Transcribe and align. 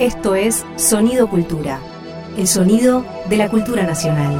Esto 0.00 0.34
es 0.34 0.64
Sonido 0.76 1.28
Cultura, 1.28 1.78
el 2.38 2.46
sonido 2.46 3.04
de 3.28 3.36
la 3.36 3.50
cultura 3.50 3.82
nacional. 3.82 4.34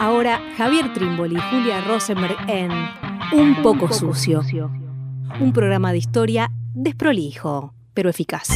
Ahora 0.00 0.40
Javier 0.58 0.92
Trimboli 0.92 1.36
y 1.36 1.40
Julia 1.40 1.80
Rosenberg 1.82 2.36
en 2.48 2.72
Un 3.32 3.62
poco 3.62 3.92
sucio, 3.92 4.42
un 5.40 5.52
programa 5.52 5.92
de 5.92 5.98
historia 5.98 6.50
desprolijo, 6.74 7.72
pero 7.94 8.10
eficaz. 8.10 8.48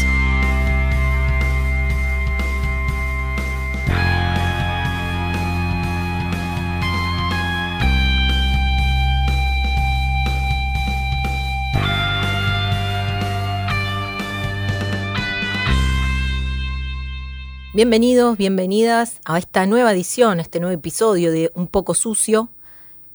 Bienvenidos, 17.74 18.38
bienvenidas 18.38 19.18
a 19.24 19.36
esta 19.36 19.66
nueva 19.66 19.90
edición, 19.90 20.38
a 20.38 20.42
este 20.42 20.60
nuevo 20.60 20.72
episodio 20.72 21.32
de 21.32 21.50
Un 21.56 21.66
poco 21.66 21.94
sucio, 21.94 22.48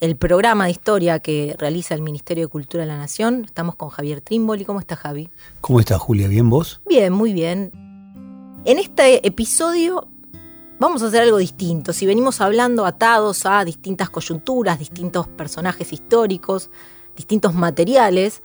el 0.02 0.18
programa 0.18 0.66
de 0.66 0.72
historia 0.72 1.20
que 1.20 1.56
realiza 1.58 1.96
el 1.96 2.02
Ministerio 2.02 2.44
de 2.44 2.48
Cultura 2.50 2.84
de 2.84 2.90
la 2.90 2.98
Nación. 2.98 3.46
Estamos 3.46 3.78
con 3.78 3.88
Javier 3.88 4.20
Trimboli. 4.20 4.66
¿Cómo 4.66 4.82
está 4.82 4.98
Javi? 4.98 5.30
¿Cómo 5.62 5.80
está 5.80 5.98
Julia? 5.98 6.28
¿Bien 6.28 6.50
vos? 6.50 6.82
Bien, 6.90 7.14
muy 7.14 7.32
bien. 7.32 7.72
En 8.66 8.80
este 8.80 9.26
episodio 9.26 10.10
vamos 10.78 11.04
a 11.04 11.06
hacer 11.06 11.22
algo 11.22 11.38
distinto. 11.38 11.94
Si 11.94 12.06
venimos 12.06 12.42
hablando 12.42 12.86
atados 12.86 13.46
a 13.46 13.64
distintas 13.64 14.10
coyunturas, 14.10 14.78
distintos 14.78 15.30
personajes 15.30 15.94
históricos, 15.94 16.70
distintos 17.16 17.54
materiales, 17.54 18.42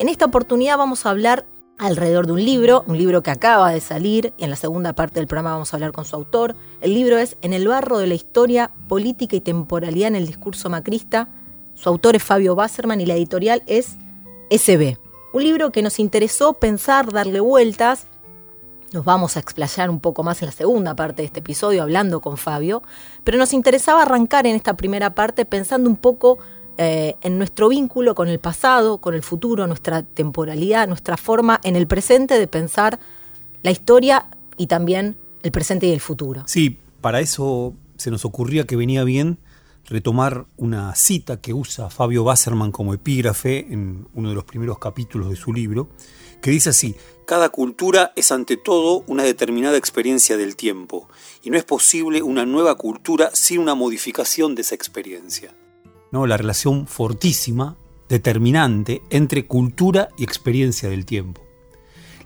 en 0.00 0.08
esta 0.08 0.24
oportunidad 0.24 0.76
vamos 0.76 1.06
a 1.06 1.10
hablar 1.10 1.46
alrededor 1.78 2.26
de 2.26 2.32
un 2.32 2.44
libro, 2.44 2.84
un 2.86 2.96
libro 2.96 3.22
que 3.22 3.30
acaba 3.30 3.72
de 3.72 3.80
salir 3.80 4.32
y 4.36 4.44
en 4.44 4.50
la 4.50 4.56
segunda 4.56 4.92
parte 4.92 5.20
del 5.20 5.26
programa 5.26 5.52
vamos 5.52 5.72
a 5.72 5.76
hablar 5.76 5.92
con 5.92 6.04
su 6.04 6.16
autor. 6.16 6.54
El 6.80 6.94
libro 6.94 7.18
es 7.18 7.36
En 7.42 7.52
el 7.52 7.66
barro 7.68 7.98
de 7.98 8.06
la 8.06 8.14
historia, 8.14 8.70
política 8.88 9.36
y 9.36 9.40
temporalidad 9.40 10.08
en 10.08 10.16
el 10.16 10.26
discurso 10.26 10.70
macrista. 10.70 11.28
Su 11.74 11.88
autor 11.88 12.16
es 12.16 12.22
Fabio 12.22 12.54
Basserman 12.54 13.00
y 13.00 13.06
la 13.06 13.14
editorial 13.14 13.62
es 13.66 13.96
SB. 14.50 14.98
Un 15.32 15.42
libro 15.42 15.72
que 15.72 15.82
nos 15.82 15.98
interesó 15.98 16.52
pensar, 16.54 17.10
darle 17.10 17.40
vueltas. 17.40 18.06
Nos 18.92 19.04
vamos 19.04 19.36
a 19.36 19.40
explayar 19.40 19.88
un 19.88 20.00
poco 20.00 20.22
más 20.22 20.42
en 20.42 20.46
la 20.46 20.52
segunda 20.52 20.94
parte 20.94 21.22
de 21.22 21.26
este 21.26 21.40
episodio 21.40 21.82
hablando 21.82 22.20
con 22.20 22.36
Fabio, 22.36 22.82
pero 23.24 23.38
nos 23.38 23.54
interesaba 23.54 24.02
arrancar 24.02 24.46
en 24.46 24.54
esta 24.54 24.76
primera 24.76 25.14
parte 25.14 25.46
pensando 25.46 25.88
un 25.88 25.96
poco 25.96 26.38
eh, 26.78 27.16
en 27.20 27.38
nuestro 27.38 27.68
vínculo 27.68 28.14
con 28.14 28.28
el 28.28 28.38
pasado, 28.38 28.98
con 28.98 29.14
el 29.14 29.22
futuro, 29.22 29.66
nuestra 29.66 30.02
temporalidad, 30.02 30.88
nuestra 30.88 31.16
forma 31.16 31.60
en 31.64 31.76
el 31.76 31.86
presente 31.86 32.38
de 32.38 32.46
pensar 32.46 32.98
la 33.62 33.70
historia 33.70 34.26
y 34.56 34.68
también 34.68 35.16
el 35.42 35.52
presente 35.52 35.86
y 35.86 35.92
el 35.92 36.00
futuro. 36.00 36.44
Sí, 36.46 36.78
para 37.00 37.20
eso 37.20 37.74
se 37.96 38.10
nos 38.10 38.24
ocurría 38.24 38.64
que 38.64 38.76
venía 38.76 39.04
bien 39.04 39.38
retomar 39.84 40.46
una 40.56 40.94
cita 40.94 41.40
que 41.40 41.52
usa 41.52 41.90
Fabio 41.90 42.24
Basserman 42.24 42.72
como 42.72 42.94
epígrafe 42.94 43.66
en 43.70 44.08
uno 44.14 44.30
de 44.30 44.34
los 44.34 44.44
primeros 44.44 44.78
capítulos 44.78 45.28
de 45.28 45.36
su 45.36 45.52
libro, 45.52 45.90
que 46.40 46.50
dice 46.50 46.70
así, 46.70 46.96
cada 47.26 47.50
cultura 47.50 48.12
es 48.16 48.32
ante 48.32 48.56
todo 48.56 49.04
una 49.06 49.22
determinada 49.24 49.76
experiencia 49.76 50.36
del 50.36 50.56
tiempo, 50.56 51.08
y 51.42 51.50
no 51.50 51.58
es 51.58 51.64
posible 51.64 52.22
una 52.22 52.46
nueva 52.46 52.76
cultura 52.76 53.30
sin 53.34 53.60
una 53.60 53.74
modificación 53.74 54.54
de 54.54 54.62
esa 54.62 54.74
experiencia 54.74 55.52
la 56.12 56.36
relación 56.36 56.86
fortísima, 56.86 57.76
determinante, 58.08 59.02
entre 59.10 59.46
cultura 59.46 60.08
y 60.18 60.24
experiencia 60.24 60.88
del 60.88 61.06
tiempo. 61.06 61.40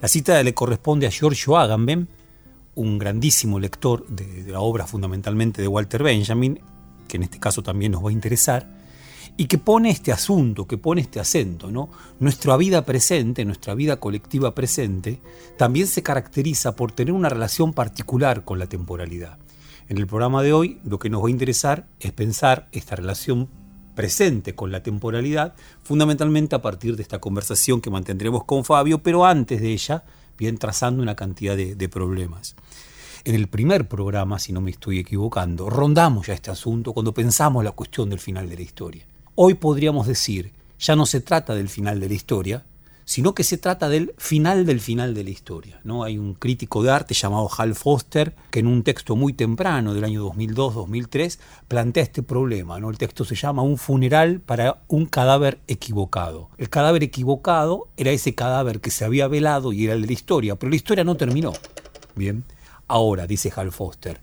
La 0.02 0.08
cita 0.08 0.42
le 0.42 0.54
corresponde 0.54 1.06
a 1.06 1.10
Giorgio 1.10 1.56
Agamben, 1.56 2.08
un 2.74 2.98
grandísimo 2.98 3.58
lector 3.58 4.06
de, 4.08 4.50
la 4.50 4.60
obra 4.60 4.86
fundamentalmente 4.86 5.62
de 5.62 5.68
Walter 5.68 6.02
Benjamin, 6.02 6.60
que 7.08 7.16
en 7.16 7.22
este 7.22 7.38
caso 7.38 7.62
también 7.62 7.92
nos 7.92 8.04
va 8.04 8.10
a 8.10 8.12
interesar, 8.12 8.68
y 9.38 9.46
que 9.46 9.58
pone 9.58 9.90
este 9.90 10.12
asunto, 10.12 10.66
que 10.66 10.78
pone 10.78 11.00
este 11.02 11.20
acento, 11.20 11.70
¿no? 11.70 11.90
Nuestra 12.18 12.56
vida 12.56 12.84
presente, 12.84 13.44
nuestra 13.44 13.74
vida 13.74 14.00
colectiva 14.00 14.54
presente, 14.54 15.20
también 15.56 15.86
se 15.86 16.02
caracteriza 16.02 16.74
por 16.74 16.92
tener 16.92 17.14
una 17.14 17.28
relación 17.28 17.72
particular 17.72 18.44
con 18.44 18.58
la 18.58 18.66
temporalidad. 18.66 19.38
En 19.88 19.98
el 19.98 20.06
programa 20.06 20.42
de 20.42 20.52
hoy 20.52 20.80
lo 20.84 20.98
que 20.98 21.10
nos 21.10 21.22
va 21.22 21.28
a 21.28 21.30
interesar 21.30 21.86
es 22.00 22.12
pensar 22.12 22.68
esta 22.72 22.96
relación 22.96 23.48
presente 23.96 24.54
con 24.54 24.70
la 24.70 24.84
temporalidad, 24.84 25.54
fundamentalmente 25.82 26.54
a 26.54 26.62
partir 26.62 26.94
de 26.94 27.02
esta 27.02 27.18
conversación 27.18 27.80
que 27.80 27.90
mantendremos 27.90 28.44
con 28.44 28.64
Fabio, 28.64 29.02
pero 29.02 29.24
antes 29.24 29.60
de 29.60 29.72
ella, 29.72 30.04
bien 30.38 30.58
trazando 30.58 31.02
una 31.02 31.16
cantidad 31.16 31.56
de, 31.56 31.88
problemas. 31.88 32.54
En 33.24 33.34
el 33.34 33.48
primer 33.48 33.88
programa, 33.88 34.38
si 34.38 34.52
no 34.52 34.60
me 34.60 34.70
estoy 34.70 35.00
equivocando, 35.00 35.68
rondamos 35.68 36.28
ya 36.28 36.34
este 36.34 36.52
asunto 36.52 36.92
cuando 36.92 37.12
pensamos 37.12 37.64
la 37.64 37.72
cuestión 37.72 38.08
del 38.08 38.20
final 38.20 38.48
de 38.48 38.54
la 38.54 38.62
historia. 38.62 39.04
Hoy 39.34 39.54
podríamos 39.54 40.06
decir, 40.06 40.52
ya 40.78 40.94
no 40.94 41.06
se 41.06 41.20
trata 41.20 41.56
del 41.56 41.68
final 41.68 41.98
de 41.98 42.08
la 42.08 42.14
historia, 42.14 42.64
sino 43.06 43.34
que 43.34 43.44
se 43.44 43.56
trata 43.56 43.88
del 43.88 44.12
final 44.18 44.66
del 44.66 44.80
final 44.80 45.14
de 45.14 45.24
la 45.24 45.30
historia. 45.30 45.80
¿no? 45.84 46.02
Hay 46.02 46.18
un 46.18 46.34
crítico 46.34 46.82
de 46.82 46.90
arte 46.90 47.14
llamado 47.14 47.48
Hal 47.56 47.76
Foster 47.76 48.34
que 48.50 48.58
en 48.58 48.66
un 48.66 48.82
texto 48.82 49.14
muy 49.14 49.32
temprano 49.32 49.94
del 49.94 50.04
año 50.04 50.28
2002-2003 50.32 51.38
plantea 51.68 52.02
este 52.02 52.24
problema. 52.24 52.80
¿no? 52.80 52.90
El 52.90 52.98
texto 52.98 53.24
se 53.24 53.36
llama 53.36 53.62
Un 53.62 53.78
funeral 53.78 54.40
para 54.40 54.82
un 54.88 55.06
cadáver 55.06 55.60
equivocado. 55.68 56.50
El 56.58 56.68
cadáver 56.68 57.04
equivocado 57.04 57.88
era 57.96 58.10
ese 58.10 58.34
cadáver 58.34 58.80
que 58.80 58.90
se 58.90 59.04
había 59.04 59.28
velado 59.28 59.72
y 59.72 59.84
era 59.84 59.94
el 59.94 60.02
de 60.02 60.08
la 60.08 60.12
historia, 60.12 60.56
pero 60.56 60.70
la 60.70 60.76
historia 60.76 61.04
no 61.04 61.16
terminó. 61.16 61.52
Bien, 62.16 62.42
ahora, 62.88 63.28
dice 63.28 63.52
Hal 63.54 63.70
Foster, 63.70 64.20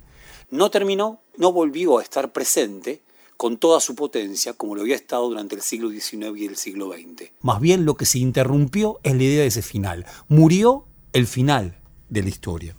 no 0.49 0.69
terminó, 0.69 1.21
no 1.37 1.53
volvió 1.53 1.99
a 1.99 2.03
estar 2.03 2.33
presente 2.33 3.01
con 3.37 3.57
toda 3.57 3.79
su 3.79 3.95
potencia, 3.95 4.53
como 4.53 4.75
lo 4.75 4.81
había 4.81 4.95
estado 4.95 5.27
durante 5.27 5.55
el 5.55 5.61
siglo 5.61 5.89
XIX 5.89 6.37
y 6.37 6.45
el 6.45 6.55
siglo 6.55 6.91
XX. 6.91 7.31
Más 7.41 7.59
bien 7.59 7.85
lo 7.85 7.95
que 7.95 8.05
se 8.05 8.19
interrumpió 8.19 8.99
es 9.03 9.15
la 9.15 9.23
idea 9.23 9.41
de 9.41 9.47
ese 9.47 9.61
final. 9.61 10.05
Murió 10.27 10.85
el 11.13 11.27
final 11.27 11.79
de 12.09 12.23
la 12.23 12.29
historia. 12.29 12.75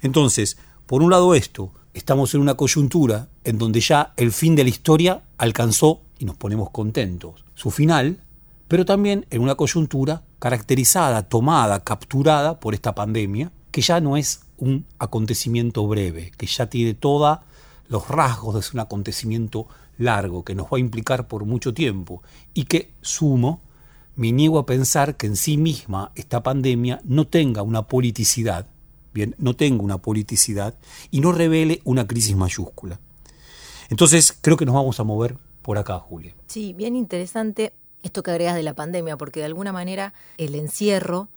Entonces, 0.00 0.56
por 0.86 1.02
un 1.02 1.10
lado 1.10 1.34
esto, 1.34 1.72
estamos 1.94 2.34
en 2.34 2.40
una 2.40 2.56
coyuntura 2.56 3.28
en 3.44 3.58
donde 3.58 3.80
ya 3.80 4.14
el 4.16 4.32
fin 4.32 4.56
de 4.56 4.64
la 4.64 4.70
historia 4.70 5.24
alcanzó, 5.38 6.02
y 6.18 6.24
nos 6.24 6.36
ponemos 6.36 6.70
contentos, 6.70 7.44
su 7.54 7.70
final, 7.70 8.20
pero 8.68 8.84
también 8.84 9.26
en 9.30 9.42
una 9.42 9.54
coyuntura 9.54 10.22
caracterizada, 10.38 11.28
tomada, 11.28 11.80
capturada 11.80 12.60
por 12.60 12.74
esta 12.74 12.94
pandemia, 12.94 13.52
que 13.70 13.80
ya 13.80 14.00
no 14.00 14.16
es 14.16 14.42
un 14.56 14.86
acontecimiento 14.98 15.86
breve, 15.86 16.32
que 16.36 16.46
ya 16.46 16.66
tiene 16.66 16.94
todos 16.94 17.40
los 17.92 18.08
rasgos 18.08 18.54
de 18.54 18.74
un 18.74 18.80
acontecimiento 18.80 19.68
largo 19.98 20.44
que 20.44 20.54
nos 20.54 20.66
va 20.66 20.78
a 20.78 20.80
implicar 20.80 21.28
por 21.28 21.44
mucho 21.44 21.74
tiempo 21.74 22.22
y 22.54 22.64
que, 22.64 22.90
sumo, 23.02 23.60
me 24.16 24.32
niego 24.32 24.58
a 24.58 24.64
pensar 24.64 25.18
que 25.18 25.26
en 25.26 25.36
sí 25.36 25.58
misma 25.58 26.10
esta 26.14 26.42
pandemia 26.42 27.02
no 27.04 27.26
tenga 27.26 27.60
una 27.60 27.82
politicidad, 27.82 28.66
bien, 29.12 29.34
no 29.36 29.54
tenga 29.54 29.82
una 29.82 29.98
politicidad 29.98 30.74
y 31.10 31.20
no 31.20 31.32
revele 31.32 31.82
una 31.84 32.06
crisis 32.06 32.34
mayúscula. 32.34 32.98
Entonces, 33.90 34.36
creo 34.40 34.56
que 34.56 34.64
nos 34.64 34.74
vamos 34.74 34.98
a 34.98 35.04
mover 35.04 35.36
por 35.60 35.76
acá, 35.76 35.98
Julia. 35.98 36.34
Sí, 36.46 36.72
bien 36.72 36.96
interesante 36.96 37.74
esto 38.02 38.22
que 38.22 38.30
agregas 38.30 38.56
de 38.56 38.62
la 38.62 38.72
pandemia, 38.72 39.18
porque 39.18 39.40
de 39.40 39.46
alguna 39.46 39.72
manera 39.72 40.14
el 40.38 40.54
encierro 40.54 41.28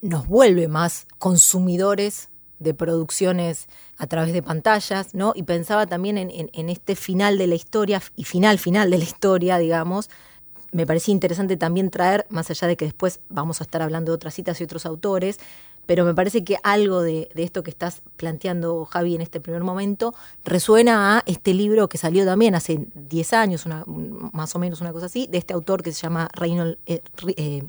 nos 0.00 0.28
vuelve 0.28 0.68
más 0.68 1.08
consumidores 1.18 2.28
de 2.58 2.74
producciones 2.74 3.68
a 3.96 4.06
través 4.06 4.32
de 4.32 4.42
pantallas, 4.42 5.14
¿no? 5.14 5.32
Y 5.34 5.42
pensaba 5.42 5.86
también 5.86 6.18
en, 6.18 6.68
este 6.68 6.96
final 6.96 7.38
de 7.38 7.46
la 7.46 7.54
historia 7.54 8.02
y 8.16 8.24
final 8.24 8.58
final 8.58 8.90
de 8.90 8.98
la 8.98 9.04
historia, 9.04 9.58
digamos. 9.58 10.10
Me 10.70 10.86
parecía 10.86 11.12
interesante 11.12 11.56
también 11.56 11.90
traer, 11.90 12.26
más 12.28 12.50
allá 12.50 12.68
de 12.68 12.76
que 12.76 12.84
después 12.84 13.20
vamos 13.28 13.60
a 13.60 13.64
estar 13.64 13.80
hablando 13.80 14.12
de 14.12 14.16
otras 14.16 14.34
citas 14.34 14.60
y 14.60 14.64
otros 14.64 14.84
autores, 14.84 15.38
pero 15.88 16.04
me 16.04 16.14
parece 16.14 16.44
que 16.44 16.58
algo 16.64 17.00
de, 17.00 17.30
esto 17.34 17.62
que 17.62 17.70
estás 17.70 18.02
planteando, 18.18 18.84
Javi, 18.84 19.14
en 19.14 19.22
este 19.22 19.40
primer 19.40 19.64
momento, 19.64 20.14
resuena 20.44 21.16
a 21.16 21.22
este 21.24 21.54
libro 21.54 21.88
que 21.88 21.96
salió 21.96 22.26
también 22.26 22.54
hace 22.54 22.88
10 22.94 23.32
años, 23.32 23.64
más 23.86 24.54
o 24.54 24.58
menos 24.58 24.82
una 24.82 24.92
cosa 24.92 25.06
así, 25.06 25.26
de 25.28 25.38
este 25.38 25.54
autor 25.54 25.82
que 25.82 25.92
se 25.92 26.02
llama 26.02 26.28
Reynold, 26.34 26.76
eh, 26.84 27.00
eh, 27.38 27.62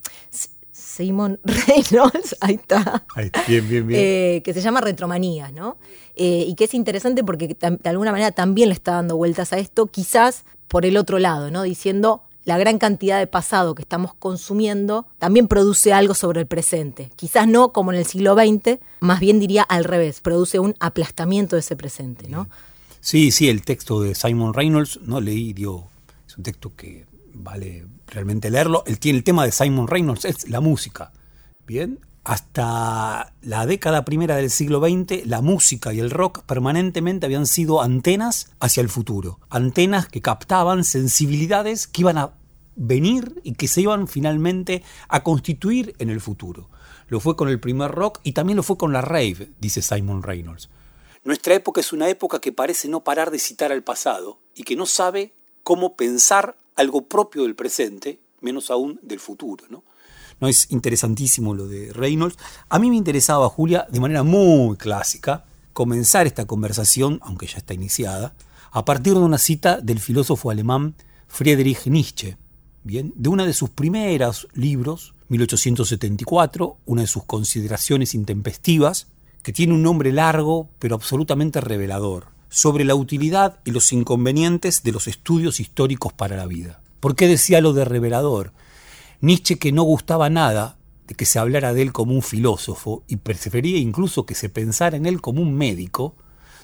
Simon 1.00 1.40
Reynolds, 1.46 2.36
ahí 2.42 2.56
está. 2.56 3.06
bien, 3.48 3.69
bien, 3.69 3.88
bien. 3.88 4.01
Eh, 4.04 4.42
que 4.44 4.54
se 4.54 4.60
llama 4.60 4.81
Retromanía, 4.81 5.50
¿no? 5.50 5.78
Eh, 6.18 6.44
y 6.46 6.56
que 6.56 6.66
es 6.66 6.74
interesante 6.74 7.24
porque 7.24 7.48
de 7.48 7.90
alguna 7.90 8.12
manera 8.12 8.34
también 8.34 8.68
le 8.68 8.75
está 8.75 8.96
dando 8.96 9.16
vueltas 9.16 9.54
a 9.54 9.60
esto, 9.60 9.86
quizás 9.86 10.44
por 10.68 10.86
el 10.86 10.98
otro 10.98 11.18
lado, 11.18 11.51
¿no? 11.51 11.63
Diciendo 11.63 12.22
la 12.44 12.57
gran 12.57 12.80
cantidad 12.80 13.18
de 13.18 13.28
pasado 13.28 13.75
que 13.75 13.81
estamos 13.81 14.13
consumiendo 14.13 15.06
también 15.19 15.48
produce 15.48 15.94
algo 15.94 16.13
sobre 16.16 16.42
el 16.42 16.48
presente. 16.48 17.12
Quizás 17.16 17.48
no 17.48 17.72
como 17.72 17.94
en 17.94 18.00
el 18.00 18.06
siglo 18.06 18.36
XX, 18.36 18.80
más 19.00 19.22
bien 19.22 19.40
diría 19.40 19.63
al 19.63 19.86
revés, 19.86 20.19
produce 20.19 20.60
un 20.60 20.75
aplastamiento 20.81 21.56
de 21.56 21.62
ese 21.62 21.78
presente, 21.78 22.28
¿no? 22.28 22.50
Sí, 23.00 23.31
sí, 23.31 23.48
el 23.48 23.62
texto 23.62 24.01
de 24.01 24.16
Simon 24.16 24.54
Reynolds, 24.54 25.00
no 25.04 25.22
leí, 25.22 25.54
dio, 25.54 25.86
es 26.28 26.38
un 26.38 26.44
texto 26.44 26.74
que 26.75 27.06
vale 27.34 27.88
realmente 28.08 28.50
leerlo. 28.50 28.84
Él 28.86 29.00
tiene 29.00 29.18
el 29.18 29.24
tema 29.24 29.46
de 29.46 29.52
Simon 29.52 29.88
Reynolds, 29.88 30.26
es 30.26 30.50
la 30.50 30.60
música. 30.60 31.12
Bien, 31.66 32.00
hasta 32.24 33.34
la 33.42 33.66
década 33.66 34.06
primera 34.06 34.36
del 34.36 34.50
siglo 34.50 34.80
XX, 34.80 35.26
la 35.26 35.42
música 35.42 35.94
y 35.94 36.00
el 36.00 36.12
rock 36.12 36.44
permanentemente 36.44 37.26
habían 37.26 37.48
sido 37.48 37.81
antenas 37.81 38.52
hacia 38.60 38.81
el 38.81 38.90
futuro. 38.90 39.40
Antenas 39.50 40.08
que 40.08 40.22
captaban 40.22 40.84
sensibilidades 40.84 41.88
que 41.88 42.02
iban 42.02 42.18
a 42.18 42.34
venir 42.76 43.42
y 43.44 43.54
que 43.54 43.68
se 43.68 43.82
iban 43.82 44.08
finalmente 44.08 44.84
a 45.08 45.24
constituir 45.24 45.96
en 46.00 46.10
el 46.10 46.22
futuro. 46.22 46.70
Lo 47.08 47.20
fue 47.20 47.36
con 47.36 47.50
el 47.50 47.60
primer 47.60 47.92
rock 47.92 48.20
y 48.24 48.34
también 48.34 48.58
lo 48.58 48.64
fue 48.64 48.78
con 48.78 48.94
la 48.94 49.02
rave, 49.02 49.52
dice 49.60 49.82
Simon 49.82 50.24
Reynolds. 50.24 50.70
Nuestra 51.24 51.56
época 51.56 51.82
es 51.82 51.92
una 51.92 52.10
época 52.10 52.40
que 52.40 52.54
parece 52.54 52.88
no 52.88 53.04
parar 53.04 53.32
de 53.32 53.40
citar 53.40 53.72
al 53.72 53.84
pasado 53.84 54.40
y 54.56 54.64
que 54.64 54.75
no 54.75 54.86
sabe 54.86 55.34
cómo 55.69 55.95
pensar 55.95 56.57
algo 56.77 57.04
propio 57.04 57.44
del 57.44 57.54
presente, 57.54 58.19
menos 58.42 58.71
aún 58.71 59.00
del 59.04 59.19
futuro. 59.19 59.66
¿no? 59.69 59.83
¿no? 60.39 60.48
Es 60.48 60.66
interesantísimo 60.71 61.54
lo 61.54 61.68
de 61.68 61.94
Reynolds. 61.94 62.39
A 62.69 62.80
mí 62.80 62.89
me 62.89 62.95
interesaba, 62.95 63.48
Julia, 63.50 63.86
de 63.88 64.00
manera 64.00 64.24
muy 64.24 64.77
clásica, 64.77 65.45
comenzar 65.71 66.25
esta 66.25 66.48
conversación, 66.48 67.19
aunque 67.21 67.45
ya 67.45 67.57
está 67.57 67.75
iniciada, 67.75 68.33
a 68.71 68.83
partir 68.83 69.13
de 69.13 69.19
una 69.19 69.38
cita 69.38 69.80
del 69.80 70.00
filósofo 70.00 70.50
alemán 70.50 70.95
Friedrich 71.27 71.86
Nietzsche, 71.86 72.36
bien, 72.83 73.13
de 73.15 73.30
una 73.30 73.45
de 73.45 73.54
sus 73.54 73.69
primeros 73.69 74.48
libros, 74.56 75.13
1874, 75.27 76.77
una 76.88 77.04
de 77.04 77.07
sus 77.07 77.25
consideraciones 77.25 78.15
intempestivas, 78.15 79.06
que 79.44 79.54
tiene 79.54 79.75
un 79.75 79.83
nombre 79.83 80.12
largo 80.13 80.68
pero 80.80 80.95
absolutamente 80.95 81.62
revelador, 81.62 82.38
sobre 82.50 82.84
la 82.84 82.96
utilidad 82.96 83.60
y 83.63 83.72
los 83.72 83.94
inconvenientes 83.94 84.84
de 84.84 84.92
los 84.92 85.07
estudios 85.07 85.60
históricos 85.60 86.13
para 86.13 86.36
la 86.36 86.48
vida. 86.48 86.81
¿Por 87.00 87.16
qué 87.16 87.28
decía 87.28 87.62
lo 87.62 87.74
de 87.74 87.86
revelador? 87.86 88.51
Nietzsche 89.22 89.57
que 89.57 89.72
no 89.72 89.84
gustaba 89.84 90.30
nada 90.30 90.78
de 91.07 91.16
que 91.16 91.25
se 91.25 91.40
hablara 91.40 91.74
de 91.74 91.81
él 91.81 91.92
como 91.92 92.13
un 92.13 92.22
filósofo 92.22 93.04
y 93.07 93.18
prefería 93.18 93.78
incluso 93.78 94.25
que 94.25 94.36
se 94.36 94.50
pensara 94.50 94.98
en 94.98 95.06
él 95.06 95.22
como 95.22 95.42
un 95.42 95.56
médico, 95.56 96.16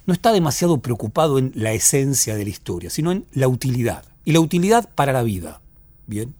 no 0.05 0.13
está 0.13 0.31
demasiado 0.31 0.79
preocupado 0.79 1.39
en 1.39 1.51
la 1.55 1.73
esencia 1.73 2.35
de 2.35 2.43
la 2.43 2.49
historia, 2.49 2.89
sino 2.89 3.11
en 3.11 3.25
la 3.33 3.47
utilidad. 3.47 4.05
Y 4.23 4.33
la 4.33 4.39
utilidad 4.39 4.89
para 4.93 5.13
la 5.13 5.23
vida. 5.23 5.61
Bien. 6.05 6.35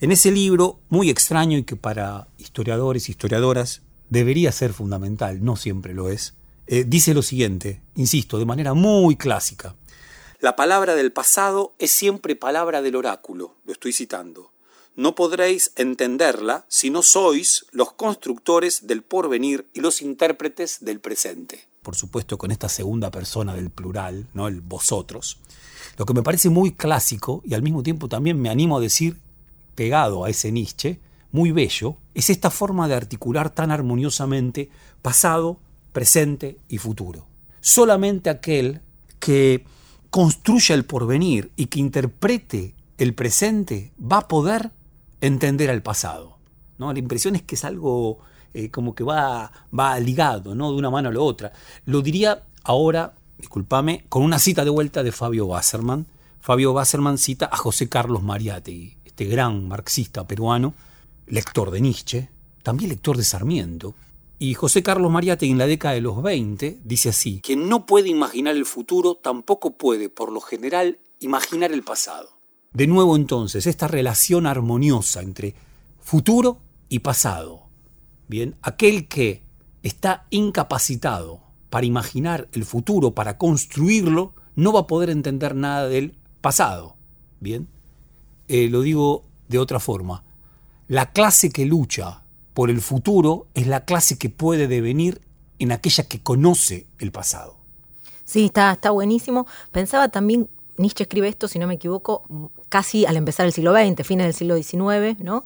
En 0.00 0.10
ese 0.10 0.32
libro, 0.32 0.80
muy 0.88 1.10
extraño 1.10 1.58
y 1.58 1.62
que 1.62 1.76
para 1.76 2.26
historiadores 2.38 3.08
y 3.08 3.12
historiadoras 3.12 3.82
debería 4.10 4.50
ser 4.50 4.72
fundamental, 4.72 5.44
no 5.44 5.54
siempre 5.54 5.94
lo 5.94 6.08
es, 6.08 6.34
eh, 6.66 6.84
dice 6.86 7.14
lo 7.14 7.22
siguiente, 7.22 7.82
insisto, 7.94 8.38
de 8.38 8.46
manera 8.46 8.74
muy 8.74 9.16
clásica. 9.16 9.74
La 10.40 10.56
palabra 10.56 10.94
del 10.94 11.12
pasado 11.12 11.74
es 11.78 11.90
siempre 11.90 12.36
palabra 12.36 12.82
del 12.82 12.96
oráculo, 12.96 13.56
lo 13.64 13.72
estoy 13.72 13.92
citando 13.92 14.52
no 14.94 15.14
podréis 15.14 15.72
entenderla 15.76 16.66
si 16.68 16.90
no 16.90 17.02
sois 17.02 17.66
los 17.72 17.92
constructores 17.92 18.86
del 18.86 19.02
porvenir 19.02 19.68
y 19.72 19.80
los 19.80 20.02
intérpretes 20.02 20.78
del 20.84 21.00
presente. 21.00 21.66
Por 21.82 21.96
supuesto, 21.96 22.38
con 22.38 22.50
esta 22.50 22.68
segunda 22.68 23.10
persona 23.10 23.54
del 23.54 23.70
plural, 23.70 24.28
¿no? 24.34 24.48
el 24.48 24.60
vosotros. 24.60 25.38
Lo 25.96 26.06
que 26.06 26.14
me 26.14 26.22
parece 26.22 26.48
muy 26.48 26.72
clásico 26.72 27.42
y 27.44 27.54
al 27.54 27.62
mismo 27.62 27.82
tiempo 27.82 28.08
también 28.08 28.40
me 28.40 28.50
animo 28.50 28.76
a 28.76 28.80
decir, 28.80 29.18
pegado 29.74 30.24
a 30.24 30.30
ese 30.30 30.52
Nietzsche, 30.52 31.00
muy 31.32 31.50
bello, 31.50 31.96
es 32.14 32.28
esta 32.30 32.50
forma 32.50 32.86
de 32.88 32.94
articular 32.94 33.50
tan 33.50 33.70
armoniosamente 33.70 34.70
pasado, 35.00 35.58
presente 35.92 36.58
y 36.68 36.78
futuro. 36.78 37.26
Solamente 37.60 38.30
aquel 38.30 38.80
que 39.18 39.64
construya 40.10 40.74
el 40.74 40.84
porvenir 40.84 41.52
y 41.56 41.66
que 41.66 41.80
interprete 41.80 42.74
el 42.98 43.14
presente 43.14 43.92
va 44.00 44.18
a 44.18 44.28
poder 44.28 44.70
entender 45.20 45.70
al 45.70 45.82
pasado. 45.82 46.38
¿no? 46.78 46.92
La 46.92 46.98
impresión 46.98 47.36
es 47.36 47.42
que 47.42 47.54
es 47.54 47.64
algo 47.64 48.18
eh, 48.54 48.70
como 48.70 48.94
que 48.94 49.04
va, 49.04 49.50
va 49.76 49.98
ligado, 50.00 50.54
¿no? 50.54 50.72
de 50.72 50.76
una 50.76 50.90
mano 50.90 51.08
a 51.08 51.12
la 51.12 51.20
otra. 51.20 51.52
Lo 51.86 52.02
diría 52.02 52.44
ahora, 52.64 53.14
discúlpame, 53.38 54.04
con 54.08 54.22
una 54.22 54.38
cita 54.38 54.64
de 54.64 54.70
vuelta 54.70 55.02
de 55.02 55.12
Fabio 55.12 55.46
Wasserman. 55.46 56.06
Fabio 56.40 56.72
Wasserman 56.72 57.18
cita 57.18 57.48
a 57.50 57.56
José 57.56 57.88
Carlos 57.88 58.22
Mariátegui, 58.22 58.96
este 59.04 59.24
gran 59.26 59.68
marxista 59.68 60.26
peruano, 60.26 60.74
lector 61.26 61.70
de 61.70 61.80
Nietzsche, 61.80 62.28
también 62.62 62.90
lector 62.90 63.16
de 63.16 63.24
Sarmiento. 63.24 63.94
Y 64.42 64.54
José 64.54 64.82
Carlos 64.82 65.08
Mariátegui 65.12 65.52
en 65.52 65.58
la 65.58 65.68
década 65.68 65.94
de 65.94 66.00
los 66.00 66.20
20 66.20 66.80
dice 66.82 67.10
así, 67.10 67.40
quien 67.44 67.68
no 67.68 67.86
puede 67.86 68.08
imaginar 68.08 68.56
el 68.56 68.66
futuro 68.66 69.14
tampoco 69.14 69.76
puede, 69.76 70.08
por 70.08 70.32
lo 70.32 70.40
general, 70.40 70.98
imaginar 71.20 71.70
el 71.70 71.84
pasado. 71.84 72.28
De 72.72 72.88
nuevo 72.88 73.14
entonces, 73.14 73.68
esta 73.68 73.86
relación 73.86 74.48
armoniosa 74.48 75.22
entre 75.22 75.54
futuro 76.00 76.58
y 76.88 76.98
pasado. 76.98 77.68
Bien, 78.26 78.56
aquel 78.62 79.06
que 79.06 79.44
está 79.84 80.26
incapacitado 80.30 81.44
para 81.70 81.86
imaginar 81.86 82.48
el 82.50 82.64
futuro, 82.64 83.14
para 83.14 83.38
construirlo, 83.38 84.34
no 84.56 84.72
va 84.72 84.80
a 84.80 84.86
poder 84.88 85.10
entender 85.10 85.54
nada 85.54 85.86
del 85.86 86.18
pasado. 86.40 86.96
Bien, 87.38 87.68
eh, 88.48 88.68
lo 88.68 88.80
digo 88.80 89.24
de 89.46 89.60
otra 89.60 89.78
forma. 89.78 90.24
La 90.88 91.12
clase 91.12 91.50
que 91.50 91.64
lucha 91.64 92.21
por 92.54 92.70
el 92.70 92.80
futuro 92.80 93.46
es 93.54 93.66
la 93.66 93.84
clase 93.84 94.18
que 94.18 94.28
puede 94.28 94.68
devenir 94.68 95.20
en 95.58 95.72
aquella 95.72 96.04
que 96.04 96.22
conoce 96.22 96.86
el 96.98 97.12
pasado. 97.12 97.56
Sí, 98.24 98.46
está, 98.46 98.72
está 98.72 98.90
buenísimo. 98.90 99.46
Pensaba 99.70 100.08
también 100.08 100.48
Nietzsche 100.76 101.04
escribe 101.04 101.28
esto, 101.28 101.48
si 101.48 101.58
no 101.58 101.66
me 101.66 101.74
equivoco, 101.74 102.50
casi 102.68 103.06
al 103.06 103.16
empezar 103.16 103.46
el 103.46 103.52
siglo 103.52 103.72
XX, 103.72 104.06
fines 104.06 104.26
del 104.26 104.34
siglo 104.34 104.56
XIX, 104.56 105.22
¿no? 105.22 105.44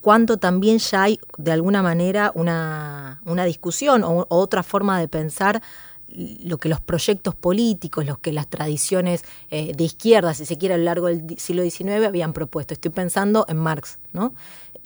Cuando 0.00 0.36
también 0.36 0.78
ya 0.78 1.04
hay 1.04 1.18
de 1.36 1.52
alguna 1.52 1.82
manera 1.82 2.30
una, 2.34 3.20
discusión 3.46 4.04
o, 4.04 4.26
otra 4.28 4.62
forma 4.62 4.98
de 5.00 5.08
pensar 5.08 5.62
lo 6.08 6.58
que 6.58 6.68
los 6.68 6.80
proyectos 6.80 7.34
políticos, 7.34 8.06
los 8.06 8.18
que 8.18 8.32
las 8.32 8.48
tradiciones 8.48 9.24
eh, 9.50 9.72
de 9.76 9.84
izquierda, 9.84 10.32
si 10.32 10.46
se 10.46 10.56
quiere, 10.56 10.74
a 10.74 10.78
lo 10.78 10.84
largo 10.84 11.08
del 11.08 11.38
siglo 11.38 11.62
XIX 11.62 12.06
habían 12.06 12.32
propuesto. 12.32 12.72
Estoy 12.72 12.90
pensando 12.90 13.44
en 13.48 13.58
Marx, 13.58 13.98
¿no? 14.12 14.32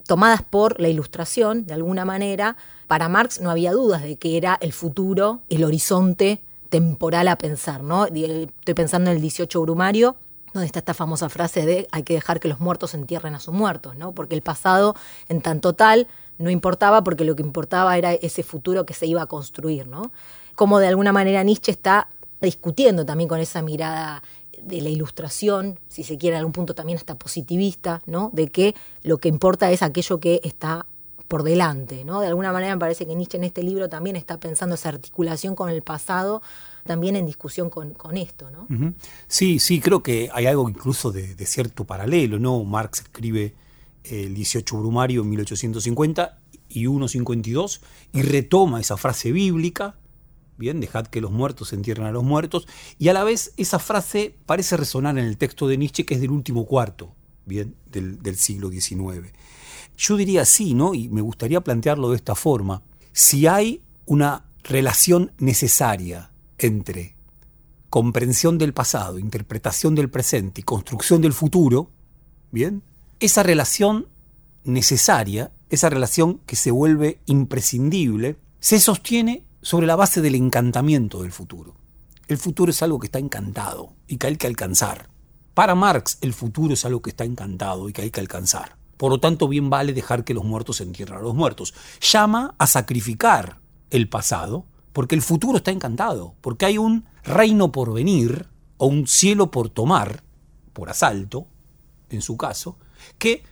Tomadas 0.06 0.42
por 0.42 0.80
la 0.80 0.88
ilustración, 0.88 1.66
de 1.66 1.74
alguna 1.74 2.04
manera, 2.04 2.56
para 2.86 3.08
Marx 3.08 3.40
no 3.40 3.50
había 3.50 3.72
dudas 3.72 4.02
de 4.02 4.16
que 4.16 4.36
era 4.36 4.58
el 4.60 4.72
futuro, 4.72 5.40
el 5.48 5.64
horizonte 5.64 6.42
temporal 6.68 7.28
a 7.28 7.36
pensar, 7.36 7.82
¿no? 7.82 8.06
Estoy 8.06 8.74
pensando 8.74 9.10
en 9.10 9.16
el 9.16 9.22
18 9.22 9.60
Brumario, 9.60 10.16
donde 10.52 10.66
está 10.66 10.80
esta 10.80 10.94
famosa 10.94 11.28
frase 11.28 11.64
de 11.66 11.88
hay 11.92 12.02
que 12.02 12.14
dejar 12.14 12.40
que 12.40 12.48
los 12.48 12.60
muertos 12.60 12.94
entierren 12.94 13.34
a 13.34 13.40
sus 13.40 13.54
muertos, 13.54 13.96
¿no? 13.96 14.12
Porque 14.12 14.34
el 14.34 14.42
pasado, 14.42 14.94
en 15.28 15.40
tanto 15.40 15.74
tal, 15.74 16.08
no 16.38 16.50
importaba 16.50 17.04
porque 17.04 17.24
lo 17.24 17.36
que 17.36 17.42
importaba 17.42 17.96
era 17.96 18.12
ese 18.12 18.42
futuro 18.42 18.84
que 18.86 18.94
se 18.94 19.06
iba 19.06 19.22
a 19.22 19.26
construir, 19.26 19.86
¿no? 19.86 20.12
Como 20.54 20.78
de 20.78 20.88
alguna 20.88 21.12
manera 21.12 21.42
Nietzsche 21.42 21.72
está 21.72 22.08
discutiendo 22.40 23.06
también 23.06 23.28
con 23.28 23.38
esa 23.38 23.62
mirada 23.62 24.22
de 24.64 24.80
la 24.80 24.88
ilustración, 24.88 25.78
si 25.88 26.04
se 26.04 26.18
quiere, 26.18 26.36
en 26.36 26.40
algún 26.40 26.52
punto 26.52 26.74
también 26.74 26.98
hasta 26.98 27.16
positivista, 27.16 28.02
¿no? 28.06 28.30
De 28.32 28.48
que 28.48 28.74
lo 29.02 29.18
que 29.18 29.28
importa 29.28 29.70
es 29.70 29.82
aquello 29.82 30.20
que 30.20 30.40
está 30.44 30.86
por 31.32 31.44
delante, 31.44 32.04
¿no? 32.04 32.20
De 32.20 32.26
alguna 32.26 32.52
manera 32.52 32.74
me 32.74 32.78
parece 32.80 33.06
que 33.06 33.14
Nietzsche 33.14 33.38
en 33.38 33.44
este 33.44 33.62
libro 33.62 33.88
también 33.88 34.16
está 34.16 34.38
pensando 34.38 34.74
esa 34.74 34.90
articulación 34.90 35.54
con 35.54 35.70
el 35.70 35.80
pasado, 35.80 36.42
también 36.84 37.16
en 37.16 37.24
discusión 37.24 37.70
con, 37.70 38.16
esto, 38.18 38.50
¿no? 38.50 38.66
Sí, 39.28 39.58
sí, 39.58 39.80
creo 39.80 40.02
que 40.02 40.28
hay 40.34 40.44
algo 40.44 40.68
incluso 40.68 41.10
de, 41.10 41.34
cierto 41.46 41.84
paralelo, 41.84 42.38
¿no? 42.38 42.62
Marx 42.64 43.00
escribe 43.00 43.54
el 44.04 44.34
18 44.34 44.76
Brumario 44.76 45.22
en 45.22 45.30
1850 45.30 46.38
y 46.68 46.84
1.52 46.84 47.80
y 48.12 48.20
retoma 48.20 48.80
esa 48.80 48.98
frase 48.98 49.32
bíblica, 49.32 49.94
bien, 50.56 50.80
dejad 50.80 51.06
que 51.06 51.20
los 51.20 51.30
muertos 51.30 51.72
entierren 51.72 52.06
a 52.06 52.12
los 52.12 52.24
muertos, 52.24 52.66
y 52.98 53.08
a 53.08 53.12
la 53.12 53.24
vez 53.24 53.52
esa 53.56 53.78
frase 53.78 54.34
parece 54.46 54.76
resonar 54.76 55.18
en 55.18 55.24
el 55.24 55.36
texto 55.36 55.68
de 55.68 55.76
Nietzsche 55.76 56.04
que 56.04 56.14
es 56.14 56.20
del 56.20 56.30
último 56.30 56.66
cuarto, 56.66 57.14
bien, 57.46 57.74
del, 57.90 58.22
del 58.22 58.36
siglo 58.36 58.70
XIX. 58.70 59.32
Yo 59.96 60.16
diría 60.16 60.44
sí, 60.44 60.74
¿no? 60.74 60.94
Y 60.94 61.08
me 61.08 61.20
gustaría 61.20 61.60
plantearlo 61.60 62.10
de 62.10 62.16
esta 62.16 62.34
forma. 62.34 62.82
Si 63.12 63.46
hay 63.46 63.82
una 64.06 64.44
relación 64.62 65.32
necesaria 65.38 66.30
entre 66.58 67.16
comprensión 67.90 68.56
del 68.56 68.72
pasado, 68.72 69.18
interpretación 69.18 69.94
del 69.94 70.08
presente 70.08 70.62
y 70.62 70.64
construcción 70.64 71.20
del 71.20 71.34
futuro, 71.34 71.90
¿bien? 72.50 72.82
Esa 73.20 73.42
relación 73.42 74.08
necesaria, 74.64 75.52
esa 75.68 75.90
relación 75.90 76.40
que 76.46 76.56
se 76.56 76.70
vuelve 76.70 77.18
imprescindible, 77.26 78.36
se 78.60 78.80
sostiene 78.80 79.44
sobre 79.62 79.86
la 79.86 79.96
base 79.96 80.20
del 80.20 80.34
encantamiento 80.34 81.22
del 81.22 81.32
futuro. 81.32 81.76
El 82.28 82.36
futuro 82.36 82.70
es 82.70 82.82
algo 82.82 82.98
que 82.98 83.06
está 83.06 83.18
encantado 83.18 83.94
y 84.08 84.18
que 84.18 84.26
hay 84.26 84.36
que 84.36 84.48
alcanzar. 84.48 85.08
Para 85.54 85.74
Marx, 85.74 86.18
el 86.20 86.34
futuro 86.34 86.74
es 86.74 86.84
algo 86.84 87.00
que 87.00 87.10
está 87.10 87.24
encantado 87.24 87.88
y 87.88 87.92
que 87.92 88.02
hay 88.02 88.10
que 88.10 88.20
alcanzar. 88.20 88.76
Por 88.96 89.10
lo 89.10 89.20
tanto, 89.20 89.48
bien 89.48 89.70
vale 89.70 89.92
dejar 89.92 90.24
que 90.24 90.34
los 90.34 90.44
muertos 90.44 90.80
entierren 90.80 91.18
a 91.18 91.22
los 91.22 91.34
muertos. 91.34 91.74
Llama 92.00 92.54
a 92.58 92.66
sacrificar 92.66 93.60
el 93.90 94.08
pasado, 94.08 94.66
porque 94.92 95.14
el 95.14 95.22
futuro 95.22 95.58
está 95.58 95.70
encantado, 95.70 96.34
porque 96.40 96.66
hay 96.66 96.78
un 96.78 97.04
reino 97.22 97.70
por 97.72 97.92
venir, 97.92 98.48
o 98.78 98.86
un 98.86 99.06
cielo 99.06 99.50
por 99.50 99.68
tomar, 99.68 100.24
por 100.72 100.90
asalto, 100.90 101.46
en 102.10 102.20
su 102.20 102.36
caso, 102.36 102.78
que 103.18 103.44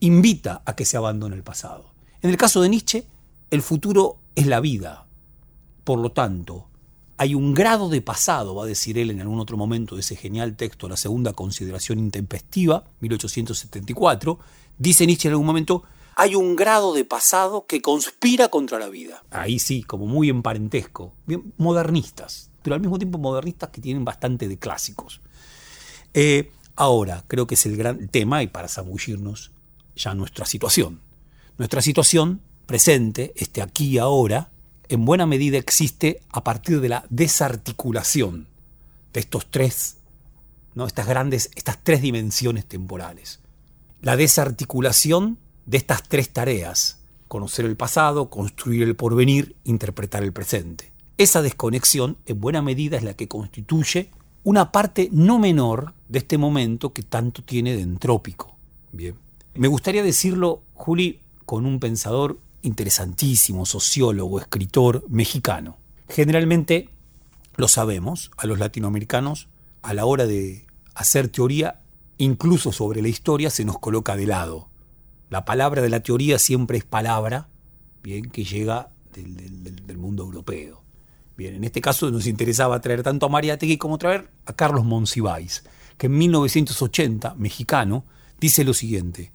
invita 0.00 0.62
a 0.64 0.76
que 0.76 0.84
se 0.84 0.96
abandone 0.96 1.34
el 1.34 1.42
pasado. 1.42 1.92
En 2.22 2.30
el 2.30 2.36
caso 2.36 2.60
de 2.60 2.68
Nietzsche, 2.68 3.06
el 3.50 3.62
futuro 3.62 4.18
es 4.36 4.46
la 4.46 4.60
vida. 4.60 5.07
Por 5.88 6.00
lo 6.00 6.12
tanto, 6.12 6.68
hay 7.16 7.34
un 7.34 7.54
grado 7.54 7.88
de 7.88 8.02
pasado, 8.02 8.54
va 8.54 8.64
a 8.64 8.66
decir 8.66 8.98
él 8.98 9.10
en 9.10 9.22
algún 9.22 9.40
otro 9.40 9.56
momento 9.56 9.94
de 9.94 10.02
ese 10.02 10.16
genial 10.16 10.54
texto, 10.54 10.86
la 10.86 10.98
segunda 10.98 11.32
consideración 11.32 11.98
intempestiva, 11.98 12.84
1874, 13.00 14.38
dice 14.76 15.06
Nietzsche 15.06 15.28
en 15.28 15.32
algún 15.32 15.46
momento, 15.46 15.84
hay 16.14 16.34
un 16.34 16.56
grado 16.56 16.92
de 16.92 17.06
pasado 17.06 17.64
que 17.66 17.80
conspira 17.80 18.50
contra 18.50 18.78
la 18.78 18.90
vida. 18.90 19.24
Ahí 19.30 19.58
sí, 19.58 19.82
como 19.82 20.06
muy 20.06 20.28
en 20.28 20.42
parentesco, 20.42 21.14
bien 21.24 21.54
modernistas, 21.56 22.50
pero 22.60 22.74
al 22.74 22.82
mismo 22.82 22.98
tiempo 22.98 23.16
modernistas 23.16 23.70
que 23.70 23.80
tienen 23.80 24.04
bastante 24.04 24.46
de 24.46 24.58
clásicos. 24.58 25.22
Eh, 26.12 26.52
ahora, 26.76 27.24
creo 27.28 27.46
que 27.46 27.54
es 27.54 27.64
el 27.64 27.78
gran 27.78 28.08
tema, 28.08 28.42
y 28.42 28.48
para 28.48 28.68
zambullirnos 28.68 29.52
ya 29.96 30.12
nuestra 30.12 30.44
situación. 30.44 31.00
Nuestra 31.56 31.80
situación 31.80 32.42
presente, 32.66 33.32
este 33.36 33.62
aquí 33.62 33.86
y 33.86 33.96
ahora, 33.96 34.50
en 34.88 35.04
buena 35.04 35.26
medida 35.26 35.58
existe 35.58 36.20
a 36.30 36.44
partir 36.44 36.80
de 36.80 36.88
la 36.88 37.04
desarticulación 37.10 38.48
de 39.12 39.20
estos 39.20 39.50
tres, 39.50 39.98
¿no? 40.74 40.86
estas 40.86 41.06
grandes, 41.06 41.50
estas 41.54 41.78
tres 41.82 42.02
dimensiones 42.02 42.66
temporales. 42.66 43.40
La 44.00 44.16
desarticulación 44.16 45.38
de 45.66 45.76
estas 45.76 46.02
tres 46.02 46.30
tareas, 46.30 47.00
conocer 47.26 47.64
el 47.64 47.76
pasado, 47.76 48.30
construir 48.30 48.82
el 48.82 48.96
porvenir, 48.96 49.56
interpretar 49.64 50.22
el 50.22 50.32
presente. 50.32 50.92
Esa 51.18 51.42
desconexión 51.42 52.16
en 52.26 52.40
buena 52.40 52.62
medida 52.62 52.96
es 52.96 53.02
la 53.02 53.14
que 53.14 53.28
constituye 53.28 54.10
una 54.44 54.72
parte 54.72 55.08
no 55.12 55.38
menor 55.38 55.94
de 56.08 56.20
este 56.20 56.38
momento 56.38 56.92
que 56.92 57.02
tanto 57.02 57.42
tiene 57.42 57.76
de 57.76 57.82
entrópico. 57.82 58.56
Bien. 58.92 59.16
Me 59.54 59.68
gustaría 59.68 60.02
decirlo, 60.02 60.62
Juli, 60.74 61.20
con 61.44 61.66
un 61.66 61.80
pensador 61.80 62.38
interesantísimo, 62.62 63.66
sociólogo, 63.66 64.40
escritor 64.40 65.04
mexicano. 65.08 65.78
Generalmente, 66.08 66.90
lo 67.56 67.68
sabemos, 67.68 68.30
a 68.36 68.46
los 68.46 68.58
latinoamericanos, 68.58 69.48
a 69.82 69.94
la 69.94 70.04
hora 70.06 70.26
de 70.26 70.66
hacer 70.94 71.28
teoría, 71.28 71.80
incluso 72.18 72.72
sobre 72.72 73.02
la 73.02 73.08
historia, 73.08 73.50
se 73.50 73.64
nos 73.64 73.78
coloca 73.78 74.16
de 74.16 74.26
lado. 74.26 74.68
La 75.30 75.44
palabra 75.44 75.82
de 75.82 75.88
la 75.88 76.00
teoría 76.00 76.38
siempre 76.38 76.78
es 76.78 76.84
palabra, 76.84 77.48
bien, 78.02 78.30
que 78.30 78.44
llega 78.44 78.90
del, 79.12 79.96
mundo 79.98 80.22
europeo. 80.22 80.82
Bien, 81.36 81.54
en 81.54 81.64
este 81.64 81.80
caso 81.80 82.10
nos 82.10 82.26
interesaba 82.26 82.80
traer 82.80 83.02
tanto 83.02 83.26
a 83.26 83.28
Mariátegui 83.28 83.76
como 83.76 83.98
traer 83.98 84.30
a 84.46 84.52
Carlos 84.52 84.84
Monsiváis, 84.84 85.64
que 85.96 86.06
en 86.06 86.18
1980, 86.18 87.34
mexicano, 87.34 88.04
dice 88.40 88.64
lo 88.64 88.74
siguiente: 88.74 89.32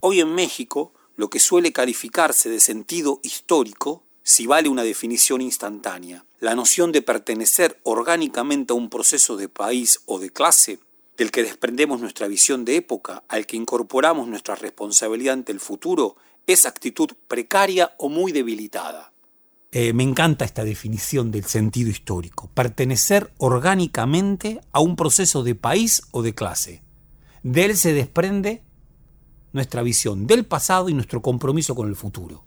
Hoy 0.00 0.20
en 0.20 0.34
México, 0.34 0.92
lo 1.20 1.28
que 1.28 1.38
suele 1.38 1.70
calificarse 1.70 2.48
de 2.48 2.60
sentido 2.60 3.20
histórico, 3.22 4.02
si 4.22 4.46
vale 4.46 4.70
una 4.70 4.84
definición 4.84 5.42
instantánea, 5.42 6.24
la 6.38 6.54
noción 6.54 6.92
de 6.92 7.02
pertenecer 7.02 7.78
orgánicamente 7.82 8.72
a 8.72 8.76
un 8.76 8.88
proceso 8.88 9.36
de 9.36 9.50
país 9.50 10.00
o 10.06 10.18
de 10.18 10.30
clase, 10.30 10.78
del 11.18 11.30
que 11.30 11.42
desprendemos 11.42 12.00
nuestra 12.00 12.26
visión 12.26 12.64
de 12.64 12.76
época, 12.76 13.22
al 13.28 13.44
que 13.44 13.58
incorporamos 13.58 14.28
nuestra 14.28 14.54
responsabilidad 14.54 15.34
ante 15.34 15.52
el 15.52 15.60
futuro, 15.60 16.16
es 16.46 16.64
actitud 16.64 17.10
precaria 17.28 17.94
o 17.98 18.08
muy 18.08 18.32
debilitada. 18.32 19.12
Eh, 19.72 19.92
me 19.92 20.04
encanta 20.04 20.46
esta 20.46 20.64
definición 20.64 21.30
del 21.30 21.44
sentido 21.44 21.90
histórico, 21.90 22.48
pertenecer 22.54 23.30
orgánicamente 23.36 24.62
a 24.72 24.80
un 24.80 24.96
proceso 24.96 25.42
de 25.42 25.54
país 25.54 26.00
o 26.12 26.22
de 26.22 26.34
clase. 26.34 26.82
De 27.42 27.66
él 27.66 27.76
se 27.76 27.92
desprende 27.92 28.62
nuestra 29.52 29.82
visión 29.82 30.26
del 30.26 30.44
pasado 30.44 30.88
y 30.88 30.94
nuestro 30.94 31.22
compromiso 31.22 31.74
con 31.74 31.88
el 31.88 31.96
futuro. 31.96 32.44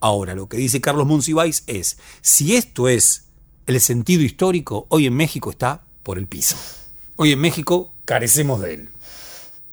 Ahora, 0.00 0.34
lo 0.34 0.48
que 0.48 0.56
dice 0.56 0.80
Carlos 0.80 1.06
Monsiváis 1.06 1.64
es, 1.66 1.98
si 2.20 2.56
esto 2.56 2.88
es 2.88 3.24
el 3.66 3.80
sentido 3.80 4.22
histórico, 4.22 4.86
hoy 4.90 5.06
en 5.06 5.14
México 5.14 5.50
está 5.50 5.84
por 6.02 6.18
el 6.18 6.26
piso. 6.26 6.56
Hoy 7.16 7.32
en 7.32 7.40
México 7.40 7.92
carecemos 8.04 8.60
de 8.60 8.74
él. 8.74 8.88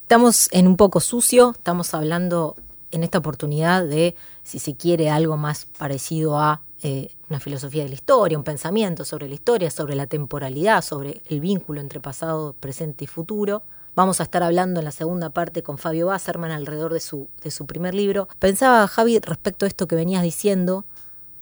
Estamos 0.02 0.48
en 0.52 0.66
un 0.66 0.76
poco 0.76 1.00
sucio, 1.00 1.52
estamos 1.52 1.94
hablando 1.94 2.56
en 2.90 3.02
esta 3.02 3.18
oportunidad 3.18 3.84
de, 3.84 4.14
si 4.44 4.58
se 4.58 4.76
quiere, 4.76 5.10
algo 5.10 5.36
más 5.36 5.66
parecido 5.78 6.38
a 6.38 6.62
eh, 6.82 7.14
una 7.28 7.40
filosofía 7.40 7.82
de 7.84 7.88
la 7.88 7.94
historia, 7.94 8.36
un 8.36 8.44
pensamiento 8.44 9.04
sobre 9.04 9.28
la 9.28 9.34
historia, 9.34 9.70
sobre 9.70 9.94
la 9.94 10.06
temporalidad, 10.06 10.82
sobre 10.82 11.22
el 11.26 11.40
vínculo 11.40 11.80
entre 11.80 12.00
pasado, 12.00 12.54
presente 12.58 13.04
y 13.04 13.06
futuro. 13.06 13.62
Vamos 13.94 14.20
a 14.20 14.22
estar 14.22 14.42
hablando 14.42 14.80
en 14.80 14.86
la 14.86 14.90
segunda 14.90 15.30
parte 15.30 15.62
con 15.62 15.76
Fabio 15.76 16.06
Basserman 16.06 16.50
alrededor 16.50 16.94
de 16.94 17.00
su, 17.00 17.28
de 17.42 17.50
su 17.50 17.66
primer 17.66 17.92
libro. 17.92 18.26
Pensaba, 18.38 18.88
Javi, 18.88 19.18
respecto 19.18 19.66
a 19.66 19.68
esto 19.68 19.86
que 19.86 19.96
venías 19.96 20.22
diciendo, 20.22 20.86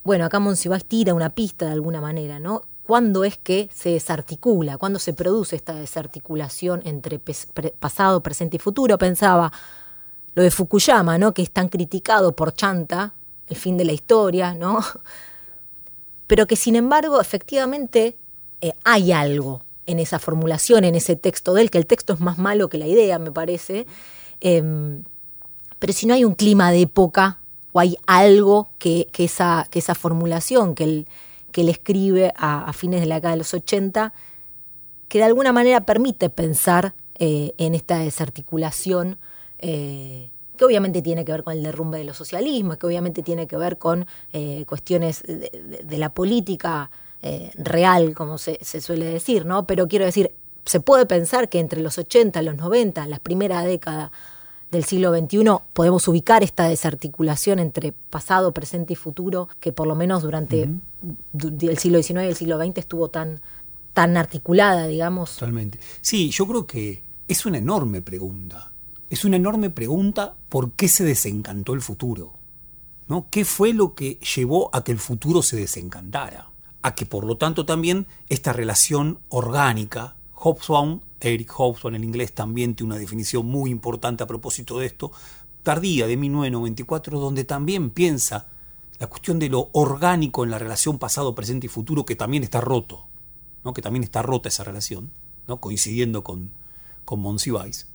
bueno, 0.03 0.25
acá 0.25 0.39
Monsiváis 0.39 0.83
tira 0.83 1.13
una 1.13 1.29
pista 1.29 1.67
de 1.67 1.71
alguna 1.71 2.01
manera, 2.01 2.39
¿no? 2.39 2.63
¿Cuándo 2.83 3.23
es 3.23 3.37
que 3.37 3.69
se 3.73 3.91
desarticula? 3.91 4.77
¿Cuándo 4.77 4.99
se 4.99 5.13
produce 5.13 5.55
esta 5.55 5.75
desarticulación 5.75 6.81
entre 6.83 7.19
pasado, 7.79 8.21
presente 8.21 8.57
y 8.57 8.59
futuro? 8.59 8.97
Pensaba 8.97 9.53
lo 10.33 10.43
de 10.43 10.51
Fukuyama, 10.51 11.17
¿no? 11.17 11.33
Que 11.33 11.43
es 11.43 11.51
tan 11.51 11.69
criticado 11.69 12.35
por 12.35 12.53
Chanta, 12.53 13.13
el 13.47 13.55
fin 13.55 13.77
de 13.77 13.85
la 13.85 13.93
historia, 13.93 14.55
¿no? 14.55 14.79
Pero 16.27 16.47
que 16.47 16.57
sin 16.57 16.75
embargo, 16.75 17.21
efectivamente, 17.21 18.17
eh, 18.59 18.73
hay 18.83 19.13
algo 19.13 19.63
en 19.85 19.99
esa 19.99 20.19
formulación, 20.19 20.83
en 20.83 20.95
ese 20.95 21.15
texto 21.15 21.53
de 21.53 21.63
él, 21.63 21.71
que 21.71 21.77
el 21.77 21.85
texto 21.85 22.13
es 22.13 22.19
más 22.19 22.37
malo 22.37 22.69
que 22.69 22.77
la 22.77 22.87
idea, 22.87 23.19
me 23.19 23.31
parece. 23.31 23.85
Em, 24.39 25.03
pero 25.79 25.93
si 25.93 26.05
no 26.05 26.13
hay 26.13 26.25
un 26.25 26.35
clima 26.35 26.71
de 26.71 26.81
época 26.81 27.39
o 27.71 27.79
hay 27.79 27.97
algo 28.05 28.69
que, 28.77 29.07
esa, 29.17 29.67
que 29.71 29.79
esa 29.79 29.95
formulación 29.95 30.75
que 30.75 30.83
él, 30.83 31.07
que 31.51 31.61
él 31.61 31.69
escribe 31.69 32.33
a, 32.35 32.71
fines 32.73 33.01
de 33.01 33.07
la 33.07 33.15
década 33.15 33.33
de 33.33 33.39
los 33.39 33.53
80, 33.53 34.13
que 35.07 35.17
de 35.17 35.23
alguna 35.23 35.51
manera 35.51 35.81
permite 35.81 36.29
pensar 36.29 36.93
eh, 37.15 37.53
en 37.57 37.75
esta 37.75 37.99
desarticulación, 37.99 39.17
eh, 39.59 40.29
que 40.57 40.65
obviamente 40.65 41.01
tiene 41.01 41.25
que 41.25 41.31
ver 41.31 41.43
con 41.43 41.53
el 41.53 41.63
derrumbe 41.63 41.97
de 41.97 42.03
los 42.03 42.17
socialismos, 42.17 42.77
que 42.77 42.85
obviamente 42.85 43.23
tiene 43.23 43.47
que 43.47 43.57
ver 43.57 43.77
con 43.77 44.05
eh, 44.33 44.63
cuestiones 44.67 45.23
de, 45.23 45.97
la 45.97 46.13
política 46.13 46.91
real, 47.55 48.13
como 48.13 48.37
se, 48.37 48.57
se, 48.61 48.81
suele 48.81 49.05
decir, 49.05 49.45
¿no? 49.45 49.67
Pero 49.67 49.87
quiero 49.87 50.05
decir, 50.05 50.33
se 50.65 50.79
puede 50.79 51.05
pensar 51.05 51.49
que 51.49 51.59
entre 51.59 51.81
los 51.81 51.97
80 51.97 52.41
y 52.41 52.45
los 52.45 52.55
90, 52.55 53.05
la 53.07 53.19
primera 53.19 53.61
década 53.63 54.11
del 54.71 54.85
siglo 54.85 55.13
XXI 55.13 55.43
podemos 55.73 56.07
ubicar 56.07 56.43
esta 56.43 56.67
desarticulación 56.67 57.59
entre 57.59 57.91
pasado, 57.91 58.53
presente 58.53 58.93
y 58.93 58.95
futuro 58.95 59.49
que 59.59 59.73
por 59.73 59.85
lo 59.85 59.95
menos 59.95 60.23
durante 60.23 60.63
el 60.63 61.77
siglo 61.77 62.01
XIX 62.01 62.21
y 62.23 62.27
el 62.27 62.35
siglo 62.35 62.57
XX 62.57 62.77
estuvo 62.77 63.09
tan, 63.09 63.41
tan 63.93 64.15
articulada, 64.15 64.87
digamos. 64.87 65.33
Totalmente. 65.33 65.79
Sí, 65.99 66.31
yo 66.31 66.47
creo 66.47 66.65
que 66.65 67.03
es 67.27 67.45
una 67.45 67.57
enorme 67.57 68.01
pregunta. 68.01 68.71
Es 69.09 69.25
una 69.25 69.35
enorme 69.35 69.69
pregunta 69.69 70.35
por 70.47 70.71
qué 70.71 70.87
se 70.87 71.03
desencantó 71.03 71.73
el 71.73 71.81
futuro. 71.81 72.33
¿no? 73.07 73.27
¿Qué 73.29 73.43
fue 73.43 73.73
lo 73.73 73.93
que 73.93 74.19
llevó 74.35 74.73
a 74.73 74.85
que 74.85 74.93
el 74.93 74.99
futuro 74.99 75.41
se 75.41 75.57
desencantara? 75.57 76.50
A 76.81 76.95
que 76.95 77.05
por 77.05 77.25
lo 77.25 77.37
tanto 77.37 77.65
también 77.65 78.07
esta 78.29 78.53
relación 78.53 79.19
orgánica, 79.29 80.15
Hobsbawm 80.33 81.01
Eric 81.29 81.51
Hobsbawm 81.55 81.95
en 81.95 82.03
inglés 82.03 82.33
también 82.33 82.75
tiene 82.75 82.93
una 82.93 82.99
definición 82.99 83.45
muy 83.45 83.69
importante 83.69 84.23
a 84.23 84.27
propósito 84.27 84.79
de 84.79 84.87
esto, 84.87 85.11
tardía 85.63 86.07
de 86.07 86.17
1994, 86.17 87.19
donde 87.19 87.43
también 87.43 87.91
piensa 87.91 88.47
la 88.99 89.07
cuestión 89.07 89.39
de 89.39 89.49
lo 89.49 89.69
orgánico 89.73 90.43
en 90.43 90.51
la 90.51 90.59
relación 90.59 90.97
pasado, 90.97 91.35
presente 91.35 91.67
y 91.67 91.69
futuro, 91.69 92.05
que 92.05 92.15
también 92.15 92.43
está 92.43 92.61
roto, 92.61 93.07
¿no? 93.63 93.73
que 93.73 93.81
también 93.81 94.03
está 94.03 94.21
rota 94.21 94.49
esa 94.49 94.63
relación, 94.63 95.11
¿no? 95.47 95.57
coincidiendo 95.57 96.23
con, 96.23 96.51
con 97.05 97.19
Monsiváis. 97.19 97.87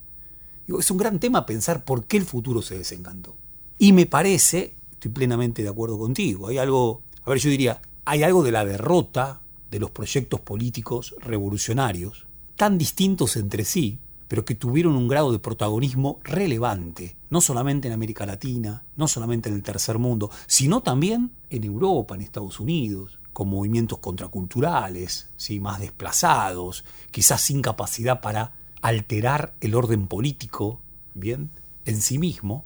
es 0.66 0.90
un 0.90 0.96
gran 0.96 1.18
tema 1.18 1.46
pensar 1.46 1.84
por 1.84 2.04
qué 2.04 2.16
el 2.16 2.24
futuro 2.24 2.62
se 2.62 2.78
desencantó. 2.78 3.36
Y 3.78 3.92
me 3.92 4.06
parece, 4.06 4.74
estoy 4.92 5.10
plenamente 5.10 5.62
de 5.62 5.68
acuerdo 5.68 5.98
contigo, 5.98 6.48
hay 6.48 6.58
algo, 6.58 7.02
a 7.24 7.30
ver, 7.30 7.38
yo 7.38 7.50
diría, 7.50 7.80
hay 8.06 8.22
algo 8.22 8.42
de 8.44 8.52
la 8.52 8.64
derrota 8.64 9.40
de 9.70 9.80
los 9.80 9.90
proyectos 9.90 10.40
políticos 10.40 11.14
revolucionarios 11.20 12.26
tan 12.54 12.78
distintos 12.78 13.36
entre 13.36 13.64
sí, 13.64 13.98
pero 14.28 14.44
que 14.44 14.54
tuvieron 14.54 14.96
un 14.96 15.08
grado 15.08 15.32
de 15.32 15.40
protagonismo 15.40 16.20
relevante, 16.22 17.16
no 17.30 17.40
solamente 17.40 17.88
en 17.88 17.94
América 17.94 18.24
Latina, 18.24 18.84
no 18.96 19.08
solamente 19.08 19.48
en 19.48 19.56
el 19.56 19.62
tercer 19.62 19.98
mundo, 19.98 20.30
sino 20.46 20.82
también 20.82 21.32
en 21.50 21.64
Europa, 21.64 22.14
en 22.14 22.22
Estados 22.22 22.60
Unidos, 22.60 23.18
con 23.32 23.48
movimientos 23.48 23.98
contraculturales, 23.98 25.28
¿sí? 25.36 25.60
más 25.60 25.80
desplazados, 25.80 26.84
quizás 27.10 27.42
sin 27.42 27.60
capacidad 27.60 28.20
para 28.20 28.52
alterar 28.82 29.54
el 29.60 29.74
orden 29.74 30.06
político, 30.06 30.80
bien, 31.12 31.50
en 31.84 32.00
sí 32.00 32.18
mismo, 32.18 32.64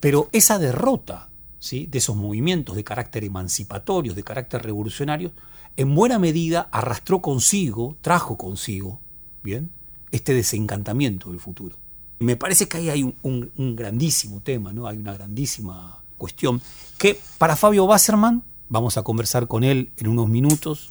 pero 0.00 0.28
esa 0.32 0.58
derrota 0.58 1.30
de 1.70 1.98
esos 1.98 2.16
movimientos 2.16 2.76
de 2.76 2.84
carácter 2.84 3.24
emancipatorio, 3.24 4.14
de 4.14 4.24
carácter 4.24 4.62
revolucionario, 4.62 5.32
en 5.76 5.94
buena 5.94 6.18
medida 6.18 6.68
arrastró 6.72 7.22
consigo, 7.22 7.96
trajo 8.00 8.36
consigo, 8.36 9.00
¿bien? 9.42 9.70
Este 10.10 10.34
desencantamiento 10.34 11.30
del 11.30 11.40
futuro. 11.40 11.76
Me 12.18 12.36
parece 12.36 12.68
que 12.68 12.76
ahí 12.76 12.90
hay 12.90 13.02
un, 13.02 13.50
un 13.56 13.76
grandísimo 13.76 14.40
tema, 14.42 14.72
¿no? 14.72 14.86
Hay 14.86 14.98
una 14.98 15.14
grandísima 15.14 16.02
cuestión 16.18 16.60
que 16.98 17.18
para 17.38 17.56
Fabio 17.56 17.84
Wasserman, 17.84 18.42
vamos 18.68 18.96
a 18.96 19.02
conversar 19.02 19.48
con 19.48 19.64
él 19.64 19.92
en 19.96 20.08
unos 20.08 20.28
minutos, 20.28 20.90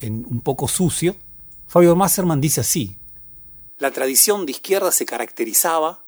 en 0.00 0.24
un 0.28 0.40
poco 0.40 0.68
sucio, 0.68 1.16
Fabio 1.66 1.94
Wasserman 1.94 2.40
dice 2.40 2.60
así, 2.60 2.96
la 3.78 3.90
tradición 3.90 4.44
de 4.44 4.52
izquierda 4.52 4.92
se 4.92 5.06
caracterizaba 5.06 6.04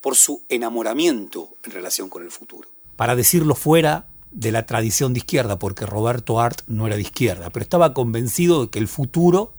por 0.00 0.14
su 0.14 0.42
enamoramiento 0.48 1.56
en 1.64 1.72
relación 1.72 2.08
con 2.08 2.22
el 2.22 2.30
futuro. 2.30 2.68
Para 2.98 3.14
decirlo 3.14 3.54
fuera 3.54 4.08
de 4.32 4.50
la 4.50 4.66
tradición 4.66 5.12
de 5.12 5.18
izquierda, 5.18 5.56
porque 5.56 5.86
Roberto 5.86 6.40
Art 6.40 6.62
no 6.66 6.88
era 6.88 6.96
de 6.96 7.02
izquierda, 7.02 7.48
pero 7.50 7.62
estaba 7.62 7.94
convencido 7.94 8.62
de 8.62 8.70
que 8.70 8.80
el 8.80 8.88
futuro 8.88 9.52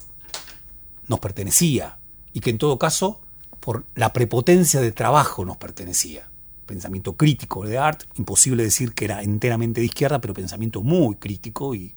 nos 1.08 1.22
pertenecía 1.22 2.00
y 2.34 2.41
que 2.41 2.50
en 2.50 2.58
todo 2.58 2.77
caso 2.77 3.22
por 3.62 3.86
la 3.96 4.12
prepotencia 4.12 4.81
de 4.81 4.91
trabajo 4.91 5.46
nos 5.46 5.55
pertenecía. 5.55 6.29
Pensamiento 6.65 7.15
crítico 7.15 7.63
de 7.63 7.77
Art, 7.77 8.03
imposible 8.17 8.62
decir 8.62 8.93
que 8.93 9.05
era 9.05 9.24
enteramente 9.24 9.79
de 9.79 9.86
izquierda, 9.86 10.19
pero 10.19 10.34
pensamiento 10.34 10.81
muy 10.81 11.15
crítico 11.15 11.74
y 11.74 11.96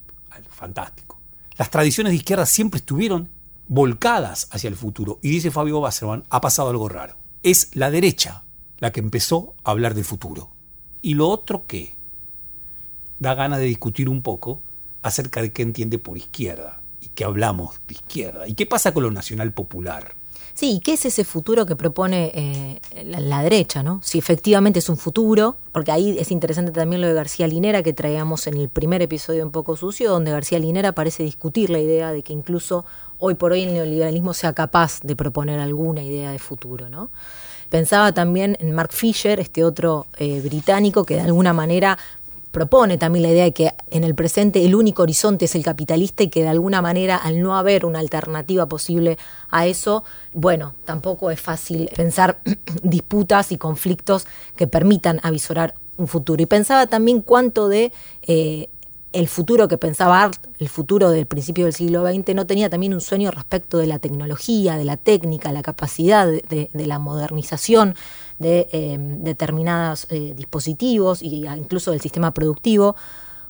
fantástico. 0.49 1.19
Las 1.57 1.71
tradiciones 1.71 2.13
de 2.13 2.19
izquierda 2.19 2.47
siempre 2.47 2.79
estuvieron 2.79 3.31
volcadas 3.67 4.47
hacia 4.53 4.69
el 4.69 4.77
futuro. 4.77 5.19
Y 5.23 5.31
dice 5.31 5.51
Fabio 5.51 5.81
Basserman, 5.81 6.23
ha 6.31 6.41
pasado 6.41 6.71
algo 6.71 6.89
raro. 6.89 7.17
Es 7.43 7.75
la 7.75 7.91
derecha 7.91 8.45
la 8.79 8.93
que 8.93 9.01
empezó 9.01 9.57
a 9.65 9.73
hablar 9.73 9.95
del 9.95 10.05
futuro. 10.05 10.53
¿Y 11.03 11.15
lo 11.15 11.29
otro 11.29 11.67
qué? 11.67 11.95
Da 13.19 13.35
ganas 13.35 13.59
de 13.59 13.67
discutir 13.67 14.09
un 14.09 14.23
poco 14.23 14.63
acerca 15.03 15.43
de 15.43 15.53
qué 15.53 15.63
entiende 15.63 15.99
por 15.99 16.17
izquierda 16.17 16.81
y 17.01 17.09
qué 17.09 17.25
hablamos 17.25 17.81
de 17.89 17.95
izquierda 17.95 18.47
y 18.47 18.55
qué 18.55 18.67
pasa 18.67 18.95
con 18.95 19.03
lo 19.03 19.11
nacional 19.11 19.53
popular. 19.53 20.15
Sí, 20.55 20.75
¿y 20.75 20.81
qué 20.81 20.93
es 20.93 21.05
ese 21.07 21.25
futuro 21.25 21.65
que 21.65 21.77
propone 21.77 22.31
eh, 22.35 22.81
la, 23.05 23.43
derecha? 23.43 23.83
¿no? 23.83 24.01
Si 24.03 24.19
efectivamente 24.19 24.81
es 24.81 24.89
un 24.89 24.99
futuro, 24.99 25.57
porque 25.73 25.91
ahí 25.91 26.17
es 26.19 26.31
interesante 26.31 26.73
también 26.73 27.01
lo 27.01 27.09
de 27.09 27.15
García 27.15 27.47
Linera 27.47 27.83
que 27.83 27.95
traíamos 27.95 28.47
en 28.47 28.59
el 28.59 28.69
primer 28.69 29.01
episodio 29.01 29.45
un 29.45 29.51
poco 29.51 29.77
sucio, 29.77 30.11
donde 30.11 30.31
García 30.31 30.59
Linera 30.59 30.93
parece 30.93 31.23
discutir 31.23 31.71
la 31.71 31.81
idea 31.81 32.13
de 32.13 32.23
que 32.23 32.35
incluso 32.35 32.85
hoy 33.19 33.35
por 33.35 33.53
hoy 33.53 33.63
el 33.63 33.73
neoliberalismo 33.73 34.35
sea 34.35 34.53
capaz 34.53 35.01
de 35.01 35.17
proponer 35.17 35.59
alguna 35.59 36.03
idea 36.03 36.31
de 36.33 36.39
futuro. 36.39 36.91
¿no? 36.91 37.11
Pensaba 37.73 38.13
también 38.13 38.59
en 38.61 38.73
Mark 38.73 38.93
Fisher, 38.93 39.41
este 39.41 39.65
otro 39.65 40.07
eh, 40.19 40.43
británico 40.43 41.07
que 41.07 41.15
de 41.15 41.23
alguna 41.23 41.55
manera 41.55 41.97
propone 42.51 42.99
también 42.99 43.23
la 43.23 43.31
idea 43.31 43.45
de 43.45 43.55
que 43.55 43.73
en 43.91 44.05
el 44.05 44.15
presente 44.15 44.63
el 44.63 44.75
único 44.75 45.05
horizonte 45.05 45.47
es 45.47 45.55
el 45.55 45.65
capitalista 45.65 46.23
y 46.23 46.29
que 46.29 46.43
de 46.43 46.51
alguna 46.51 46.83
manera 46.83 47.17
al 47.17 47.41
no 47.41 47.57
haber 47.57 47.87
una 47.87 48.01
alternativa 48.01 48.67
posible 48.67 49.17
a 49.49 49.67
eso, 49.67 50.05
bueno, 50.35 50.75
tampoco 50.85 51.31
es 51.31 51.41
fácil 51.41 51.89
pensar 51.97 52.43
disputas 52.83 53.53
y 53.53 53.57
conflictos 53.57 54.27
que 54.55 54.67
permitan 54.67 55.19
avisorar 55.23 55.73
un 55.97 56.09
futuro. 56.09 56.43
Y 56.43 56.47
pensaba 56.47 56.89
también 56.89 57.23
cuánto 57.23 57.69
de 57.69 57.91
eh, 58.21 58.69
el 59.13 59.29
futuro 59.29 59.69
que 59.69 59.79
pensaba 59.79 60.23
Art, 60.23 60.47
el 60.59 60.69
futuro 60.69 61.11
del 61.11 61.27
principio 61.27 61.65
del 61.65 61.75
siglo 61.75 62.07
XX, 62.07 62.35
no 62.35 62.47
tenía 62.47 62.71
también 62.71 62.95
un 62.95 63.01
sueño 63.01 63.31
respecto 63.31 63.79
de 63.79 63.87
la 63.87 63.99
tecnología, 63.99 64.77
de 64.77 64.85
la 64.85 64.97
técnica, 64.97 65.53
la 65.53 65.63
capacidad 65.63 66.27
de, 66.27 66.71
la 66.75 66.99
modernización 66.99 67.95
de 68.39 68.69
eh, 68.73 68.97
determinados 68.99 70.07
eh, 70.11 70.35
dispositivos 70.37 71.23
e 71.23 71.27
incluso 71.27 71.91
del 71.91 72.01
sistema 72.01 72.33
productivo. 72.33 72.97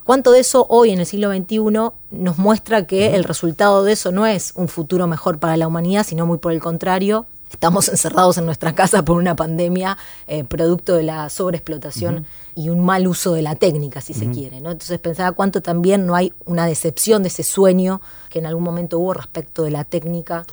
¿Cuánto 0.05 0.33
de 0.33 0.41
eso 0.41 0.67
hoy 0.69 0.91
en 0.91 0.99
el 0.99 1.07
siglo 1.07 1.33
XXI 1.33 1.59
nos 2.11 2.39
muestra 2.39 2.87
que 2.87 3.15
el 3.15 3.23
resultado 3.23 3.85
de 3.85 3.93
eso 3.93 4.11
no 4.11 4.27
es 4.27 4.53
un 4.57 4.67
futuro 4.67 5.07
mejor 5.07 5.39
para 5.39 5.57
la 5.57 5.69
humanidad, 5.69 6.05
sino 6.05 6.27
muy 6.27 6.39
por 6.39 6.53
el 6.53 6.61
contrario, 6.61 7.27
estamos 7.63 7.89
encerrados 7.89 8.39
en 8.39 8.45
nuestra 8.45 8.75
casa 8.75 9.05
por 9.05 9.19
una 9.19 9.37
pandemia 9.37 9.97
eh, 10.27 10.43
producto 10.43 10.97
de 10.97 11.05
la 11.05 11.31
sobreexplotación 11.31 12.27
y 12.57 12.71
un 12.71 12.85
mal 12.85 13.07
uso 13.07 13.35
de 13.35 13.43
la 13.43 13.55
técnica, 13.55 14.01
si 14.01 14.15
se 14.15 14.29
quiere. 14.31 14.61
¿no? 14.61 14.73
Entonces 14.73 14.99
pensaba 14.99 15.31
cuánto 15.31 15.63
también 15.63 16.05
no 16.05 16.17
hay 16.17 16.33
una 16.45 16.67
decepción 16.67 17.23
de 17.23 17.29
ese 17.29 17.45
sueño 17.45 18.01
que 18.31 18.41
en 18.41 18.47
algún 18.47 18.65
momento 18.65 18.99
hubo 18.99 19.15
respecto 19.15 19.63
de 19.63 19.71
la 19.71 19.85
técnica 19.85 20.45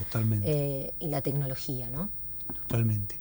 eh, 0.44 0.94
y 1.00 1.08
la 1.08 1.22
tecnología. 1.22 1.90
¿no? 1.90 2.12
Totalmente. 2.68 3.20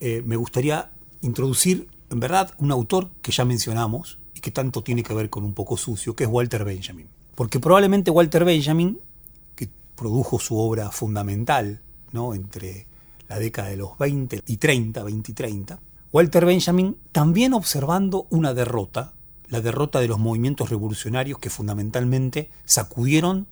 Eh, 0.00 0.22
me 0.24 0.36
gustaría 0.36 0.90
introducir, 1.20 1.86
en 2.08 2.20
verdad, 2.20 2.54
un 2.56 2.72
autor 2.72 3.10
que 3.20 3.30
ya 3.30 3.44
mencionamos 3.44 4.18
y 4.32 4.40
que 4.40 4.52
tanto 4.52 4.82
tiene 4.82 5.02
que 5.02 5.12
ver 5.12 5.28
con 5.28 5.44
un 5.44 5.52
poco 5.52 5.76
sucio, 5.76 6.16
que 6.16 6.24
es 6.24 6.30
Walter 6.30 6.64
Benjamin. 6.64 7.08
Porque 7.34 7.60
probablemente 7.60 8.10
Walter 8.10 8.46
Benjamin, 8.46 8.98
que 9.54 9.68
produjo 9.96 10.38
su 10.38 10.56
obra 10.56 10.90
fundamental, 10.90 11.82
¿no? 12.10 12.32
entre 12.32 12.86
la 13.28 13.38
década 13.38 13.68
de 13.68 13.76
los 13.76 13.96
20 13.98 14.42
y 14.46 14.56
30, 14.56 15.02
20 15.02 15.30
y 15.30 15.34
30, 15.34 15.80
Walter 16.10 16.46
Benjamin 16.46 16.96
también 17.12 17.52
observando 17.52 18.26
una 18.30 18.54
derrota, 18.54 19.12
la 19.48 19.60
derrota 19.60 20.00
de 20.00 20.08
los 20.08 20.18
movimientos 20.18 20.70
revolucionarios 20.70 21.38
que 21.38 21.50
fundamentalmente 21.50 22.50
sacudieron 22.64 23.46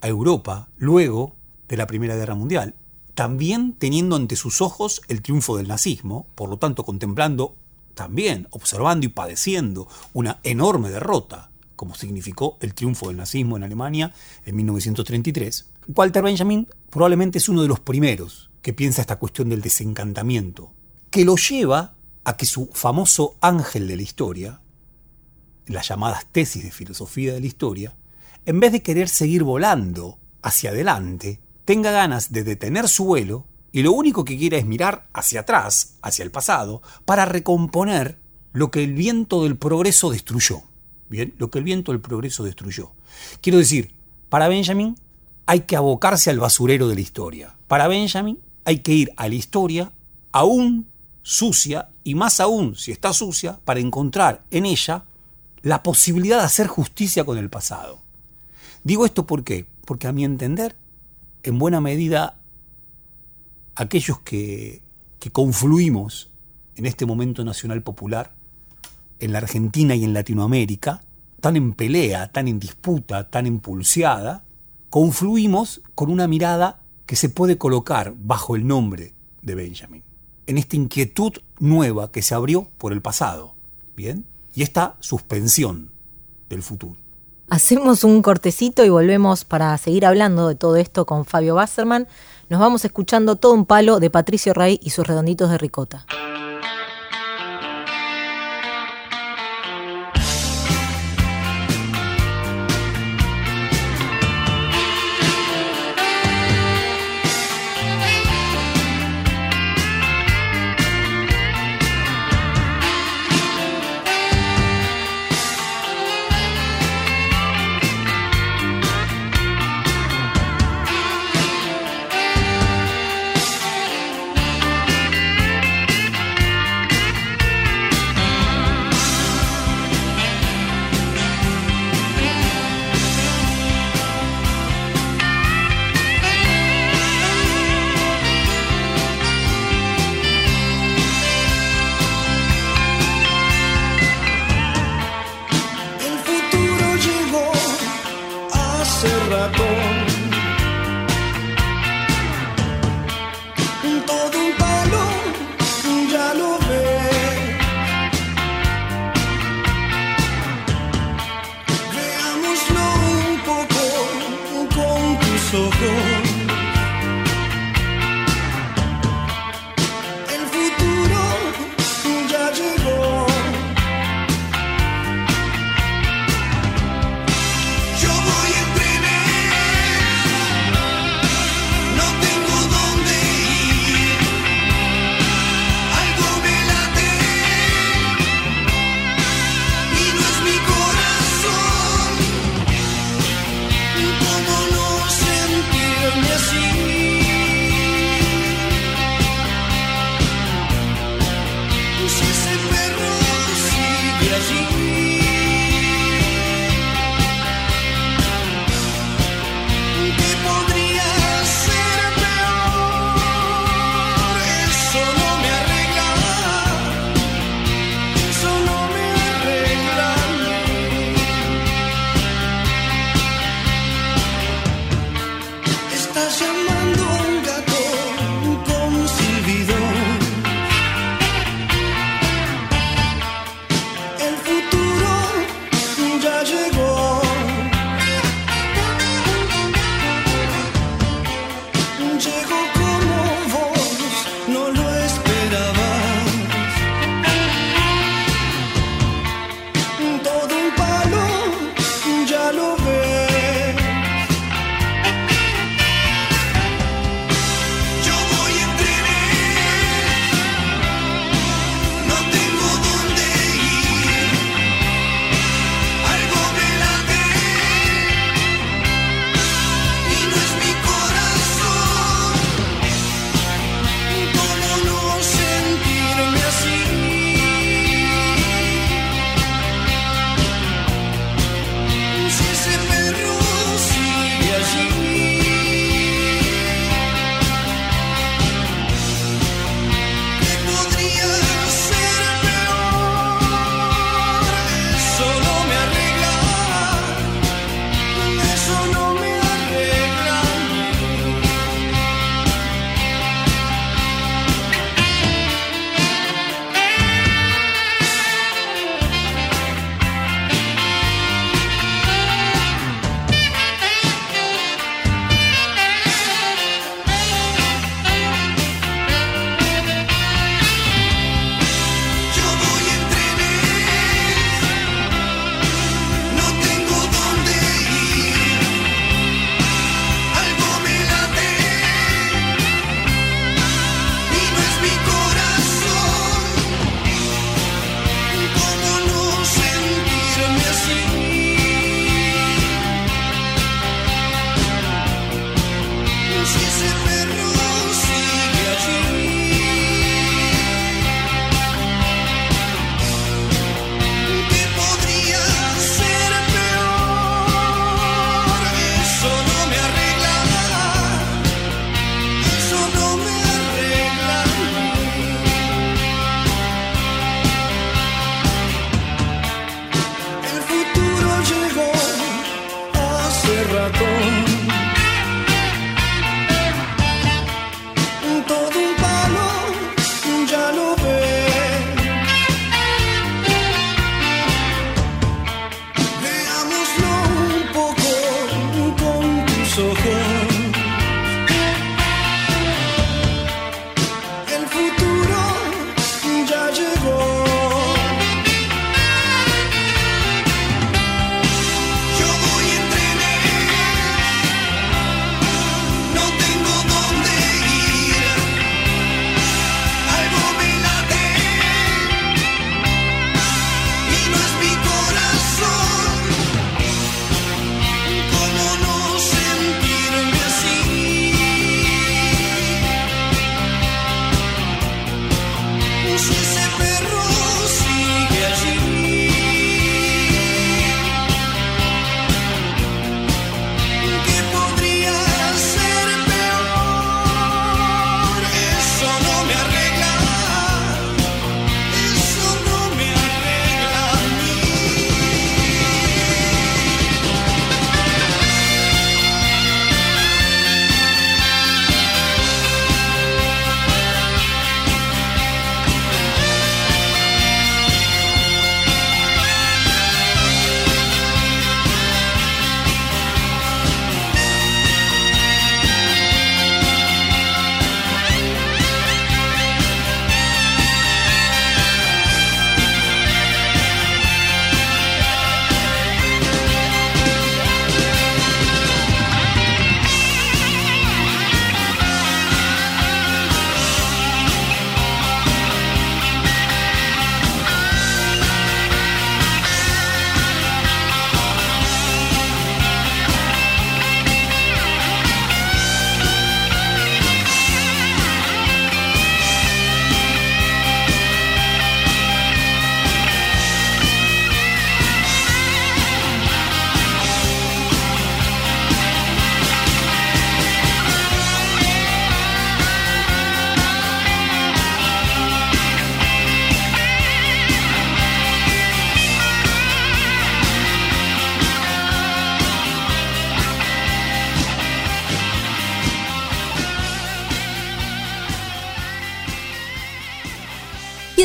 a 0.00 0.08
Europa 0.08 0.68
luego 0.78 1.36
de 1.68 1.76
la 1.76 1.86
Primera 1.86 2.16
Guerra 2.16 2.34
Mundial, 2.34 2.74
también 3.14 3.74
teniendo 3.78 4.16
ante 4.16 4.36
sus 4.36 4.62
ojos 4.62 5.02
el 5.08 5.22
triunfo 5.22 5.56
del 5.56 5.68
nazismo, 5.68 6.26
por 6.34 6.48
lo 6.48 6.56
tanto 6.56 6.84
contemplando 6.84 7.56
también, 7.94 8.46
observando 8.50 9.04
y 9.06 9.10
padeciendo 9.10 9.88
una 10.14 10.38
enorme 10.44 10.88
derrota, 10.88 11.50
como 11.76 11.94
significó 11.94 12.56
el 12.60 12.74
triunfo 12.74 13.08
del 13.08 13.18
nazismo 13.18 13.56
en 13.56 13.64
Alemania 13.64 14.14
en 14.46 14.56
1933, 14.56 15.68
Walter 15.94 16.22
Benjamin 16.22 16.68
probablemente 16.90 17.38
es 17.38 17.48
uno 17.48 17.62
de 17.62 17.68
los 17.68 17.80
primeros 17.80 18.47
que 18.68 18.74
piensa 18.74 19.00
esta 19.00 19.16
cuestión 19.16 19.48
del 19.48 19.62
desencantamiento, 19.62 20.74
que 21.10 21.24
lo 21.24 21.36
lleva 21.36 21.94
a 22.22 22.36
que 22.36 22.44
su 22.44 22.68
famoso 22.74 23.38
ángel 23.40 23.88
de 23.88 23.96
la 23.96 24.02
historia, 24.02 24.60
las 25.68 25.88
llamadas 25.88 26.26
tesis 26.30 26.64
de 26.64 26.70
filosofía 26.70 27.32
de 27.32 27.40
la 27.40 27.46
historia, 27.46 27.96
en 28.44 28.60
vez 28.60 28.72
de 28.72 28.82
querer 28.82 29.08
seguir 29.08 29.42
volando 29.42 30.18
hacia 30.42 30.68
adelante, 30.68 31.40
tenga 31.64 31.92
ganas 31.92 32.30
de 32.30 32.44
detener 32.44 32.88
su 32.88 33.06
vuelo 33.06 33.46
y 33.72 33.80
lo 33.80 33.92
único 33.92 34.22
que 34.26 34.36
quiera 34.36 34.58
es 34.58 34.66
mirar 34.66 35.08
hacia 35.14 35.40
atrás, 35.40 35.94
hacia 36.02 36.22
el 36.22 36.30
pasado, 36.30 36.82
para 37.06 37.24
recomponer 37.24 38.18
lo 38.52 38.70
que 38.70 38.84
el 38.84 38.92
viento 38.92 39.44
del 39.44 39.56
progreso 39.56 40.10
destruyó. 40.10 40.60
Bien, 41.08 41.34
lo 41.38 41.50
que 41.50 41.56
el 41.56 41.64
viento 41.64 41.92
del 41.92 42.02
progreso 42.02 42.44
destruyó. 42.44 42.92
Quiero 43.40 43.56
decir, 43.56 43.94
para 44.28 44.46
Benjamin 44.46 44.94
hay 45.46 45.60
que 45.60 45.76
abocarse 45.76 46.28
al 46.28 46.38
basurero 46.38 46.86
de 46.88 46.96
la 46.96 47.00
historia. 47.00 47.56
Para 47.66 47.88
Benjamin 47.88 48.40
hay 48.68 48.80
que 48.80 48.92
ir 48.92 49.14
a 49.16 49.28
la 49.28 49.34
historia 49.34 49.92
aún 50.30 50.88
sucia 51.22 51.88
y 52.04 52.14
más 52.14 52.38
aún 52.38 52.76
si 52.76 52.92
está 52.92 53.14
sucia 53.14 53.58
para 53.64 53.80
encontrar 53.80 54.44
en 54.50 54.66
ella 54.66 55.06
la 55.62 55.82
posibilidad 55.82 56.36
de 56.36 56.44
hacer 56.44 56.66
justicia 56.66 57.24
con 57.24 57.38
el 57.38 57.48
pasado. 57.48 57.98
Digo 58.84 59.06
esto 59.06 59.26
¿por 59.26 59.42
qué? 59.42 59.64
porque 59.86 60.06
a 60.06 60.12
mi 60.12 60.22
entender, 60.22 60.76
en 61.44 61.58
buena 61.58 61.80
medida, 61.80 62.42
aquellos 63.74 64.20
que, 64.20 64.82
que 65.18 65.30
confluimos 65.30 66.30
en 66.76 66.84
este 66.84 67.06
momento 67.06 67.44
nacional 67.44 67.82
popular, 67.82 68.34
en 69.18 69.32
la 69.32 69.38
Argentina 69.38 69.94
y 69.94 70.04
en 70.04 70.12
Latinoamérica, 70.12 71.00
tan 71.40 71.56
en 71.56 71.72
pelea, 71.72 72.30
tan 72.32 72.48
en 72.48 72.58
disputa, 72.58 73.30
tan 73.30 73.46
impulsada, 73.46 74.44
confluimos 74.90 75.80
con 75.94 76.10
una 76.10 76.28
mirada 76.28 76.82
que 77.08 77.16
se 77.16 77.30
puede 77.30 77.56
colocar 77.56 78.12
bajo 78.18 78.54
el 78.54 78.66
nombre 78.66 79.14
de 79.40 79.54
Benjamin, 79.54 80.04
en 80.46 80.58
esta 80.58 80.76
inquietud 80.76 81.32
nueva 81.58 82.12
que 82.12 82.20
se 82.20 82.34
abrió 82.34 82.68
por 82.76 82.92
el 82.92 83.00
pasado, 83.00 83.54
¿bien? 83.96 84.26
Y 84.54 84.62
esta 84.62 84.96
suspensión 85.00 85.90
del 86.50 86.62
futuro. 86.62 86.96
Hacemos 87.48 88.04
un 88.04 88.20
cortecito 88.20 88.84
y 88.84 88.90
volvemos 88.90 89.46
para 89.46 89.78
seguir 89.78 90.04
hablando 90.04 90.48
de 90.48 90.54
todo 90.54 90.76
esto 90.76 91.06
con 91.06 91.24
Fabio 91.24 91.54
Basserman. 91.54 92.08
Nos 92.50 92.60
vamos 92.60 92.84
escuchando 92.84 93.36
todo 93.36 93.54
un 93.54 93.64
palo 93.64 94.00
de 94.00 94.10
Patricio 94.10 94.52
Rey 94.52 94.78
y 94.82 94.90
sus 94.90 95.06
redonditos 95.06 95.50
de 95.50 95.56
ricota. 95.56 96.04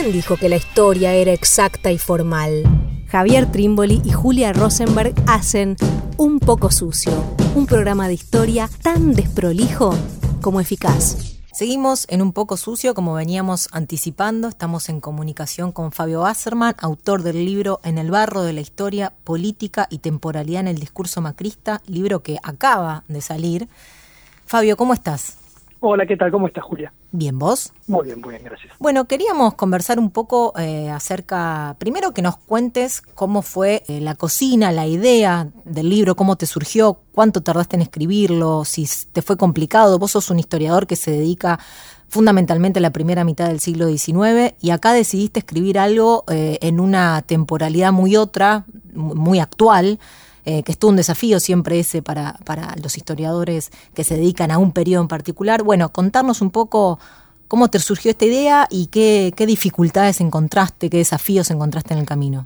¿Quién 0.03 0.15
dijo 0.15 0.35
que 0.35 0.49
la 0.49 0.57
historia 0.57 1.13
era 1.13 1.31
exacta 1.31 1.89
y 1.89 1.97
formal? 1.97 2.63
Javier 3.07 3.49
Trimboli 3.49 4.01
y 4.03 4.11
Julia 4.11 4.51
Rosenberg 4.51 5.13
hacen 5.27 5.77
Un 6.17 6.39
poco 6.39 6.71
sucio, 6.71 7.13
un 7.55 7.65
programa 7.65 8.09
de 8.09 8.15
historia 8.15 8.69
tan 8.81 9.13
desprolijo 9.13 9.95
como 10.41 10.59
eficaz. 10.59 11.37
Seguimos 11.53 12.05
en 12.09 12.21
un 12.21 12.33
poco 12.33 12.57
sucio, 12.57 12.93
como 12.93 13.13
veníamos 13.13 13.69
anticipando. 13.71 14.49
Estamos 14.49 14.89
en 14.89 14.99
comunicación 14.99 15.71
con 15.71 15.93
Fabio 15.93 16.23
Wasserman, 16.23 16.75
autor 16.79 17.23
del 17.23 17.45
libro 17.45 17.79
En 17.85 17.97
el 17.97 18.11
barro 18.11 18.43
de 18.43 18.51
la 18.51 18.59
historia, 18.59 19.13
política 19.23 19.87
y 19.89 19.99
temporalidad 19.99 20.59
en 20.59 20.67
el 20.67 20.79
discurso 20.79 21.21
macrista, 21.21 21.81
libro 21.87 22.21
que 22.21 22.39
acaba 22.43 23.05
de 23.07 23.21
salir. 23.21 23.69
Fabio, 24.45 24.75
¿cómo 24.75 24.93
estás? 24.93 25.37
Hola, 25.85 26.05
¿qué 26.05 26.15
tal? 26.15 26.31
¿Cómo 26.31 26.47
estás, 26.47 26.63
Julia? 26.63 26.93
Bien, 27.11 27.37
¿vos? 27.37 27.73
Muy 27.87 28.05
bien, 28.05 28.21
muy 28.21 28.29
bien, 28.29 28.43
gracias. 28.45 28.71
Bueno, 28.79 29.03
queríamos 29.03 29.55
conversar 29.55 29.99
un 29.99 30.11
poco 30.11 30.53
eh, 30.57 30.89
acerca, 30.89 31.75
primero 31.77 32.13
que 32.13 32.21
nos 32.21 32.37
cuentes 32.37 33.01
cómo 33.01 33.41
fue 33.41 33.83
eh, 33.89 33.99
la 33.99 34.15
cocina, 34.15 34.71
la 34.71 34.87
idea 34.87 35.49
del 35.65 35.89
libro, 35.89 36.15
cómo 36.15 36.37
te 36.37 36.45
surgió, 36.45 37.01
cuánto 37.11 37.43
tardaste 37.43 37.75
en 37.75 37.81
escribirlo, 37.81 38.63
si 38.63 38.87
te 39.11 39.21
fue 39.21 39.35
complicado. 39.35 39.99
Vos 39.99 40.11
sos 40.11 40.29
un 40.29 40.39
historiador 40.39 40.87
que 40.87 40.95
se 40.95 41.11
dedica 41.11 41.59
fundamentalmente 42.07 42.79
a 42.79 42.81
la 42.81 42.93
primera 42.93 43.25
mitad 43.25 43.49
del 43.49 43.59
siglo 43.59 43.89
XIX 43.89 44.55
y 44.61 44.69
acá 44.69 44.93
decidiste 44.93 45.39
escribir 45.39 45.77
algo 45.77 46.23
eh, 46.29 46.59
en 46.61 46.79
una 46.79 47.23
temporalidad 47.23 47.91
muy 47.91 48.15
otra, 48.15 48.63
muy 48.93 49.39
actual. 49.39 49.99
Eh, 50.45 50.63
que 50.63 50.73
es 50.73 50.83
un 50.83 50.97
desafío 50.97 51.39
siempre 51.39 51.79
ese 51.79 52.01
para, 52.01 52.35
para 52.43 52.75
los 52.83 52.97
historiadores 52.97 53.71
que 53.95 54.03
se 54.03 54.15
dedican 54.15 54.51
a 54.51 54.57
un 54.57 54.73
periodo 54.73 55.01
en 55.01 55.07
particular. 55.07 55.63
Bueno, 55.63 55.89
contarnos 55.89 56.41
un 56.41 56.51
poco 56.51 56.99
cómo 57.47 57.69
te 57.69 57.79
surgió 57.79 58.11
esta 58.11 58.25
idea 58.25 58.67
y 58.69 58.87
qué, 58.87 59.31
qué 59.37 59.45
dificultades 59.45 60.19
encontraste, 60.19 60.89
qué 60.89 60.97
desafíos 60.97 61.49
encontraste 61.49 61.93
en 61.93 62.01
el 62.01 62.05
camino. 62.05 62.45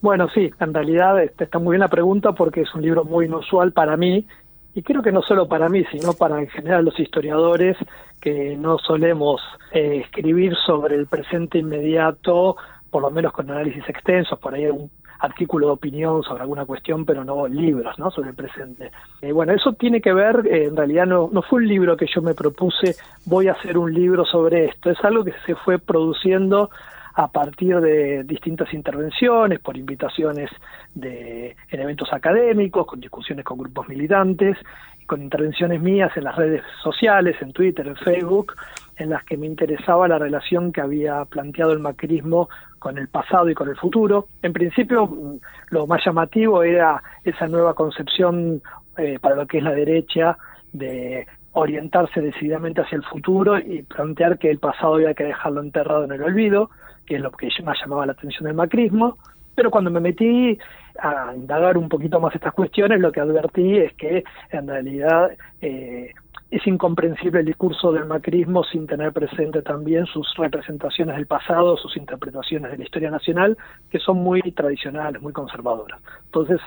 Bueno, 0.00 0.28
sí, 0.32 0.50
en 0.60 0.72
realidad 0.72 1.22
este, 1.22 1.44
está 1.44 1.58
muy 1.58 1.72
bien 1.72 1.80
la 1.80 1.88
pregunta 1.88 2.32
porque 2.32 2.62
es 2.62 2.74
un 2.74 2.82
libro 2.82 3.04
muy 3.04 3.26
inusual 3.26 3.72
para 3.72 3.96
mí 3.96 4.26
y 4.74 4.82
creo 4.82 5.02
que 5.02 5.10
no 5.10 5.22
solo 5.22 5.48
para 5.48 5.68
mí, 5.68 5.84
sino 5.90 6.12
para 6.12 6.38
en 6.38 6.48
general 6.48 6.84
los 6.84 6.98
historiadores 7.00 7.76
que 8.20 8.56
no 8.56 8.78
solemos 8.78 9.40
eh, 9.72 10.02
escribir 10.04 10.54
sobre 10.64 10.94
el 10.94 11.06
presente 11.06 11.58
inmediato, 11.58 12.56
por 12.90 13.02
lo 13.02 13.10
menos 13.10 13.32
con 13.32 13.50
análisis 13.50 13.86
extensos, 13.88 14.38
por 14.38 14.54
ahí 14.54 14.66
un 14.66 14.88
artículo 15.20 15.66
de 15.66 15.72
opinión 15.72 16.22
sobre 16.22 16.42
alguna 16.42 16.64
cuestión, 16.64 17.04
pero 17.04 17.24
no 17.24 17.46
libros 17.48 17.98
¿no? 17.98 18.10
sobre 18.10 18.30
el 18.30 18.36
presente. 18.36 18.90
Eh, 19.20 19.32
bueno, 19.32 19.52
eso 19.52 19.72
tiene 19.72 20.00
que 20.00 20.12
ver, 20.12 20.46
eh, 20.46 20.64
en 20.64 20.76
realidad 20.76 21.06
no, 21.06 21.28
no 21.32 21.42
fue 21.42 21.60
un 21.60 21.68
libro 21.68 21.96
que 21.96 22.06
yo 22.06 22.22
me 22.22 22.34
propuse, 22.34 22.96
voy 23.26 23.48
a 23.48 23.52
hacer 23.52 23.76
un 23.78 23.92
libro 23.92 24.24
sobre 24.24 24.66
esto, 24.66 24.90
es 24.90 25.04
algo 25.04 25.24
que 25.24 25.34
se 25.44 25.54
fue 25.54 25.78
produciendo 25.78 26.70
a 27.14 27.26
partir 27.26 27.80
de 27.80 28.22
distintas 28.22 28.72
intervenciones, 28.72 29.58
por 29.58 29.76
invitaciones 29.76 30.50
de, 30.94 31.56
en 31.68 31.80
eventos 31.80 32.12
académicos, 32.12 32.86
con 32.86 33.00
discusiones 33.00 33.44
con 33.44 33.58
grupos 33.58 33.88
militantes, 33.88 34.56
con 35.04 35.20
intervenciones 35.20 35.80
mías 35.80 36.16
en 36.16 36.22
las 36.22 36.36
redes 36.36 36.62
sociales, 36.80 37.34
en 37.40 37.52
Twitter, 37.52 37.88
en 37.88 37.96
Facebook, 37.96 38.54
en 38.98 39.10
las 39.10 39.24
que 39.24 39.36
me 39.36 39.46
interesaba 39.46 40.08
la 40.08 40.18
relación 40.18 40.72
que 40.72 40.80
había 40.80 41.24
planteado 41.24 41.72
el 41.72 41.78
macrismo 41.78 42.48
con 42.78 42.98
el 42.98 43.08
pasado 43.08 43.48
y 43.48 43.54
con 43.54 43.68
el 43.68 43.76
futuro. 43.76 44.28
En 44.42 44.52
principio, 44.52 45.38
lo 45.70 45.86
más 45.86 46.04
llamativo 46.04 46.62
era 46.62 47.02
esa 47.24 47.46
nueva 47.46 47.74
concepción 47.74 48.60
eh, 48.96 49.18
para 49.20 49.36
lo 49.36 49.46
que 49.46 49.58
es 49.58 49.64
la 49.64 49.72
derecha 49.72 50.36
de 50.72 51.26
orientarse 51.52 52.20
decididamente 52.20 52.80
hacia 52.80 52.96
el 52.96 53.04
futuro 53.04 53.58
y 53.58 53.82
plantear 53.82 54.38
que 54.38 54.50
el 54.50 54.58
pasado 54.58 54.94
había 54.94 55.14
que 55.14 55.24
dejarlo 55.24 55.60
enterrado 55.60 56.04
en 56.04 56.12
el 56.12 56.22
olvido, 56.22 56.70
que 57.06 57.16
es 57.16 57.20
lo 57.20 57.30
que 57.32 57.48
más 57.64 57.78
llamaba 57.80 58.06
la 58.06 58.12
atención 58.12 58.44
del 58.44 58.54
macrismo. 58.54 59.18
Pero 59.54 59.70
cuando 59.70 59.90
me 59.90 60.00
metí 60.00 60.56
a 61.00 61.32
indagar 61.34 61.76
un 61.76 61.88
poquito 61.88 62.20
más 62.20 62.34
estas 62.34 62.54
cuestiones, 62.54 63.00
lo 63.00 63.10
que 63.10 63.20
advertí 63.20 63.78
es 63.78 63.92
que 63.94 64.22
en 64.50 64.68
realidad 64.68 65.30
eh, 65.60 66.12
es 66.50 66.66
incomprensible 66.66 67.40
el 67.40 67.46
discurso 67.46 67.92
del 67.92 68.06
macrismo 68.06 68.64
sin 68.64 68.86
tener 68.86 69.12
presente 69.12 69.60
también 69.60 70.06
sus 70.06 70.34
representaciones 70.36 71.16
del 71.16 71.26
pasado, 71.26 71.76
sus 71.76 71.96
interpretaciones 71.96 72.70
de 72.70 72.78
la 72.78 72.84
historia 72.84 73.10
nacional, 73.10 73.56
que 73.90 73.98
son 73.98 74.18
muy 74.18 74.40
tradicionales, 74.52 75.20
muy 75.20 75.32
conservadoras. 75.32 76.00
Entonces, 76.24 76.60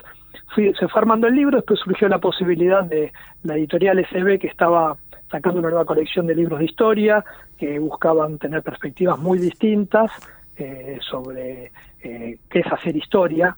fui, 0.53 0.73
se 0.75 0.87
fue 0.87 1.01
armando 1.01 1.27
el 1.27 1.35
libro, 1.35 1.57
después 1.57 1.79
surgió 1.79 2.07
la 2.09 2.19
posibilidad 2.19 2.83
de 2.83 3.11
la 3.43 3.55
editorial 3.55 4.05
SB 4.05 4.39
que 4.39 4.47
estaba 4.47 4.97
sacando 5.31 5.59
una 5.59 5.69
nueva 5.69 5.85
colección 5.85 6.27
de 6.27 6.35
libros 6.35 6.59
de 6.59 6.65
historia, 6.65 7.23
que 7.57 7.79
buscaban 7.79 8.37
tener 8.37 8.61
perspectivas 8.61 9.17
muy 9.17 9.39
distintas 9.39 10.11
eh, 10.57 10.99
sobre 11.01 11.71
eh, 12.03 12.37
qué 12.49 12.59
es 12.59 12.71
hacer 12.71 12.95
historia, 12.95 13.55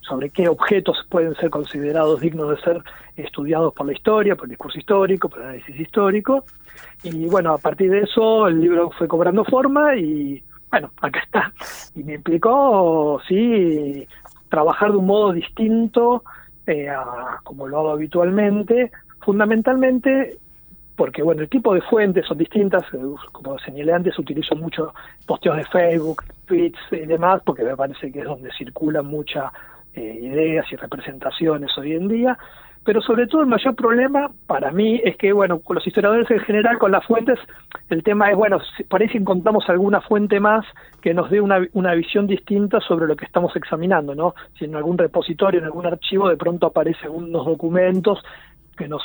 sobre 0.00 0.30
qué 0.30 0.48
objetos 0.48 1.06
pueden 1.08 1.34
ser 1.36 1.50
considerados 1.50 2.20
dignos 2.20 2.50
de 2.50 2.62
ser 2.62 2.82
estudiados 3.16 3.72
por 3.74 3.86
la 3.86 3.92
historia, 3.92 4.36
por 4.36 4.44
el 4.44 4.50
discurso 4.50 4.78
histórico, 4.78 5.28
por 5.28 5.40
el 5.40 5.46
análisis 5.46 5.80
histórico. 5.80 6.44
Y 7.02 7.26
bueno, 7.26 7.54
a 7.54 7.58
partir 7.58 7.90
de 7.90 8.00
eso 8.00 8.46
el 8.48 8.60
libro 8.60 8.90
fue 8.90 9.08
cobrando 9.08 9.44
forma 9.44 9.96
y 9.96 10.42
bueno, 10.70 10.90
acá 11.00 11.20
está. 11.20 11.52
Y 11.94 12.02
me 12.02 12.14
implicó, 12.14 13.20
sí, 13.28 14.06
trabajar 14.48 14.92
de 14.92 14.98
un 14.98 15.06
modo 15.06 15.32
distinto 15.32 16.22
eh, 16.66 16.88
a 16.88 17.40
como 17.42 17.66
lo 17.66 17.78
hago 17.78 17.90
habitualmente, 17.90 18.90
fundamentalmente 19.20 20.38
porque 20.96 21.22
bueno, 21.22 21.42
el 21.42 21.48
tipo 21.48 21.74
de 21.74 21.80
fuentes 21.80 22.26
son 22.26 22.38
distintas, 22.38 22.82
eh, 22.92 22.98
como 23.32 23.58
señalé 23.58 23.92
antes, 23.92 24.18
utilizo 24.18 24.54
mucho 24.54 24.92
posteos 25.26 25.56
de 25.56 25.64
Facebook, 25.64 26.22
tweets 26.46 26.78
y 26.90 27.06
demás, 27.06 27.42
porque 27.44 27.64
me 27.64 27.76
parece 27.76 28.12
que 28.12 28.20
es 28.20 28.24
donde 28.24 28.50
circulan 28.52 29.06
muchas 29.06 29.52
eh, 29.94 30.18
ideas 30.22 30.66
y 30.70 30.76
representaciones 30.76 31.70
hoy 31.78 31.92
en 31.92 32.08
día, 32.08 32.38
pero 32.84 33.00
sobre 33.00 33.26
todo 33.26 33.42
el 33.42 33.46
mayor 33.46 33.74
problema 33.76 34.30
para 34.46 34.72
mí 34.72 35.00
es 35.04 35.16
que, 35.16 35.32
bueno, 35.32 35.60
con 35.60 35.76
los 35.76 35.86
historiadores 35.86 36.30
en 36.30 36.40
general, 36.40 36.78
con 36.78 36.90
las 36.90 37.06
fuentes, 37.06 37.38
el 37.88 38.02
tema 38.02 38.30
es, 38.30 38.36
bueno, 38.36 38.58
por 38.88 39.00
ahí 39.00 39.08
si 39.08 39.18
encontramos 39.18 39.68
alguna 39.68 40.00
fuente 40.00 40.40
más 40.40 40.66
que 41.00 41.14
nos 41.14 41.30
dé 41.30 41.40
una, 41.40 41.64
una 41.74 41.94
visión 41.94 42.26
distinta 42.26 42.80
sobre 42.80 43.06
lo 43.06 43.16
que 43.16 43.24
estamos 43.24 43.54
examinando, 43.54 44.14
¿no? 44.14 44.34
Si 44.58 44.64
en 44.64 44.74
algún 44.74 44.98
repositorio, 44.98 45.60
en 45.60 45.66
algún 45.66 45.86
archivo, 45.86 46.28
de 46.28 46.36
pronto 46.36 46.66
aparecen 46.66 47.10
unos 47.10 47.46
documentos 47.46 48.18
que 48.76 48.88
nos 48.88 49.02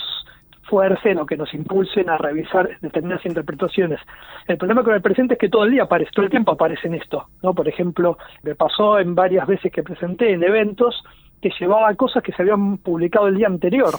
fuercen 0.70 1.20
o 1.20 1.26
que 1.26 1.38
nos 1.38 1.54
impulsen 1.54 2.10
a 2.10 2.18
revisar 2.18 2.70
determinadas 2.82 3.26
interpretaciones. 3.26 4.00
El 4.48 4.58
problema 4.58 4.84
con 4.84 4.94
el 4.94 5.02
presente 5.02 5.34
es 5.34 5.40
que 5.40 5.50
todo 5.50 5.66
el 5.66 5.72
día 5.72 5.84
aparece, 5.84 6.12
todo 6.14 6.26
el 6.26 6.32
tiempo 6.32 6.52
aparece 6.52 6.88
en 6.88 6.96
esto, 6.96 7.28
¿no? 7.42 7.54
Por 7.54 7.68
ejemplo, 7.68 8.18
me 8.44 8.56
pasó 8.56 9.00
en 9.00 9.16
varias 9.16 9.48
veces 9.48 9.72
que 9.72 9.84
presenté 9.84 10.34
en 10.34 10.44
eventos 10.44 11.04
que 11.42 11.52
llevaba 11.60 11.94
cosas 11.96 12.24
que 12.24 12.32
se 12.34 12.42
habían 12.42 12.78
publicado 12.78 13.28
el 13.28 13.38
día 13.38 13.48
anterior 13.48 13.94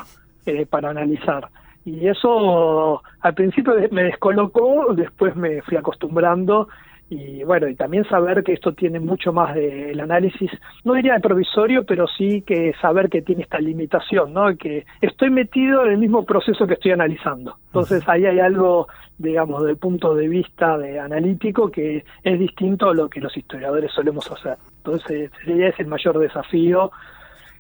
eh, 0.47 0.67
para 0.67 0.91
analizar. 0.91 1.49
Y 1.85 2.07
eso 2.07 3.03
al 3.21 3.35
principio 3.35 3.75
me 3.91 4.05
descolocó, 4.05 4.93
después 4.95 5.35
me 5.37 5.63
fui 5.63 5.77
acostumbrando 5.77 6.69
y 7.11 7.42
bueno, 7.42 7.68
y 7.68 7.75
también 7.75 8.05
saber 8.05 8.44
que 8.44 8.53
esto 8.53 8.75
tiene 8.75 9.01
mucho 9.01 9.33
más 9.33 9.55
del 9.55 9.99
análisis, 9.99 10.51
no 10.85 10.92
diría 10.92 11.14
de 11.14 11.21
provisorio, 11.21 11.85
pero 11.85 12.07
sí 12.07 12.42
que 12.42 12.75
saber 12.83 13.09
que 13.09 13.23
tiene 13.23 13.42
esta 13.42 13.59
limitación, 13.59 14.35
¿no? 14.35 14.55
Que 14.57 14.85
estoy 15.01 15.31
metido 15.31 15.87
en 15.87 15.92
el 15.92 15.99
mismo 15.99 16.27
proceso 16.27 16.66
que 16.66 16.75
estoy 16.75 16.90
analizando. 16.90 17.57
Entonces 17.66 18.07
ahí 18.09 18.27
hay 18.27 18.40
algo, 18.40 18.88
digamos, 19.16 19.64
del 19.64 19.79
punto 19.79 20.14
de 20.14 20.29
vista 20.29 20.77
de 20.77 21.01
analítico 21.01 21.71
que 21.71 22.05
es 22.23 22.38
distinto 22.38 22.90
a 22.90 22.94
lo 22.94 23.09
que 23.09 23.21
los 23.21 23.35
historiadores 23.35 23.90
solemos 23.92 24.31
hacer. 24.31 24.59
Entonces 24.79 25.31
ese 25.42 25.68
es 25.68 25.81
el 25.81 25.87
mayor 25.87 26.18
desafío, 26.18 26.90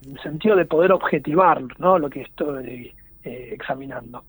en 0.04 0.12
el 0.12 0.20
sentido 0.20 0.56
de 0.56 0.66
poder 0.66 0.92
objetivar, 0.92 1.62
¿no? 1.78 1.98
Lo 1.98 2.10
que 2.10 2.20
estoy 2.20 2.92
eh, 3.24 3.48
examinando. 3.52 4.22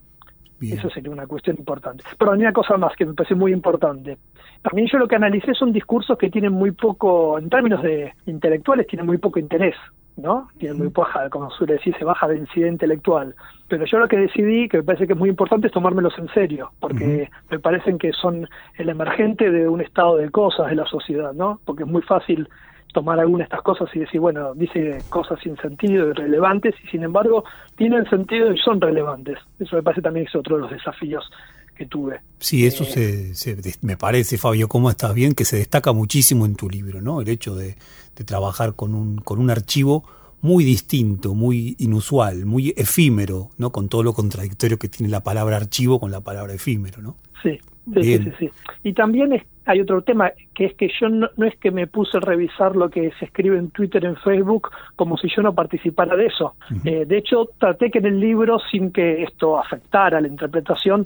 Eso 0.62 0.89
sería 0.89 1.12
una 1.12 1.28
cuestión 1.28 1.58
importante. 1.58 2.04
Pero 2.17 2.32
hay 2.32 2.39
una 2.39 2.54
cosa 2.54 2.78
más 2.78 2.95
que 2.95 3.06
me 3.06 3.13
parece 3.13 3.36
muy 3.36 3.54
importante. 3.54 4.17
También 4.62 4.88
yo 4.91 4.98
lo 4.98 5.08
que 5.08 5.15
analicé 5.15 5.54
son 5.54 5.72
discursos 5.72 6.17
que 6.17 6.30
tienen 6.30 6.52
muy 6.52 6.72
poco, 6.72 7.39
en 7.39 7.50
términos 7.50 7.82
de 7.82 8.13
intelectuales, 8.26 8.88
tienen 8.88 9.06
muy 9.06 9.17
poco 9.17 9.39
interés, 9.39 9.76
¿no? 10.17 10.50
Tienen 10.58 10.78
muy 10.78 10.89
poca, 10.89 11.30
como 11.30 11.50
suele 11.52 11.74
decirse, 11.74 12.04
baja 12.04 12.28
densidad 12.28 12.67
intelectual. 12.67 13.36
Pero 13.67 13.86
yo 13.86 14.00
lo 14.00 14.08
que 14.08 14.17
decidí, 14.17 14.67
que 14.67 14.78
me 14.78 14.84
parece 14.84 15.08
que 15.08 15.13
es 15.13 15.19
muy 15.19 15.30
importante, 15.30 15.67
es 15.67 15.74
tomármelos 15.74 16.17
en 16.17 16.28
serio, 16.30 16.72
porque 16.80 17.30
me 17.50 17.60
parecen 17.60 17.98
que 17.98 18.12
son 18.12 18.48
el 18.78 18.89
emergente 18.89 19.50
de 19.50 19.67
un 19.67 19.80
estado 19.82 20.17
de 20.17 20.30
cosas 20.30 20.69
de 20.69 20.76
la 20.76 20.86
sociedad, 20.86 21.34
¿no? 21.34 21.60
Porque 21.65 21.84
es 21.84 21.89
muy 21.89 22.02
fácil 22.02 22.50
tomar 22.93 23.19
alguna 23.19 23.39
de 23.39 23.43
estas 23.45 23.62
cosas 23.62 23.89
y 23.93 23.99
decir, 23.99 24.19
bueno, 24.19 24.54
dice 24.54 24.99
cosas 25.10 25.39
sin 25.41 25.56
sentido, 25.58 26.10
irrelevantes, 26.10 26.75
y 26.84 26.88
sin 26.88 27.04
embargo 27.04 27.43
tienen 27.75 28.10
sentido 28.10 28.52
y 28.52 28.58
son 28.58 28.82
relevantes. 28.82 29.38
Eso 29.60 29.75
me 29.75 29.84
parece 29.84 30.02
también 30.02 30.28
es 30.28 30.36
otro 30.36 30.56
de 30.56 30.63
los 30.63 30.71
desafíos 30.71 31.30
que 31.75 31.86
tuve. 31.86 32.19
Sí, 32.39 32.65
eso 32.65 32.84
eh, 32.97 33.32
se, 33.34 33.58
me 33.82 33.95
parece, 33.95 34.38
Fabio, 34.38 34.67
cómo 34.67 34.89
estás 34.89 35.13
bien, 35.13 35.34
que 35.34 35.45
se 35.45 35.58
destaca 35.58 35.93
muchísimo 35.93 36.45
en 36.45 36.56
tu 36.56 36.69
libro, 36.69 37.02
¿no? 37.02 37.21
El 37.21 37.30
hecho 37.30 37.56
de, 37.56 37.75
de 38.15 38.23
trabajar 38.25 38.75
con 38.75 38.93
un, 38.93 39.17
con 39.19 39.39
un 39.39 39.49
archivo 39.49 40.04
muy 40.41 40.63
distinto, 40.63 41.34
muy 41.34 41.75
inusual, 41.80 42.45
muy 42.45 42.73
efímero, 42.78 43.49
¿no? 43.58 43.71
Con 43.71 43.89
todo 43.89 44.04
lo 44.04 44.13
contradictorio 44.13 44.78
que 44.78 44.89
tiene 44.89 45.10
la 45.10 45.21
palabra 45.21 45.58
archivo 45.58 45.99
con 45.99 46.12
la 46.12 46.21
palabra 46.21 46.54
efímero, 46.54 47.02
¿no? 47.02 47.17
Sí, 47.43 47.60
Sí, 47.93 48.17
sí, 48.17 48.32
sí, 48.39 48.49
Y 48.84 48.93
también 48.93 49.41
hay 49.65 49.82
otro 49.82 50.02
tema, 50.02 50.32
que 50.54 50.65
es 50.65 50.73
que 50.75 50.89
yo 50.99 51.10
no, 51.10 51.28
es 51.45 51.56
que 51.58 51.71
me 51.71 51.88
puse 51.88 52.17
a 52.17 52.21
revisar 52.21 52.75
lo 52.75 52.89
que 52.89 53.12
se 53.19 53.25
escribe 53.25 53.58
en 53.58 53.69
Twitter, 53.71 54.04
en 54.04 54.15
Facebook, 54.17 54.69
como 54.95 55.17
si 55.17 55.28
yo 55.36 55.41
no 55.41 55.54
participara 55.54 56.15
de 56.15 56.25
eso. 56.25 56.56
Eh, 56.86 57.06
de 57.06 57.17
hecho, 57.17 57.49
traté 57.58 57.91
que 57.91 57.99
en 57.99 58.08
el 58.08 58.19
libro, 58.19 58.60
sin 58.71 58.91
que 58.91 59.23
esto 59.23 59.60
afectara 59.60 60.21
la 60.21 60.28
interpretación, 60.28 61.06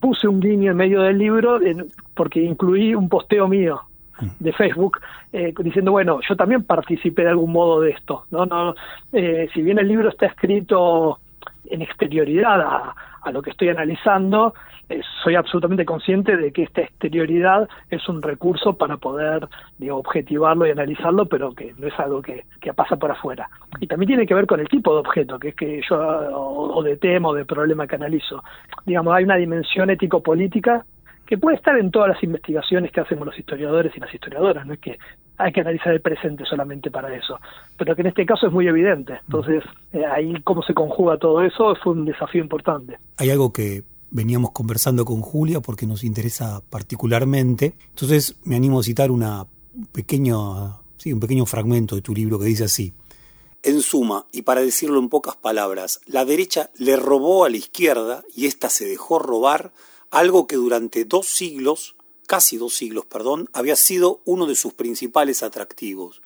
puse 0.00 0.26
un 0.26 0.40
guiño 0.40 0.72
en 0.72 0.76
medio 0.76 1.02
del 1.02 1.18
libro 1.18 1.60
porque 2.14 2.40
incluí 2.40 2.94
un 2.94 3.08
posteo 3.08 3.46
mío 3.46 3.82
de 4.38 4.52
Facebook 4.52 4.98
eh, 5.32 5.52
diciendo 5.62 5.92
bueno 5.92 6.20
yo 6.26 6.36
también 6.36 6.64
participé 6.64 7.22
de 7.22 7.30
algún 7.30 7.52
modo 7.52 7.80
de 7.80 7.90
esto 7.90 8.24
no 8.30 8.44
no 8.44 8.74
eh, 9.12 9.48
si 9.52 9.62
bien 9.62 9.78
el 9.78 9.88
libro 9.88 10.08
está 10.08 10.26
escrito 10.26 11.18
en 11.66 11.82
exterioridad 11.82 12.60
a, 12.60 12.94
a 13.22 13.30
lo 13.30 13.42
que 13.42 13.50
estoy 13.50 13.68
analizando 13.68 14.54
soy 15.22 15.34
absolutamente 15.34 15.84
consciente 15.84 16.36
de 16.36 16.52
que 16.52 16.62
esta 16.62 16.82
exterioridad 16.82 17.68
es 17.90 18.08
un 18.08 18.22
recurso 18.22 18.74
para 18.74 18.96
poder 18.96 19.48
digo, 19.78 19.96
objetivarlo 19.96 20.66
y 20.66 20.70
analizarlo, 20.70 21.26
pero 21.26 21.52
que 21.52 21.74
no 21.78 21.86
es 21.86 21.98
algo 21.98 22.22
que, 22.22 22.44
que, 22.60 22.72
pasa 22.74 22.96
por 22.96 23.10
afuera. 23.10 23.48
Y 23.80 23.86
también 23.86 24.08
tiene 24.08 24.26
que 24.26 24.34
ver 24.34 24.46
con 24.46 24.60
el 24.60 24.68
tipo 24.68 24.92
de 24.92 25.00
objeto, 25.00 25.38
que 25.38 25.48
es 25.48 25.54
que 25.54 25.80
yo, 25.88 25.96
o, 25.98 26.82
de 26.82 26.96
tema 26.96 27.28
o 27.28 27.34
de 27.34 27.44
problema 27.44 27.86
que 27.86 27.96
analizo. 27.96 28.42
Digamos, 28.84 29.14
hay 29.14 29.24
una 29.24 29.36
dimensión 29.36 29.90
ético-política 29.90 30.84
que 31.26 31.38
puede 31.38 31.56
estar 31.56 31.78
en 31.78 31.90
todas 31.90 32.08
las 32.08 32.22
investigaciones 32.24 32.90
que 32.90 33.00
hacemos 33.00 33.24
los 33.26 33.38
historiadores 33.38 33.96
y 33.96 34.00
las 34.00 34.12
historiadoras, 34.12 34.66
no 34.66 34.74
es 34.74 34.80
que 34.80 34.98
hay 35.38 35.52
que 35.52 35.60
analizar 35.60 35.92
el 35.92 36.00
presente 36.00 36.44
solamente 36.44 36.90
para 36.90 37.14
eso, 37.14 37.38
pero 37.78 37.94
que 37.94 38.02
en 38.02 38.08
este 38.08 38.26
caso 38.26 38.48
es 38.48 38.52
muy 38.52 38.66
evidente. 38.66 39.20
Entonces, 39.26 39.62
eh, 39.92 40.04
ahí 40.04 40.34
cómo 40.42 40.62
se 40.62 40.74
conjuga 40.74 41.16
todo 41.16 41.40
eso 41.42 41.74
fue 41.76 41.92
un 41.92 42.04
desafío 42.04 42.42
importante. 42.42 42.98
Hay 43.18 43.30
algo 43.30 43.52
que 43.52 43.82
veníamos 44.10 44.52
conversando 44.52 45.04
con 45.04 45.20
Julia 45.22 45.60
porque 45.60 45.86
nos 45.86 46.04
interesa 46.04 46.62
particularmente. 46.70 47.74
Entonces 47.90 48.36
me 48.44 48.56
animo 48.56 48.80
a 48.80 48.82
citar 48.82 49.10
una 49.10 49.46
pequeño, 49.92 50.82
sí, 50.98 51.12
un 51.12 51.20
pequeño 51.20 51.46
fragmento 51.46 51.94
de 51.94 52.02
tu 52.02 52.14
libro 52.14 52.38
que 52.38 52.46
dice 52.46 52.64
así. 52.64 52.92
En 53.62 53.82
suma, 53.82 54.26
y 54.32 54.42
para 54.42 54.62
decirlo 54.62 54.98
en 54.98 55.10
pocas 55.10 55.36
palabras, 55.36 56.00
la 56.06 56.24
derecha 56.24 56.70
le 56.76 56.96
robó 56.96 57.44
a 57.44 57.50
la 57.50 57.58
izquierda 57.58 58.24
y 58.34 58.46
ésta 58.46 58.70
se 58.70 58.86
dejó 58.86 59.18
robar 59.18 59.72
algo 60.10 60.46
que 60.46 60.56
durante 60.56 61.04
dos 61.04 61.26
siglos, 61.26 61.94
casi 62.26 62.56
dos 62.56 62.74
siglos, 62.74 63.04
perdón, 63.04 63.48
había 63.52 63.76
sido 63.76 64.22
uno 64.24 64.46
de 64.46 64.54
sus 64.54 64.72
principales 64.72 65.42
atractivos, 65.42 66.22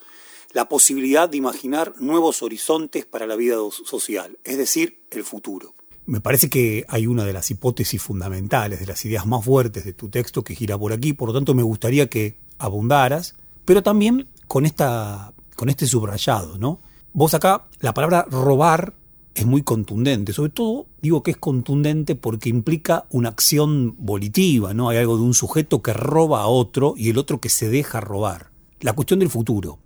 la 0.52 0.68
posibilidad 0.68 1.28
de 1.28 1.36
imaginar 1.36 1.94
nuevos 1.98 2.42
horizontes 2.42 3.04
para 3.04 3.26
la 3.26 3.34
vida 3.34 3.56
social, 3.84 4.38
es 4.44 4.56
decir, 4.56 5.00
el 5.10 5.24
futuro. 5.24 5.74
Me 6.06 6.20
parece 6.20 6.50
que 6.50 6.84
hay 6.88 7.06
una 7.06 7.24
de 7.24 7.32
las 7.32 7.50
hipótesis 7.50 8.02
fundamentales, 8.02 8.80
de 8.80 8.86
las 8.86 9.04
ideas 9.04 9.26
más 9.26 9.44
fuertes 9.44 9.84
de 9.84 9.94
tu 9.94 10.08
texto 10.08 10.44
que 10.44 10.54
gira 10.54 10.78
por 10.78 10.92
aquí, 10.92 11.14
por 11.14 11.28
lo 11.28 11.34
tanto 11.34 11.54
me 11.54 11.62
gustaría 11.62 12.08
que 12.08 12.36
abundaras, 12.58 13.36
pero 13.64 13.82
también 13.82 14.28
con, 14.46 14.66
esta, 14.66 15.32
con 15.56 15.70
este 15.70 15.86
subrayado, 15.86 16.58
¿no? 16.58 16.80
Vos 17.12 17.32
acá, 17.32 17.66
la 17.80 17.94
palabra 17.94 18.26
robar 18.30 18.94
es 19.34 19.46
muy 19.46 19.62
contundente, 19.62 20.32
sobre 20.32 20.50
todo 20.50 20.86
digo 21.00 21.22
que 21.22 21.32
es 21.32 21.36
contundente 21.36 22.14
porque 22.14 22.48
implica 22.48 23.06
una 23.10 23.30
acción 23.30 23.96
volitiva, 23.98 24.74
¿no? 24.74 24.88
Hay 24.90 24.98
algo 24.98 25.16
de 25.16 25.22
un 25.22 25.34
sujeto 25.34 25.82
que 25.82 25.92
roba 25.92 26.42
a 26.42 26.46
otro 26.46 26.94
y 26.96 27.10
el 27.10 27.18
otro 27.18 27.40
que 27.40 27.48
se 27.48 27.68
deja 27.68 28.00
robar. 28.00 28.50
La 28.80 28.92
cuestión 28.92 29.20
del 29.20 29.30
futuro. 29.30 29.78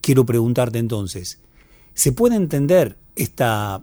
Quiero 0.00 0.26
preguntarte 0.26 0.78
entonces, 0.78 1.40
¿se 1.94 2.12
puede 2.12 2.36
entender 2.36 2.98
esta 3.16 3.82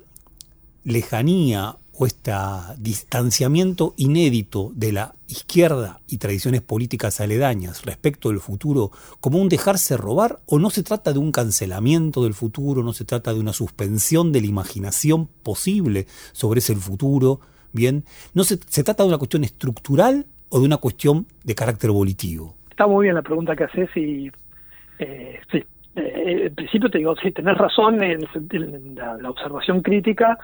lejanía 0.84 1.78
o 1.96 2.06
este 2.08 2.32
distanciamiento 2.80 3.94
inédito 3.98 4.72
de 4.74 4.92
la 4.92 5.14
izquierda 5.28 6.00
y 6.08 6.18
tradiciones 6.18 6.62
políticas 6.62 7.22
aledañas 7.22 7.86
respecto 7.86 8.30
del 8.30 8.40
futuro 8.40 8.90
como 9.20 9.40
un 9.40 9.50
dejarse 9.50 9.96
robar 9.96 10.40
o 10.48 10.58
no 10.58 10.70
se 10.72 10.84
trata 10.84 11.14
de 11.14 11.20
un 11.20 11.32
cancelamiento 11.32 12.24
del 12.24 12.34
futuro, 12.34 12.82
no 12.84 12.94
se 12.94 13.06
trata 13.06 13.34
de 13.34 13.40
una 13.40 13.54
suspensión 13.54 14.32
de 14.32 14.42
la 14.42 14.48
imaginación 14.48 15.28
posible 15.44 16.06
sobre 16.32 16.60
ese 16.60 16.76
futuro, 16.76 17.40
bien, 17.74 18.06
no 18.34 18.44
se, 18.44 18.58
trata 18.58 19.04
de 19.04 19.10
una 19.10 19.20
cuestión 19.20 19.44
estructural 19.44 20.26
o 20.50 20.60
de 20.60 20.66
una 20.66 20.78
cuestión 20.78 21.28
de 21.44 21.54
carácter 21.56 21.92
volitivo. 21.92 22.56
Está 22.72 22.88
muy 22.88 23.04
bien 23.04 23.16
la 23.16 23.22
pregunta 23.22 23.56
que 23.56 23.66
haces 23.66 23.96
y 23.96 24.32
eh, 24.98 25.40
sí, 25.52 25.64
eh, 25.96 26.48
en 26.48 26.56
principio 26.56 26.90
te 26.90 26.98
digo, 26.98 27.16
sí, 27.16 27.32
tenés 27.32 27.58
razón 27.58 28.02
en, 28.02 28.26
la, 28.96 29.30
observación 29.30 29.82
crítica, 29.82 30.38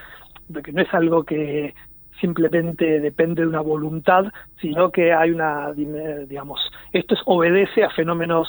de 0.50 0.62
que 0.62 0.72
no 0.72 0.82
es 0.82 0.94
algo 0.94 1.24
que 1.24 1.74
simplemente 2.20 3.00
depende 3.00 3.42
de 3.42 3.48
una 3.48 3.62
voluntad, 3.62 4.26
sino 4.60 4.92
que 4.92 5.14
hay 5.14 5.32
una, 5.32 5.72
digamos, 5.74 6.60
esto 6.92 7.16
es, 7.16 7.22
obedece 7.26 7.84
a 7.84 7.90
fenómenos, 7.92 8.48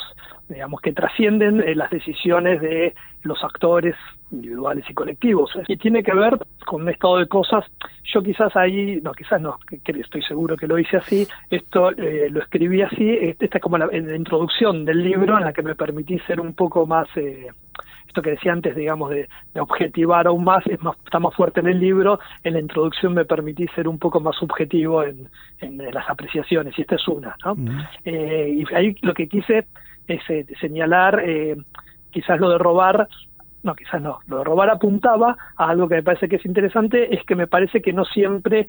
digamos, 0.49 0.81
que 0.81 0.93
trascienden 0.93 1.61
eh, 1.61 1.75
las 1.75 1.91
decisiones 1.91 2.61
de 2.61 2.95
los 3.23 3.43
actores 3.45 3.95
individuales 4.33 4.85
y 4.89 4.95
colectivos. 4.95 5.53
Y 5.69 5.77
tiene 5.77 6.03
que 6.03 6.15
ver 6.15 6.39
con 6.67 6.83
un 6.83 6.89
estado 6.89 7.19
de 7.19 7.27
cosas. 7.27 7.65
Yo 8.13 8.23
quizás 8.23 8.55
ahí, 8.57 9.01
no, 9.03 9.13
quizás 9.13 9.41
no, 9.41 9.59
estoy 9.85 10.23
seguro 10.23 10.57
que 10.57 10.67
lo 10.67 10.79
hice 10.79 10.97
así, 10.97 11.27
esto 11.51 11.91
eh, 11.93 12.29
lo 12.31 12.41
escribí 12.41 12.83
así, 12.83 13.19
esta 13.21 13.59
es 13.59 13.63
como 13.63 13.79
la, 13.79 13.87
la, 13.87 14.17
introducción 14.17 14.85
del 14.85 15.03
libro 15.03 15.39
en 15.39 15.45
la 15.45 15.53
que 15.53 15.63
me 15.63 15.75
permití 15.75 16.19
ser 16.21 16.41
un 16.41 16.55
poco 16.55 16.87
más... 16.87 17.09
Eh, 17.17 17.49
esto 18.11 18.23
que 18.23 18.31
decía 18.31 18.53
antes, 18.53 18.75
digamos, 18.75 19.11
de, 19.11 19.29
objetivar 19.59 20.27
aún 20.27 20.43
más, 20.43 20.67
es 20.67 20.83
más, 20.83 20.97
está 21.05 21.21
más 21.21 21.35
fuerte 21.35 21.61
en 21.61 21.69
el 21.69 21.79
libro, 21.79 22.19
en 22.43 22.55
la 22.55 22.61
introducción 22.61 23.15
me 23.15 23.25
permití 23.25 23.69
ser 23.69 23.87
un 23.87 23.99
poco 23.99 24.21
más 24.21 24.35
subjetivo 24.37 25.05
en, 25.05 25.29
las 25.93 26.11
apreciaciones, 26.11 26.77
y 26.77 26.83
esta 26.83 26.97
es 26.97 27.09
una, 27.09 27.37
¿no? 27.45 27.55
Eh, 28.05 28.57
y 28.59 28.75
ahí 28.75 28.97
lo 29.03 29.15
que 29.15 29.29
quise 29.29 29.67
es 30.09 30.21
eh, 30.29 30.45
señalar, 30.61 31.21
eh, 31.25 31.57
quizás 32.11 32.41
lo 32.41 32.51
de 32.51 32.59
robar, 32.59 33.09
no, 33.63 33.75
quizás 33.75 34.03
no, 34.03 34.19
lo 34.27 34.39
de 34.39 34.45
robar 34.45 34.71
apuntaba 34.71 35.37
a 35.57 35.69
algo 35.69 35.89
que 35.89 35.97
me 35.97 36.03
parece 36.03 36.29
que 36.29 36.37
es 36.37 36.47
interesante, 36.47 37.15
es 37.15 37.23
que 37.25 37.37
me 37.37 37.47
parece 37.47 37.81
que 37.81 37.93
no 37.93 38.05
siempre 38.05 38.67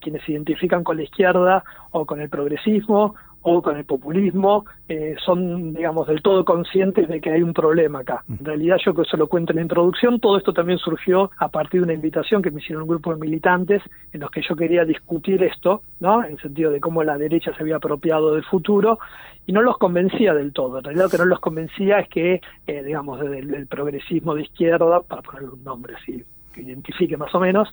quienes 0.00 0.22
se 0.24 0.32
identifican 0.32 0.84
con 0.84 0.96
la 0.96 1.04
izquierda 1.04 1.64
o 1.92 2.04
con 2.04 2.20
el 2.20 2.28
progresismo 2.28 3.14
o 3.46 3.60
con 3.60 3.76
el 3.76 3.84
populismo 3.84 4.64
eh, 4.88 5.16
son, 5.24 5.74
digamos, 5.74 6.06
del 6.06 6.22
todo 6.22 6.44
conscientes 6.46 7.06
de 7.08 7.20
que 7.20 7.30
hay 7.30 7.42
un 7.42 7.52
problema 7.52 8.00
acá. 8.00 8.24
En 8.28 8.42
realidad 8.42 8.78
yo 8.82 8.94
que 8.94 9.04
se 9.04 9.18
lo 9.18 9.26
cuento 9.26 9.52
en 9.52 9.56
la 9.56 9.62
introducción, 9.62 10.18
todo 10.18 10.38
esto 10.38 10.54
también 10.54 10.78
surgió 10.78 11.30
a 11.38 11.48
partir 11.48 11.80
de 11.80 11.84
una 11.84 11.92
invitación 11.92 12.40
que 12.40 12.50
me 12.50 12.60
hicieron 12.60 12.82
un 12.82 12.88
grupo 12.88 13.14
de 13.14 13.20
militantes 13.20 13.82
en 14.12 14.20
los 14.20 14.30
que 14.30 14.40
yo 14.48 14.56
quería 14.56 14.86
discutir 14.86 15.42
esto, 15.42 15.82
¿no? 16.00 16.24
En 16.24 16.32
el 16.32 16.40
sentido 16.40 16.70
de 16.70 16.80
cómo 16.80 17.04
la 17.04 17.18
derecha 17.18 17.54
se 17.54 17.62
había 17.62 17.76
apropiado 17.76 18.34
del 18.34 18.44
futuro 18.44 18.98
y 19.46 19.52
no 19.52 19.60
los 19.60 19.76
convencía 19.76 20.32
del 20.32 20.54
todo. 20.54 20.78
En 20.78 20.84
realidad 20.84 21.04
lo 21.04 21.10
que 21.10 21.18
no 21.18 21.26
los 21.26 21.40
convencía 21.40 21.98
es 21.98 22.08
que, 22.08 22.40
eh, 22.66 22.82
digamos, 22.82 23.20
desde 23.20 23.40
el, 23.40 23.66
progresismo 23.66 24.34
de 24.34 24.42
izquierda, 24.42 25.00
para 25.00 25.20
poner 25.20 25.50
un 25.50 25.62
nombre 25.62 25.94
así 26.00 26.24
que 26.54 26.62
identifique 26.62 27.18
más 27.18 27.34
o 27.34 27.40
menos, 27.40 27.68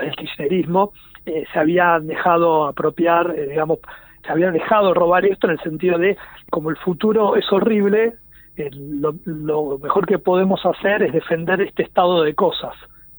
el 0.00 0.14
kirchnerismo, 0.14 0.92
eh, 1.26 1.44
se 1.52 1.58
había 1.58 1.98
dejado 1.98 2.66
apropiar, 2.66 3.34
digamos, 3.34 3.80
se 4.24 4.32
había 4.32 4.50
dejado 4.50 4.94
robar 4.94 5.24
esto 5.24 5.46
en 5.46 5.54
el 5.54 5.60
sentido 5.60 5.98
de 5.98 6.16
como 6.50 6.70
el 6.70 6.76
futuro 6.76 7.36
es 7.36 7.50
horrible, 7.52 8.14
lo, 8.56 9.14
lo, 9.24 9.78
mejor 9.78 10.06
que 10.06 10.18
podemos 10.18 10.64
hacer 10.64 11.02
es 11.02 11.12
defender 11.12 11.60
este 11.60 11.82
estado 11.82 12.22
de 12.22 12.34
cosas 12.34 12.74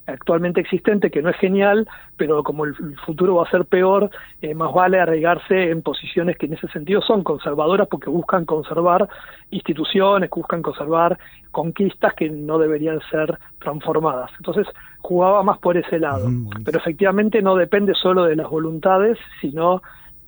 actualmente 0.07 0.61
existente 0.61 1.09
que 1.09 1.21
no 1.21 1.29
es 1.29 1.37
genial, 1.37 1.87
pero 2.17 2.43
como 2.43 2.65
el, 2.65 2.75
futuro 3.05 3.35
va 3.35 3.43
a 3.43 3.51
ser 3.51 3.65
peor, 3.65 4.09
eh, 4.41 4.53
más 4.53 4.73
vale 4.73 4.99
arraigarse 4.99 5.71
en 5.71 5.81
posiciones 5.81 6.37
que 6.37 6.45
en 6.45 6.53
ese 6.53 6.67
sentido 6.69 7.01
son 7.01 7.23
conservadoras 7.23 7.87
porque 7.87 8.09
buscan 8.09 8.45
conservar 8.45 9.07
instituciones, 9.51 10.29
buscan 10.29 10.61
conservar 10.61 11.17
conquistas 11.51 12.13
que 12.13 12.29
no 12.29 12.57
deberían 12.57 12.99
ser 13.09 13.37
transformadas. 13.59 14.31
Entonces 14.37 14.67
jugaba 14.99 15.43
más 15.43 15.57
por 15.59 15.77
ese 15.77 15.99
lado, 15.99 16.29
pero 16.63 16.79
efectivamente 16.79 17.41
no 17.41 17.55
depende 17.55 17.93
solo 17.93 18.25
de 18.25 18.35
las 18.35 18.49
voluntades, 18.49 19.17
sino 19.41 19.81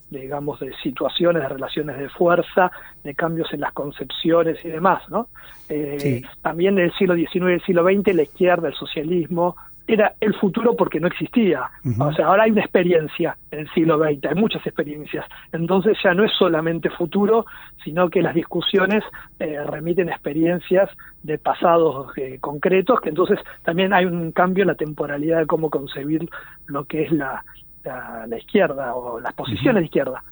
digamos, 0.09 0.59
de 0.59 0.73
situaciones, 0.81 1.41
de 1.43 1.49
relaciones 1.49 1.97
de 1.97 2.09
fuerza, 2.09 2.71
de 3.03 3.13
cambios 3.13 3.51
en 3.53 3.61
las 3.61 3.73
concepciones 3.73 4.63
y 4.63 4.69
demás, 4.69 5.03
¿no? 5.09 5.27
Eh, 5.69 6.21
También 6.41 6.77
en 6.77 6.85
el 6.85 6.93
siglo 6.93 7.15
XIX 7.15 7.35
y 7.35 7.53
el 7.53 7.61
siglo 7.63 7.83
XX 7.83 8.15
la 8.15 8.23
izquierda, 8.23 8.67
el 8.69 8.73
socialismo, 8.73 9.55
era 9.87 10.13
el 10.19 10.35
futuro 10.35 10.75
porque 10.75 10.99
no 10.99 11.07
existía. 11.07 11.69
O 11.97 12.11
sea, 12.11 12.27
ahora 12.27 12.43
hay 12.43 12.51
una 12.51 12.61
experiencia 12.61 13.37
en 13.51 13.59
el 13.59 13.69
siglo 13.69 13.97
XX, 13.97 14.25
hay 14.25 14.35
muchas 14.35 14.65
experiencias. 14.67 15.25
Entonces 15.53 15.97
ya 16.03 16.13
no 16.13 16.25
es 16.25 16.31
solamente 16.37 16.89
futuro, 16.89 17.45
sino 17.83 18.09
que 18.09 18.21
las 18.21 18.35
discusiones 18.35 19.03
eh, 19.39 19.63
remiten 19.65 20.09
experiencias 20.09 20.89
de 21.23 21.37
pasados 21.37 22.11
eh, 22.17 22.37
concretos, 22.41 22.99
que 22.99 23.09
entonces 23.09 23.39
también 23.63 23.93
hay 23.93 24.05
un 24.05 24.33
cambio 24.33 24.63
en 24.63 24.67
la 24.67 24.75
temporalidad 24.75 25.39
de 25.39 25.45
cómo 25.45 25.69
concebir 25.69 26.29
lo 26.65 26.83
que 26.83 27.03
es 27.03 27.11
la, 27.13 27.45
la, 27.87 28.37
izquierda 28.37 28.93
o 28.95 29.19
las 29.19 29.33
posiciones 29.33 29.81
de 29.81 29.85
izquierda. 29.85 30.23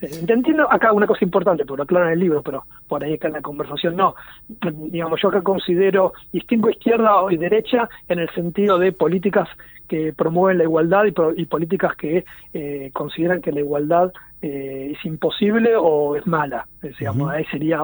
Eh, 0.00 0.24
entiendo 0.28 0.70
acá 0.70 0.92
una 0.92 1.06
cosa 1.06 1.24
importante, 1.24 1.64
lo 1.64 1.82
aclaro 1.82 2.06
en 2.06 2.12
el 2.12 2.20
libro, 2.20 2.42
pero 2.42 2.64
por 2.86 3.02
ahí 3.02 3.14
acá 3.14 3.28
en 3.28 3.34
la 3.34 3.40
conversación 3.40 3.96
no. 3.96 4.14
Digamos, 4.48 5.20
yo 5.20 5.28
acá 5.28 5.42
considero, 5.42 6.12
distingo 6.32 6.70
izquierda 6.70 7.12
y 7.30 7.36
derecha 7.36 7.88
en 8.08 8.20
el 8.20 8.30
sentido 8.30 8.78
de 8.78 8.92
políticas 8.92 9.48
que 9.88 10.12
promueven 10.12 10.58
la 10.58 10.64
igualdad 10.64 11.04
y, 11.36 11.44
políticas 11.46 11.96
que 11.96 12.24
eh, 12.52 12.90
consideran 12.92 13.40
que 13.40 13.52
la 13.52 13.60
igualdad 13.60 14.12
es 14.40 15.04
imposible 15.04 15.72
o 15.76 16.14
es 16.14 16.26
mala. 16.26 16.66
Digamos, 16.80 17.32
Ahí 17.32 17.44
sería 17.46 17.80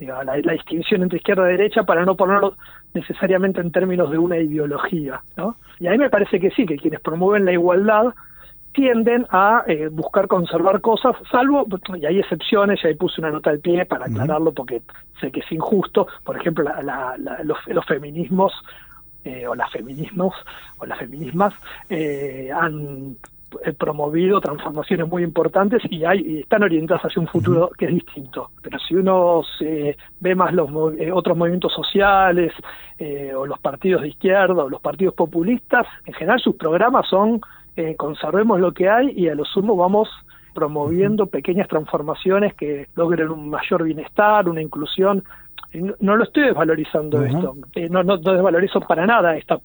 la, 0.00 0.52
distinción 0.52 1.02
entre 1.02 1.18
izquierda 1.18 1.48
y 1.48 1.56
derecha 1.56 1.84
para 1.84 2.04
no 2.04 2.16
ponerlo 2.16 2.56
necesariamente 2.94 3.60
en 3.60 3.70
términos 3.70 4.10
de 4.10 4.18
una 4.18 4.38
ideología. 4.38 5.20
¿no? 5.36 5.56
Y 5.78 5.86
ahí 5.86 5.98
me 5.98 6.10
parece 6.10 6.40
que 6.40 6.50
sí, 6.50 6.66
que 6.66 6.76
quienes 6.76 7.00
promueven 7.00 7.44
la 7.44 7.52
igualdad 7.52 8.14
tienden 8.72 9.26
a 9.30 9.64
eh, 9.66 9.88
buscar 9.88 10.26
conservar 10.28 10.80
cosas, 10.80 11.14
salvo, 11.30 11.66
y 11.96 12.06
hay 12.06 12.18
excepciones, 12.18 12.80
y 12.82 12.88
ahí 12.88 12.94
puse 12.94 13.20
una 13.20 13.30
nota 13.30 13.50
al 13.50 13.60
pie 13.60 13.84
para 13.86 14.06
aclararlo 14.06 14.52
porque 14.52 14.82
sé 15.20 15.30
que 15.30 15.40
es 15.40 15.52
injusto, 15.52 16.06
por 16.24 16.36
ejemplo, 16.36 16.64
los, 17.44 17.86
feminismos 17.86 18.52
eh, 19.24 19.46
o 19.46 19.54
las 19.54 19.70
feminismos 19.70 20.34
o 20.78 20.86
las 20.86 20.98
feminismas 20.98 21.54
eh, 21.88 22.50
han 22.54 23.16
promovido 23.78 24.40
transformaciones 24.40 25.06
muy 25.06 25.22
importantes 25.22 25.82
y, 25.90 26.04
hay, 26.04 26.38
están 26.38 26.62
orientadas 26.62 27.02
hacia 27.04 27.20
un 27.20 27.28
futuro 27.28 27.70
que 27.76 27.84
es 27.84 27.92
distinto. 27.92 28.50
Pero 28.62 28.78
si 28.78 28.94
uno 28.94 29.42
se 29.58 29.98
ve 30.20 30.34
más 30.34 30.54
los 30.54 30.70
otros 31.12 31.36
movimientos 31.36 31.70
sociales 31.74 32.50
o 33.36 33.44
los 33.44 33.58
partidos 33.58 34.02
de 34.02 34.08
izquierda 34.08 34.64
o 34.64 34.70
los 34.70 34.80
partidos 34.80 35.12
populistas, 35.12 35.86
en 36.06 36.14
general 36.14 36.40
sus 36.40 36.56
programas 36.56 37.06
son 37.06 37.42
eh, 37.76 37.94
conservemos 37.96 38.60
lo 38.60 38.72
que 38.72 38.88
hay 38.88 39.10
y 39.16 39.28
a 39.28 39.34
lo 39.34 39.44
sumo 39.44 39.76
vamos 39.76 40.08
promoviendo 40.54 41.26
pequeñas 41.26 41.68
transformaciones 41.68 42.54
que 42.54 42.88
logren 42.94 43.30
un 43.30 43.48
mayor 43.48 43.84
bienestar, 43.84 44.48
una 44.48 44.60
inclusión. 44.60 45.24
No, 46.00 46.16
lo 46.16 46.24
estoy 46.24 46.44
desvalorizando 46.44 47.24
esto, 47.24 47.56
eh, 47.74 47.88
no, 47.88 48.02
no, 48.02 48.18
desvalorizo 48.18 48.80
para 48.80 49.06
nada 49.06 49.38
esta, 49.38 49.58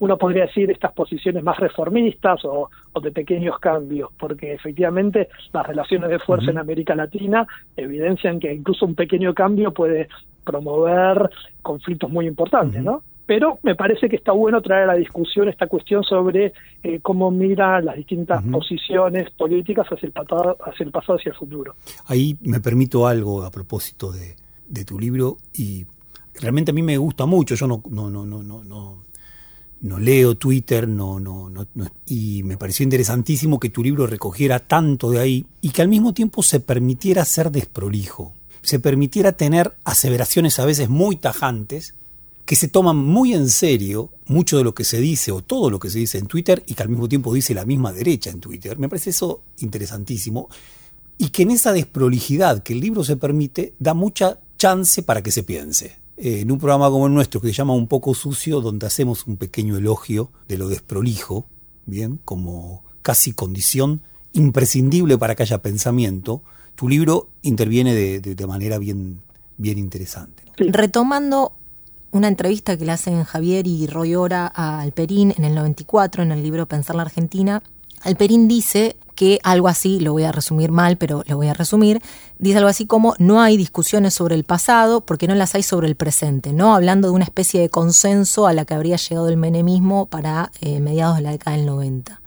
uno 0.00 0.18
podría 0.18 0.46
decir 0.46 0.72
estas 0.72 0.92
posiciones 0.92 1.44
más 1.44 1.56
reformistas 1.58 2.44
o, 2.44 2.68
de 3.00 3.12
pequeños 3.12 3.60
cambios, 3.60 4.10
porque 4.18 4.54
efectivamente 4.54 5.28
las 5.52 5.64
relaciones 5.68 6.10
de 6.10 6.18
fuerza 6.18 6.50
en 6.50 6.58
América 6.58 6.96
Latina 6.96 7.46
evidencian 7.76 8.40
que 8.40 8.52
incluso 8.52 8.86
un 8.86 8.96
pequeño 8.96 9.34
cambio 9.34 9.72
puede 9.72 10.08
promover 10.44 11.30
conflictos 11.62 12.10
muy 12.10 12.26
importantes, 12.26 12.82
¿no? 12.82 13.02
Pero 13.26 13.58
me 13.62 13.74
parece 13.74 14.08
que 14.08 14.16
está 14.16 14.32
bueno 14.32 14.60
traer 14.60 14.84
a 14.84 14.86
la 14.88 14.94
discusión 14.94 15.48
esta 15.48 15.66
cuestión 15.66 16.02
sobre 16.04 16.52
eh, 16.82 17.00
cómo 17.00 17.30
mira 17.30 17.80
las 17.80 17.96
distintas 17.96 18.42
posiciones 18.44 19.30
políticas 19.30 19.86
hacia 19.86 20.06
el, 20.06 20.12
pasado, 20.12 20.56
hacia 20.64 20.84
el 20.84 20.90
pasado, 20.90 21.18
hacia 21.18 21.30
el 21.30 21.36
futuro. 21.36 21.74
Ahí 22.06 22.36
me 22.42 22.60
permito 22.60 23.06
algo 23.06 23.42
a 23.42 23.50
propósito 23.50 24.12
de, 24.12 24.36
tu 24.84 24.98
libro 24.98 25.38
y 25.54 25.86
realmente 26.40 26.72
a 26.72 26.74
mí 26.74 26.82
me 26.82 26.98
gusta 26.98 27.26
mucho, 27.26 27.54
yo 27.54 27.66
no, 27.66 27.82
no, 27.88 28.10
no, 28.10 28.26
no, 28.26 28.42
no, 28.42 28.64
no, 28.64 29.04
no 29.80 29.98
leo 29.98 30.34
Twitter, 30.34 30.88
no, 30.88 31.20
no, 31.20 31.48
no, 31.48 31.66
y 32.06 32.42
me 32.42 32.56
pareció 32.56 32.82
interesantísimo 32.82 33.60
que 33.60 33.70
tu 33.70 33.82
libro 33.82 34.06
recogiera 34.06 34.58
tanto 34.58 35.10
de 35.10 35.20
ahí 35.20 35.46
y 35.60 35.70
que 35.70 35.80
al 35.80 35.88
mismo 35.88 36.12
tiempo 36.12 36.42
se 36.42 36.58
permitiera 36.60 37.24
ser 37.24 37.50
desprolijo, 37.50 38.34
se 38.62 38.80
permitiera 38.80 39.32
tener 39.32 39.74
aseveraciones 39.84 40.58
a 40.58 40.66
veces 40.66 40.88
muy 40.88 41.16
tajantes, 41.16 41.94
que 42.44 42.56
se 42.56 42.68
toman 42.68 42.96
muy 42.96 43.32
en 43.32 43.48
serio 43.48 44.10
mucho 44.26 44.58
de 44.58 44.64
lo 44.64 44.74
que 44.74 44.84
se 44.84 45.00
dice 45.00 45.32
o 45.32 45.42
todo 45.42 45.70
lo 45.70 45.78
que 45.78 45.90
se 45.90 45.98
dice 45.98 46.18
en 46.18 46.26
Twitter 46.26 46.62
y 46.66 46.74
que 46.74 46.82
al 46.82 46.88
mismo 46.88 47.08
tiempo 47.08 47.32
dice 47.32 47.54
la 47.54 47.64
misma 47.64 47.92
derecha 47.92 48.30
en 48.30 48.40
Twitter. 48.40 48.78
Me 48.78 48.88
parece 48.88 49.10
eso 49.10 49.42
interesantísimo 49.58 50.48
y 51.16 51.28
que 51.28 51.42
en 51.42 51.52
esa 51.52 51.72
desprolijidad 51.72 52.62
que 52.62 52.74
el 52.74 52.80
libro 52.80 53.04
se 53.04 53.16
permite 53.16 53.74
da 53.78 53.94
mucha 53.94 54.40
chance 54.58 55.02
para 55.02 55.22
que 55.22 55.30
se 55.30 55.42
piense. 55.42 55.98
Eh, 56.16 56.40
en 56.40 56.52
un 56.52 56.58
programa 56.58 56.90
como 56.90 57.06
el 57.06 57.14
nuestro 57.14 57.40
que 57.40 57.48
se 57.48 57.54
llama 57.54 57.72
Un 57.72 57.88
poco 57.88 58.14
sucio, 58.14 58.60
donde 58.60 58.86
hacemos 58.86 59.26
un 59.26 59.36
pequeño 59.36 59.76
elogio 59.76 60.30
de 60.48 60.58
lo 60.58 60.68
desprolijo, 60.68 61.46
bien, 61.86 62.20
como 62.24 62.84
casi 63.02 63.32
condición 63.32 64.02
imprescindible 64.32 65.18
para 65.18 65.34
que 65.34 65.44
haya 65.44 65.62
pensamiento, 65.62 66.42
tu 66.74 66.88
libro 66.88 67.30
interviene 67.42 67.94
de, 67.94 68.46
manera 68.46 68.78
bien, 68.78 69.20
bien 69.56 69.78
interesante. 69.78 70.42
Retomando 70.56 71.52
una 72.14 72.28
entrevista 72.28 72.76
que 72.76 72.84
le 72.84 72.92
hacen 72.92 73.24
Javier 73.24 73.66
y 73.66 73.86
Roy 73.88 74.14
Ora 74.14 74.50
a 74.54 74.80
Alperín 74.80 75.34
en 75.36 75.44
el 75.44 75.54
94, 75.54 76.22
en 76.22 76.30
el 76.30 76.42
libro 76.42 76.66
Pensar 76.66 76.94
la 76.94 77.02
Argentina. 77.02 77.60
Alperín 78.02 78.46
dice 78.46 78.96
que 79.16 79.40
algo 79.42 79.66
así, 79.66 79.98
lo 79.98 80.12
voy 80.12 80.22
a 80.22 80.30
resumir 80.30 80.70
mal, 80.70 80.96
pero 80.96 81.24
lo 81.26 81.36
voy 81.36 81.48
a 81.48 81.54
resumir, 81.54 82.00
dice 82.38 82.58
algo 82.58 82.68
así 82.68 82.86
como 82.86 83.14
no 83.18 83.40
hay 83.40 83.56
discusiones 83.56 84.14
sobre 84.14 84.36
el 84.36 84.44
pasado 84.44 85.00
porque 85.00 85.26
no 85.26 85.34
las 85.34 85.56
hay 85.56 85.64
sobre 85.64 85.88
el 85.88 85.96
presente, 85.96 86.52
¿no? 86.52 86.74
Hablando 86.74 87.08
de 87.08 87.14
una 87.14 87.24
especie 87.24 87.60
de 87.60 87.68
consenso 87.68 88.46
a 88.46 88.52
la 88.52 88.64
que 88.64 88.74
habría 88.74 88.96
llegado 88.96 89.28
el 89.28 89.36
menemismo 89.36 90.06
para 90.06 90.52
eh, 90.60 90.78
mediados 90.80 91.16
de 91.16 91.22
la 91.22 91.30
década 91.32 91.56
del 91.56 91.66
90. 91.66 92.20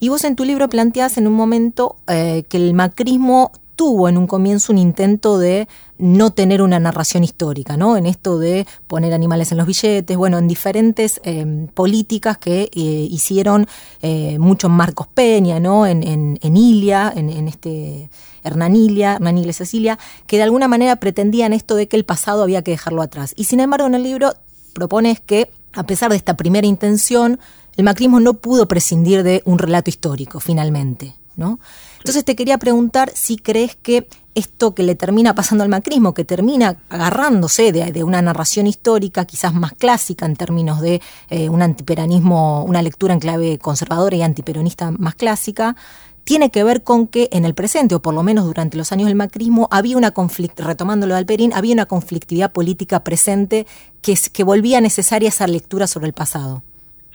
Y 0.00 0.08
vos 0.08 0.24
en 0.24 0.36
tu 0.36 0.44
libro 0.44 0.68
planteás 0.68 1.18
en 1.18 1.26
un 1.26 1.34
momento 1.34 1.96
eh, 2.06 2.44
que 2.48 2.56
el 2.56 2.74
macrismo 2.74 3.52
tuvo 3.76 4.08
en 4.08 4.16
un 4.16 4.26
comienzo 4.26 4.72
un 4.72 4.78
intento 4.78 5.38
de 5.38 5.68
no 5.98 6.30
tener 6.30 6.62
una 6.62 6.80
narración 6.80 7.24
histórica, 7.24 7.76
¿no? 7.76 7.96
En 7.96 8.06
esto 8.06 8.38
de 8.38 8.66
poner 8.86 9.12
animales 9.12 9.52
en 9.52 9.58
los 9.58 9.66
billetes, 9.66 10.16
bueno, 10.16 10.38
en 10.38 10.48
diferentes 10.48 11.20
em, 11.24 11.68
políticas 11.68 12.38
que 12.38 12.62
eh, 12.62 12.68
hicieron 12.74 13.66
eh, 14.02 14.38
mucho 14.38 14.68
Marcos 14.68 15.06
Peña, 15.06 15.60
¿no? 15.60 15.86
En, 15.86 16.38
Ilia, 16.42 17.12
en, 17.14 17.30
en, 17.30 17.48
este 17.48 18.10
Hernanilia, 18.42 19.14
Hernanilia 19.14 19.52
Cecilia, 19.52 19.98
que 20.26 20.38
de 20.38 20.42
alguna 20.42 20.68
manera 20.68 20.96
pretendían 20.96 21.52
esto 21.52 21.76
de 21.76 21.86
que 21.86 21.96
el 21.96 22.04
pasado 22.04 22.42
había 22.42 22.62
que 22.62 22.72
dejarlo 22.72 23.02
atrás. 23.02 23.34
Y 23.36 23.44
sin 23.44 23.60
embargo, 23.60 23.86
en 23.86 23.94
el 23.94 24.02
libro 24.02 24.32
propones 24.72 25.20
que, 25.20 25.50
a 25.74 25.84
pesar 25.84 26.10
de 26.10 26.16
esta 26.16 26.36
primera 26.36 26.66
intención, 26.66 27.38
el 27.76 27.84
macrismo 27.84 28.20
no 28.20 28.34
pudo 28.34 28.68
prescindir 28.68 29.22
de 29.22 29.42
un 29.44 29.58
relato 29.58 29.90
histórico, 29.90 30.40
finalmente. 30.40 31.14
¿no? 31.36 31.60
Entonces 32.06 32.24
te 32.24 32.36
quería 32.36 32.56
preguntar 32.56 33.10
si 33.14 33.36
crees 33.36 33.74
que 33.74 34.06
esto 34.36 34.76
que 34.76 34.84
le 34.84 34.94
termina 34.94 35.34
pasando 35.34 35.64
al 35.64 35.70
macrismo, 35.70 36.14
que 36.14 36.24
termina 36.24 36.76
agarrándose 36.88 37.72
de, 37.72 38.04
una 38.04 38.22
narración 38.22 38.68
histórica 38.68 39.24
quizás 39.24 39.52
más 39.54 39.72
clásica 39.72 40.24
en 40.24 40.36
términos 40.36 40.80
de 40.80 41.00
eh, 41.30 41.48
un 41.48 41.62
antiperanismo, 41.62 42.62
una 42.62 42.80
lectura 42.80 43.12
en 43.12 43.18
clave 43.18 43.58
conservadora 43.58 44.14
y 44.14 44.22
antiperonista 44.22 44.92
más 44.92 45.16
clásica, 45.16 45.74
tiene 46.22 46.52
que 46.52 46.62
ver 46.62 46.84
con 46.84 47.08
que 47.08 47.28
en 47.32 47.44
el 47.44 47.54
presente, 47.54 47.96
o 47.96 48.00
por 48.00 48.14
lo 48.14 48.22
menos 48.22 48.44
durante 48.44 48.76
los 48.76 48.92
años 48.92 49.08
del 49.08 49.16
macrismo, 49.16 49.66
había 49.72 49.96
una 49.96 50.12
conflictividad, 50.12 50.68
retomando 50.68 51.08
lo 51.08 51.14
de 51.14 51.18
Alperín, 51.18 51.52
había 51.54 51.74
una 51.74 51.86
conflictividad 51.86 52.52
política 52.52 53.02
presente 53.02 53.66
que, 54.00 54.14
que 54.32 54.44
volvía 54.44 54.80
necesaria 54.80 55.30
esa 55.30 55.48
lectura 55.48 55.88
sobre 55.88 56.06
el 56.06 56.12
pasado. 56.12 56.62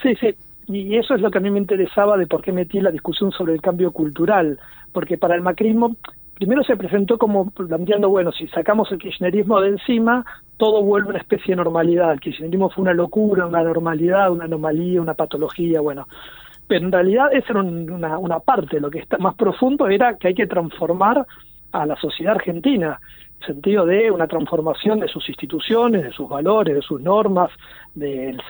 Sí, 0.04 0.16
sí, 0.20 0.36
y 0.74 0.96
eso 0.98 1.16
es 1.16 1.22
lo 1.22 1.32
que 1.32 1.40
a 1.40 1.42
mí 1.42 1.52
me 1.52 1.60
interesaba 1.60 2.18
de 2.18 2.28
por 2.28 2.42
qué 2.42 2.52
metí 2.52 2.80
la 2.80 2.92
discusión 2.92 3.32
sobre 3.32 3.54
el 3.54 3.62
cambio 3.62 3.92
cultural, 3.92 4.60
porque 4.92 5.18
para 5.18 5.36
el 5.36 5.42
macrismo 5.42 5.96
primero 6.42 6.64
se 6.64 6.76
presentó 6.76 7.20
como 7.20 7.52
planteando, 7.52 8.10
bueno, 8.10 8.32
si 8.32 8.48
sacamos 8.48 8.92
el 8.92 8.98
kirchnerismo 8.98 9.62
de 9.62 9.70
encima, 9.70 10.26
todo 10.58 10.82
vuelve 10.82 11.10
a 11.10 11.12
una 11.12 11.20
especie 11.20 11.52
de 11.52 11.58
normalidad. 11.58 12.14
El 12.14 12.20
kirchnerismo 12.20 12.72
fue 12.72 12.82
una 12.82 12.96
locura, 12.96 13.46
una 13.46 13.62
normalidad, 13.62 14.32
una 14.32 14.46
anomalía, 14.46 15.02
una 15.02 15.14
patología, 15.14 15.82
bueno. 15.82 16.08
Pero 16.68 16.86
en 16.86 16.92
realidad 16.92 17.28
esa 17.32 17.52
era 17.52 17.60
una, 17.60 18.18
una 18.18 18.40
parte, 18.40 18.80
lo 18.80 18.90
que 18.90 18.98
está 18.98 19.20
más 19.20 19.36
profundo 19.36 19.88
era 19.88 20.16
que 20.18 20.30
hay 20.30 20.34
que 20.34 20.48
transformar 20.48 21.28
a 21.74 21.86
la 21.86 21.96
sociedad 21.98 22.34
argentina 22.34 23.00
sentido 23.46 23.86
de 23.86 24.12
una 24.12 24.28
transformación 24.28 25.00
de 25.00 25.08
sus 25.08 25.28
instituciones, 25.30 26.04
de 26.04 26.12
sus 26.12 26.30
valores, 26.30 26.76
de 26.76 26.82
sus 26.82 27.02
normas, 27.02 27.52
del, 27.94 28.42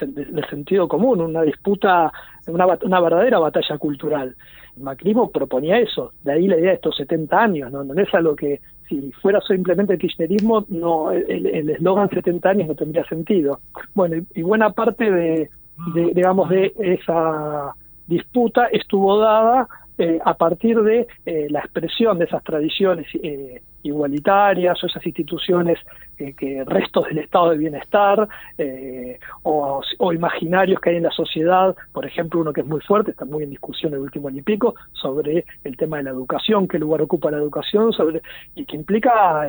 sentido 0.48 0.88
común, 0.88 1.20
una 1.20 1.42
disputa, 1.42 2.12
una, 2.46 2.66
una 2.82 3.00
verdadera 3.00 3.38
batalla 3.38 3.78
cultural. 3.78 4.36
El 4.76 4.82
macrismo 4.82 5.30
proponía 5.30 5.78
eso, 5.78 6.12
de 6.22 6.32
ahí 6.32 6.46
la 6.46 6.58
idea 6.58 6.70
de 6.70 6.76
estos 6.76 6.96
70 6.96 7.38
años, 7.40 7.72
no, 7.72 7.84
no 7.84 8.00
es 8.00 8.12
algo 8.14 8.34
que 8.34 8.60
si 8.88 9.12
fuera 9.12 9.40
simplemente 9.40 9.94
el 9.94 9.98
kirchnerismo, 9.98 10.64
no 10.68 11.10
el 11.10 11.70
eslogan 11.70 12.10
70 12.10 12.48
años 12.48 12.68
no 12.68 12.74
tendría 12.74 13.04
sentido. 13.04 13.60
Bueno, 13.94 14.22
y, 14.34 14.42
buena 14.42 14.70
parte 14.70 15.10
de, 15.10 15.50
digamos, 15.94 16.48
de 16.50 16.72
esa 16.78 17.74
disputa 18.06 18.66
estuvo 18.66 19.18
dada 19.18 19.68
eh, 19.98 20.18
a 20.24 20.34
partir 20.34 20.80
de 20.82 21.06
eh, 21.24 21.46
la 21.50 21.60
expresión 21.60 22.18
de 22.18 22.24
esas 22.24 22.42
tradiciones 22.42 23.06
eh, 23.22 23.62
igualitarias 23.82 24.82
o 24.82 24.86
esas 24.86 25.04
instituciones 25.06 25.78
que 26.16 26.62
restos 26.66 27.06
del 27.06 27.18
estado 27.18 27.50
de 27.50 27.58
bienestar 27.58 28.28
o, 29.42 29.82
imaginarios 30.12 30.80
que 30.80 30.90
hay 30.90 30.96
en 30.96 31.02
la 31.02 31.10
sociedad, 31.10 31.74
por 31.92 32.06
ejemplo 32.06 32.40
uno 32.40 32.52
que 32.52 32.60
es 32.60 32.66
muy 32.66 32.80
fuerte, 32.80 33.10
está 33.10 33.24
muy 33.24 33.42
en 33.42 33.50
discusión 33.50 33.92
el 33.94 34.00
último 34.00 34.28
año 34.28 34.38
y 34.38 34.42
pico, 34.42 34.74
sobre 34.92 35.44
el 35.64 35.76
tema 35.76 35.96
de 35.96 36.04
la 36.04 36.10
educación, 36.10 36.68
qué 36.68 36.78
lugar 36.78 37.02
ocupa 37.02 37.30
la 37.30 37.38
educación, 37.38 37.92
sobre 37.92 38.22
y 38.54 38.64
que 38.64 38.76
implica 38.76 39.48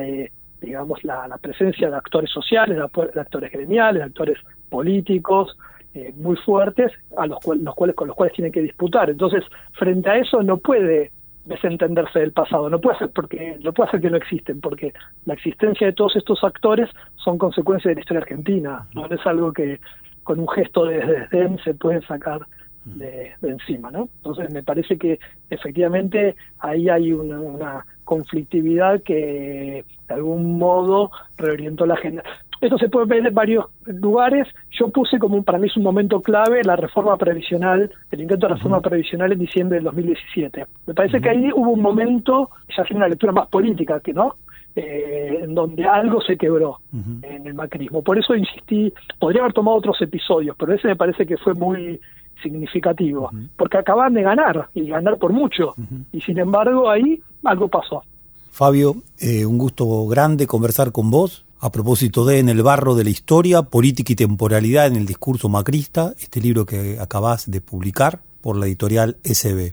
digamos 0.60 1.04
la, 1.04 1.38
presencia 1.40 1.90
de 1.90 1.96
actores 1.96 2.30
sociales, 2.30 2.76
de 2.76 3.20
actores 3.20 3.52
gremiales, 3.52 4.00
de 4.00 4.06
actores 4.06 4.38
políticos, 4.68 5.56
eh, 5.94 6.12
muy 6.16 6.36
fuertes 6.36 6.90
a 7.16 7.26
los, 7.26 7.38
los 7.46 7.74
cuales 7.74 7.94
con 7.94 8.08
los 8.08 8.16
cuales 8.16 8.34
tienen 8.34 8.50
que 8.50 8.62
disputar. 8.62 9.10
Entonces, 9.10 9.44
frente 9.74 10.10
a 10.10 10.16
eso 10.16 10.42
no 10.42 10.56
puede 10.56 11.12
desentenderse 11.44 12.20
del 12.20 12.32
pasado, 12.32 12.70
no 12.70 12.80
puede 12.80 12.98
ser 12.98 13.10
porque 13.10 13.58
no 13.62 13.72
puede 13.72 13.90
ser 13.90 14.00
que 14.00 14.10
no 14.10 14.16
existen, 14.16 14.60
porque 14.60 14.92
la 15.26 15.34
existencia 15.34 15.86
de 15.86 15.92
todos 15.92 16.16
estos 16.16 16.42
actores 16.42 16.88
son 17.16 17.38
consecuencias 17.38 17.90
de 17.90 17.94
la 17.96 18.00
historia 18.00 18.22
argentina, 18.22 18.86
no 18.94 19.06
es 19.06 19.26
algo 19.26 19.52
que 19.52 19.78
con 20.22 20.40
un 20.40 20.48
gesto 20.48 20.86
de 20.86 21.04
desdén 21.04 21.58
se 21.58 21.74
puede 21.74 22.00
sacar 22.02 22.46
de, 22.84 23.32
encima, 23.42 23.90
¿no? 23.90 24.08
Entonces 24.16 24.52
me 24.52 24.62
parece 24.62 24.98
que 24.98 25.18
efectivamente 25.50 26.34
ahí 26.58 26.88
hay 26.88 27.12
una, 27.12 27.84
conflictividad 28.04 29.02
que 29.02 29.82
de 30.08 30.14
algún 30.14 30.58
modo 30.58 31.10
reorientó 31.38 31.86
la 31.86 31.94
agenda. 31.94 32.22
Esto 32.64 32.78
se 32.78 32.88
puede 32.88 33.04
ver 33.04 33.26
en 33.26 33.34
varios 33.34 33.66
lugares. 33.84 34.48
Yo 34.70 34.88
puse 34.88 35.18
como 35.18 35.42
para 35.42 35.58
mí 35.58 35.66
es 35.66 35.76
un 35.76 35.82
momento 35.82 36.22
clave 36.22 36.62
la 36.64 36.76
reforma 36.76 37.14
previsional, 37.18 37.90
el 38.10 38.20
intento 38.22 38.48
de 38.48 38.54
reforma 38.54 38.80
previsional 38.80 39.32
en 39.32 39.38
diciembre 39.38 39.76
del 39.76 39.84
2017. 39.84 40.64
Me 40.86 40.94
parece 40.94 41.20
que 41.20 41.28
ahí 41.28 41.50
hubo 41.54 41.72
un 41.72 41.82
momento, 41.82 42.48
ya 42.74 42.82
haciendo 42.82 43.04
una 43.04 43.08
lectura 43.08 43.32
más 43.32 43.48
política, 43.48 44.00
que 44.00 44.14
no, 44.14 44.36
eh, 44.74 45.40
en 45.42 45.54
donde 45.54 45.84
algo 45.84 46.22
se 46.22 46.38
quebró 46.38 46.78
en 46.94 47.46
el 47.46 47.52
macrismo. 47.52 48.00
Por 48.00 48.18
eso 48.18 48.34
insistí, 48.34 48.90
podría 49.18 49.42
haber 49.42 49.52
tomado 49.52 49.76
otros 49.76 50.00
episodios, 50.00 50.56
pero 50.58 50.72
ese 50.72 50.88
me 50.88 50.96
parece 50.96 51.26
que 51.26 51.36
fue 51.36 51.52
muy 51.52 52.00
significativo, 52.42 53.30
porque 53.58 53.76
acaban 53.76 54.14
de 54.14 54.22
ganar 54.22 54.70
y 54.72 54.88
ganar 54.88 55.18
por 55.18 55.34
mucho, 55.34 55.74
y 56.12 56.20
sin 56.22 56.38
embargo 56.38 56.88
ahí 56.88 57.20
algo 57.44 57.68
pasó. 57.68 58.02
Fabio, 58.50 58.94
eh, 59.20 59.44
un 59.44 59.58
gusto 59.58 60.06
grande 60.06 60.46
conversar 60.46 60.92
con 60.92 61.10
vos 61.10 61.43
a 61.60 61.70
propósito 61.70 62.24
de 62.24 62.38
En 62.38 62.48
el 62.48 62.62
barro 62.62 62.94
de 62.94 63.04
la 63.04 63.10
historia, 63.10 63.62
política 63.62 64.12
y 64.12 64.16
temporalidad 64.16 64.86
en 64.86 64.96
el 64.96 65.06
discurso 65.06 65.48
macrista, 65.48 66.14
este 66.18 66.40
libro 66.40 66.66
que 66.66 66.98
acabas 67.00 67.50
de 67.50 67.60
publicar 67.60 68.20
por 68.40 68.56
la 68.56 68.66
editorial 68.66 69.16
SB. 69.24 69.72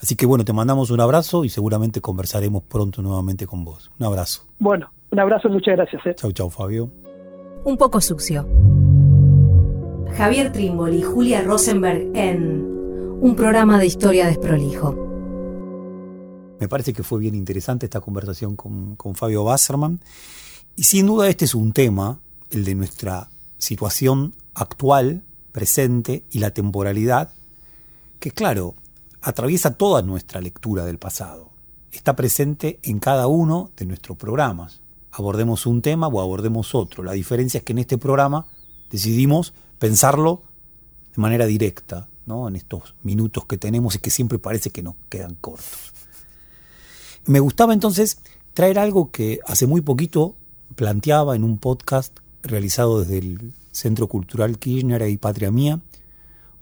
Así 0.00 0.14
que 0.16 0.26
bueno, 0.26 0.44
te 0.44 0.52
mandamos 0.52 0.90
un 0.90 1.00
abrazo 1.00 1.44
y 1.44 1.48
seguramente 1.48 2.00
conversaremos 2.00 2.62
pronto 2.62 3.02
nuevamente 3.02 3.46
con 3.46 3.64
vos. 3.64 3.90
Un 3.98 4.06
abrazo. 4.06 4.46
Bueno, 4.58 4.90
un 5.10 5.18
abrazo 5.18 5.48
y 5.48 5.52
muchas 5.52 5.76
gracias. 5.76 6.06
¿eh? 6.06 6.14
Chau, 6.14 6.32
chau, 6.32 6.50
Fabio. 6.50 6.90
Un 7.64 7.76
poco 7.76 8.00
sucio. 8.00 8.46
Javier 10.16 10.52
Trimble 10.52 10.96
y 10.96 11.02
Julia 11.02 11.42
Rosenberg 11.42 12.10
en 12.14 12.64
un 13.20 13.34
programa 13.36 13.78
de 13.78 13.86
historia 13.86 14.26
desprolijo. 14.26 14.94
Me 16.60 16.68
parece 16.68 16.92
que 16.92 17.02
fue 17.02 17.20
bien 17.20 17.34
interesante 17.34 17.86
esta 17.86 18.00
conversación 18.00 18.56
con, 18.56 18.96
con 18.96 19.14
Fabio 19.14 19.44
Wasserman. 19.44 20.00
Y 20.78 20.84
sin 20.84 21.06
duda 21.06 21.28
este 21.28 21.44
es 21.44 21.56
un 21.56 21.72
tema, 21.72 22.20
el 22.50 22.64
de 22.64 22.76
nuestra 22.76 23.30
situación 23.58 24.36
actual, 24.54 25.24
presente 25.50 26.24
y 26.30 26.38
la 26.38 26.52
temporalidad, 26.52 27.32
que 28.20 28.30
claro, 28.30 28.76
atraviesa 29.20 29.74
toda 29.74 30.02
nuestra 30.02 30.40
lectura 30.40 30.84
del 30.84 30.98
pasado. 30.98 31.50
Está 31.90 32.14
presente 32.14 32.78
en 32.84 33.00
cada 33.00 33.26
uno 33.26 33.72
de 33.76 33.86
nuestros 33.86 34.16
programas. 34.16 34.80
Abordemos 35.10 35.66
un 35.66 35.82
tema 35.82 36.06
o 36.06 36.20
abordemos 36.20 36.76
otro. 36.76 37.02
La 37.02 37.10
diferencia 37.10 37.58
es 37.58 37.64
que 37.64 37.72
en 37.72 37.80
este 37.80 37.98
programa 37.98 38.46
decidimos 38.88 39.54
pensarlo 39.80 40.44
de 41.12 41.20
manera 41.20 41.46
directa, 41.46 42.08
¿no? 42.24 42.46
en 42.46 42.54
estos 42.54 42.94
minutos 43.02 43.46
que 43.46 43.58
tenemos 43.58 43.96
y 43.96 43.98
que 43.98 44.10
siempre 44.10 44.38
parece 44.38 44.70
que 44.70 44.84
nos 44.84 44.94
quedan 45.08 45.34
cortos. 45.34 45.92
Me 47.26 47.40
gustaba 47.40 47.74
entonces 47.74 48.20
traer 48.54 48.78
algo 48.78 49.10
que 49.10 49.40
hace 49.44 49.66
muy 49.66 49.80
poquito 49.80 50.36
planteaba 50.74 51.36
en 51.36 51.44
un 51.44 51.58
podcast 51.58 52.18
realizado 52.42 53.00
desde 53.00 53.18
el 53.18 53.52
Centro 53.72 54.08
Cultural 54.08 54.58
Kirchner 54.58 55.08
y 55.08 55.16
Patria 55.16 55.50
Mía, 55.50 55.80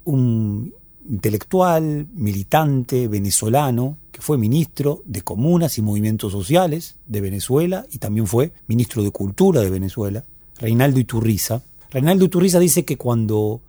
un 0.04 0.74
intelectual, 1.08 2.06
militante, 2.14 3.08
venezolano, 3.08 3.96
que 4.10 4.20
fue 4.20 4.38
ministro 4.38 5.02
de 5.04 5.22
Comunas 5.22 5.78
y 5.78 5.82
Movimientos 5.82 6.32
Sociales 6.32 6.96
de 7.06 7.20
Venezuela 7.20 7.86
y 7.90 7.98
también 7.98 8.26
fue 8.26 8.52
ministro 8.66 9.02
de 9.02 9.10
Cultura 9.10 9.60
de 9.60 9.70
Venezuela, 9.70 10.24
Reinaldo 10.58 10.98
Iturriza. 10.98 11.62
Reinaldo 11.90 12.24
Iturriza 12.24 12.58
dice 12.58 12.84
que 12.84 12.96
cuando 12.96 13.60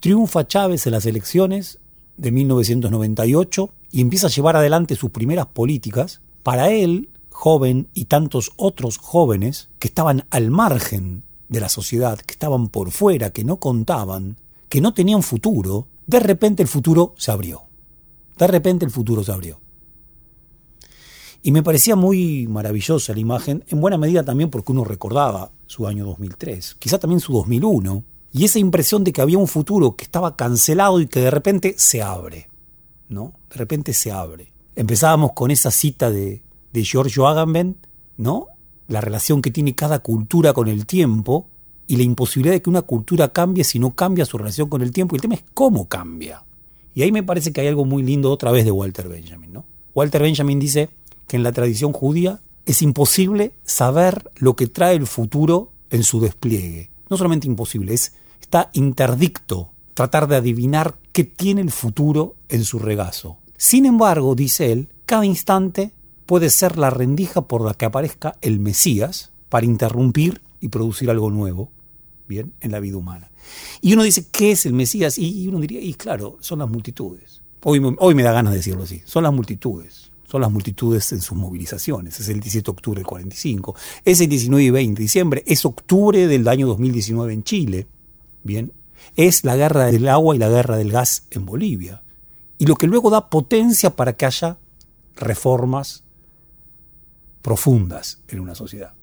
triunfa 0.00 0.46
Chávez 0.46 0.86
en 0.86 0.92
las 0.92 1.06
elecciones 1.06 1.78
de 2.16 2.30
1998 2.30 3.70
y 3.90 4.00
empieza 4.00 4.28
a 4.28 4.30
llevar 4.30 4.56
adelante 4.56 4.94
sus 4.94 5.10
primeras 5.10 5.46
políticas, 5.46 6.20
para 6.42 6.70
él, 6.70 7.08
joven 7.34 7.88
y 7.94 8.04
tantos 8.04 8.52
otros 8.56 8.96
jóvenes 8.98 9.68
que 9.80 9.88
estaban 9.88 10.24
al 10.30 10.52
margen 10.52 11.24
de 11.48 11.58
la 11.58 11.68
sociedad, 11.68 12.16
que 12.16 12.32
estaban 12.32 12.68
por 12.68 12.92
fuera, 12.92 13.30
que 13.30 13.42
no 13.42 13.56
contaban, 13.56 14.38
que 14.68 14.80
no 14.80 14.94
tenían 14.94 15.24
futuro, 15.24 15.88
de 16.06 16.20
repente 16.20 16.62
el 16.62 16.68
futuro 16.68 17.12
se 17.18 17.32
abrió. 17.32 17.64
De 18.38 18.46
repente 18.46 18.84
el 18.84 18.92
futuro 18.92 19.24
se 19.24 19.32
abrió. 19.32 19.60
Y 21.42 21.50
me 21.50 21.64
parecía 21.64 21.96
muy 21.96 22.46
maravillosa 22.46 23.12
la 23.12 23.20
imagen, 23.20 23.64
en 23.68 23.80
buena 23.80 23.98
medida 23.98 24.22
también 24.22 24.48
porque 24.48 24.70
uno 24.70 24.84
recordaba 24.84 25.50
su 25.66 25.88
año 25.88 26.06
2003, 26.06 26.76
quizá 26.78 27.00
también 27.00 27.20
su 27.20 27.32
2001, 27.32 28.04
y 28.32 28.44
esa 28.44 28.60
impresión 28.60 29.02
de 29.02 29.12
que 29.12 29.20
había 29.20 29.38
un 29.38 29.48
futuro 29.48 29.96
que 29.96 30.04
estaba 30.04 30.36
cancelado 30.36 31.00
y 31.00 31.08
que 31.08 31.20
de 31.20 31.32
repente 31.32 31.74
se 31.78 32.00
abre, 32.00 32.48
¿no? 33.08 33.32
De 33.50 33.56
repente 33.56 33.92
se 33.92 34.12
abre. 34.12 34.52
Empezábamos 34.76 35.32
con 35.32 35.50
esa 35.50 35.72
cita 35.72 36.10
de, 36.10 36.43
de 36.74 36.84
Giorgio 36.84 37.26
Agamben, 37.26 37.78
¿no? 38.18 38.48
La 38.88 39.00
relación 39.00 39.40
que 39.40 39.50
tiene 39.50 39.74
cada 39.74 40.00
cultura 40.00 40.52
con 40.52 40.68
el 40.68 40.84
tiempo, 40.84 41.48
y 41.86 41.96
la 41.96 42.02
imposibilidad 42.02 42.54
de 42.54 42.62
que 42.62 42.70
una 42.70 42.82
cultura 42.82 43.32
cambie 43.32 43.64
si 43.64 43.78
no 43.78 43.94
cambia 43.94 44.24
su 44.24 44.38
relación 44.38 44.68
con 44.68 44.82
el 44.82 44.92
tiempo. 44.92 45.14
Y 45.14 45.18
el 45.18 45.22
tema 45.22 45.34
es 45.34 45.44
cómo 45.54 45.88
cambia. 45.88 46.44
Y 46.94 47.02
ahí 47.02 47.12
me 47.12 47.22
parece 47.22 47.52
que 47.52 47.60
hay 47.60 47.68
algo 47.68 47.84
muy 47.84 48.02
lindo 48.02 48.30
otra 48.30 48.52
vez 48.52 48.64
de 48.64 48.70
Walter 48.70 49.08
Benjamin. 49.08 49.52
¿no? 49.52 49.64
Walter 49.94 50.22
Benjamin 50.22 50.58
dice 50.58 50.88
que 51.26 51.36
en 51.36 51.42
la 51.42 51.52
tradición 51.52 51.92
judía 51.92 52.40
es 52.66 52.82
imposible 52.82 53.52
saber 53.64 54.30
lo 54.36 54.56
que 54.56 54.66
trae 54.66 54.96
el 54.96 55.06
futuro 55.06 55.72
en 55.90 56.04
su 56.04 56.20
despliegue. 56.20 56.90
No 57.10 57.16
solamente 57.16 57.46
imposible, 57.46 57.92
es, 57.92 58.14
está 58.40 58.70
interdicto 58.72 59.70
tratar 59.92 60.26
de 60.26 60.36
adivinar 60.36 60.96
qué 61.12 61.24
tiene 61.24 61.60
el 61.60 61.70
futuro 61.70 62.36
en 62.48 62.64
su 62.64 62.78
regazo. 62.78 63.38
Sin 63.56 63.86
embargo, 63.86 64.34
dice 64.34 64.72
él, 64.72 64.88
cada 65.04 65.26
instante 65.26 65.92
puede 66.26 66.50
ser 66.50 66.78
la 66.78 66.90
rendija 66.90 67.42
por 67.42 67.62
la 67.62 67.74
que 67.74 67.84
aparezca 67.84 68.36
el 68.40 68.60
Mesías 68.60 69.32
para 69.48 69.66
interrumpir 69.66 70.40
y 70.60 70.68
producir 70.68 71.10
algo 71.10 71.30
nuevo, 71.30 71.70
bien, 72.26 72.52
en 72.60 72.72
la 72.72 72.80
vida 72.80 72.96
humana. 72.96 73.30
Y 73.80 73.92
uno 73.92 74.02
dice, 74.02 74.26
¿qué 74.30 74.52
es 74.52 74.66
el 74.66 74.72
Mesías? 74.72 75.18
Y 75.18 75.46
uno 75.48 75.60
diría, 75.60 75.80
y 75.80 75.94
claro, 75.94 76.38
son 76.40 76.60
las 76.60 76.68
multitudes. 76.68 77.42
Hoy, 77.66 77.80
me 78.14 78.22
da 78.22 78.32
ganas 78.32 78.52
de 78.52 78.58
decirlo 78.58 78.82
así, 78.82 79.00
son 79.06 79.22
las 79.22 79.32
multitudes. 79.32 80.10
Son 80.26 80.40
las 80.40 80.50
multitudes 80.50 81.12
en 81.12 81.20
sus 81.20 81.36
movilizaciones. 81.36 82.18
Es 82.18 82.28
el 82.28 82.40
17 82.40 82.64
de 82.64 82.70
octubre 82.70 82.98
del 82.98 83.06
45. 83.06 83.76
Es 84.04 84.20
el 84.20 84.28
19 84.28 84.64
y 84.64 84.70
20 84.70 84.98
de 84.98 85.02
diciembre. 85.02 85.44
Es 85.46 85.64
octubre 85.64 86.26
del 86.26 86.48
año 86.48 86.66
2019 86.66 87.32
en 87.32 87.44
Chile. 87.44 87.86
Bien. 88.42 88.72
Es 89.16 89.44
la 89.44 89.54
guerra 89.54 89.86
del 89.86 90.08
agua 90.08 90.34
y 90.34 90.38
la 90.38 90.48
guerra 90.48 90.76
del 90.76 90.90
gas 90.90 91.26
en 91.30 91.46
Bolivia. 91.46 92.02
Y 92.58 92.66
lo 92.66 92.74
que 92.74 92.86
luego 92.86 93.10
da 93.10 93.30
potencia 93.30 93.94
para 93.94 94.14
que 94.14 94.26
haya 94.26 94.58
reformas 95.14 96.03
profundas 97.44 98.20
en 98.28 98.40
una 98.40 98.54
sociedad. 98.54 98.94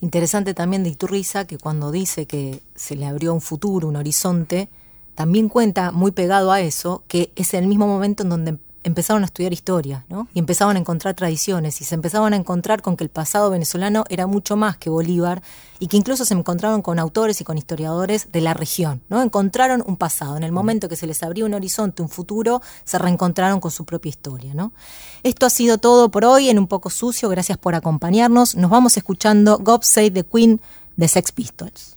Interesante 0.00 0.54
también 0.54 0.84
de 0.84 0.90
Iturriza 0.90 1.44
que 1.44 1.58
cuando 1.58 1.90
dice 1.90 2.24
que 2.24 2.62
se 2.76 2.94
le 2.94 3.04
abrió 3.04 3.34
un 3.34 3.40
futuro, 3.40 3.88
un 3.88 3.96
horizonte, 3.96 4.68
también 5.16 5.48
cuenta 5.48 5.90
muy 5.90 6.12
pegado 6.12 6.52
a 6.52 6.60
eso 6.60 7.02
que 7.08 7.32
es 7.34 7.54
el 7.54 7.66
mismo 7.66 7.88
momento 7.88 8.22
en 8.22 8.28
donde 8.28 8.58
empezaron 8.84 9.22
a 9.22 9.26
estudiar 9.26 9.52
historia, 9.52 10.04
¿no? 10.08 10.28
Y 10.34 10.38
empezaban 10.38 10.76
a 10.76 10.78
encontrar 10.80 11.14
tradiciones 11.14 11.80
y 11.80 11.84
se 11.84 11.94
empezaban 11.94 12.32
a 12.32 12.36
encontrar 12.36 12.82
con 12.82 12.96
que 12.96 13.04
el 13.04 13.10
pasado 13.10 13.50
venezolano 13.50 14.04
era 14.08 14.26
mucho 14.26 14.56
más 14.56 14.76
que 14.76 14.90
Bolívar 14.90 15.42
y 15.78 15.88
que 15.88 15.96
incluso 15.96 16.24
se 16.24 16.34
encontraron 16.34 16.82
con 16.82 16.98
autores 16.98 17.40
y 17.40 17.44
con 17.44 17.58
historiadores 17.58 18.30
de 18.32 18.40
la 18.40 18.54
región, 18.54 19.02
¿no? 19.08 19.22
Encontraron 19.22 19.82
un 19.86 19.96
pasado. 19.96 20.36
En 20.36 20.42
el 20.42 20.52
momento 20.52 20.88
que 20.88 20.96
se 20.96 21.06
les 21.06 21.22
abrió 21.22 21.46
un 21.46 21.54
horizonte, 21.54 22.02
un 22.02 22.08
futuro, 22.08 22.62
se 22.84 22.98
reencontraron 22.98 23.60
con 23.60 23.70
su 23.70 23.84
propia 23.84 24.10
historia, 24.10 24.54
¿no? 24.54 24.72
Esto 25.22 25.46
ha 25.46 25.50
sido 25.50 25.78
todo 25.78 26.10
por 26.10 26.24
hoy 26.24 26.48
en 26.48 26.58
Un 26.58 26.66
poco 26.66 26.90
sucio. 26.90 27.28
Gracias 27.28 27.58
por 27.58 27.74
acompañarnos. 27.74 28.54
Nos 28.56 28.70
vamos 28.70 28.96
escuchando 28.96 29.58
God 29.58 29.82
Save 29.82 30.10
the 30.10 30.24
Queen 30.24 30.60
de 30.96 31.08
Sex 31.08 31.32
Pistols. 31.32 31.96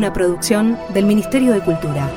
Una 0.00 0.14
producción 0.14 0.78
del 0.94 1.04
Ministerio 1.04 1.52
de 1.52 1.60
Cultura. 1.60 2.08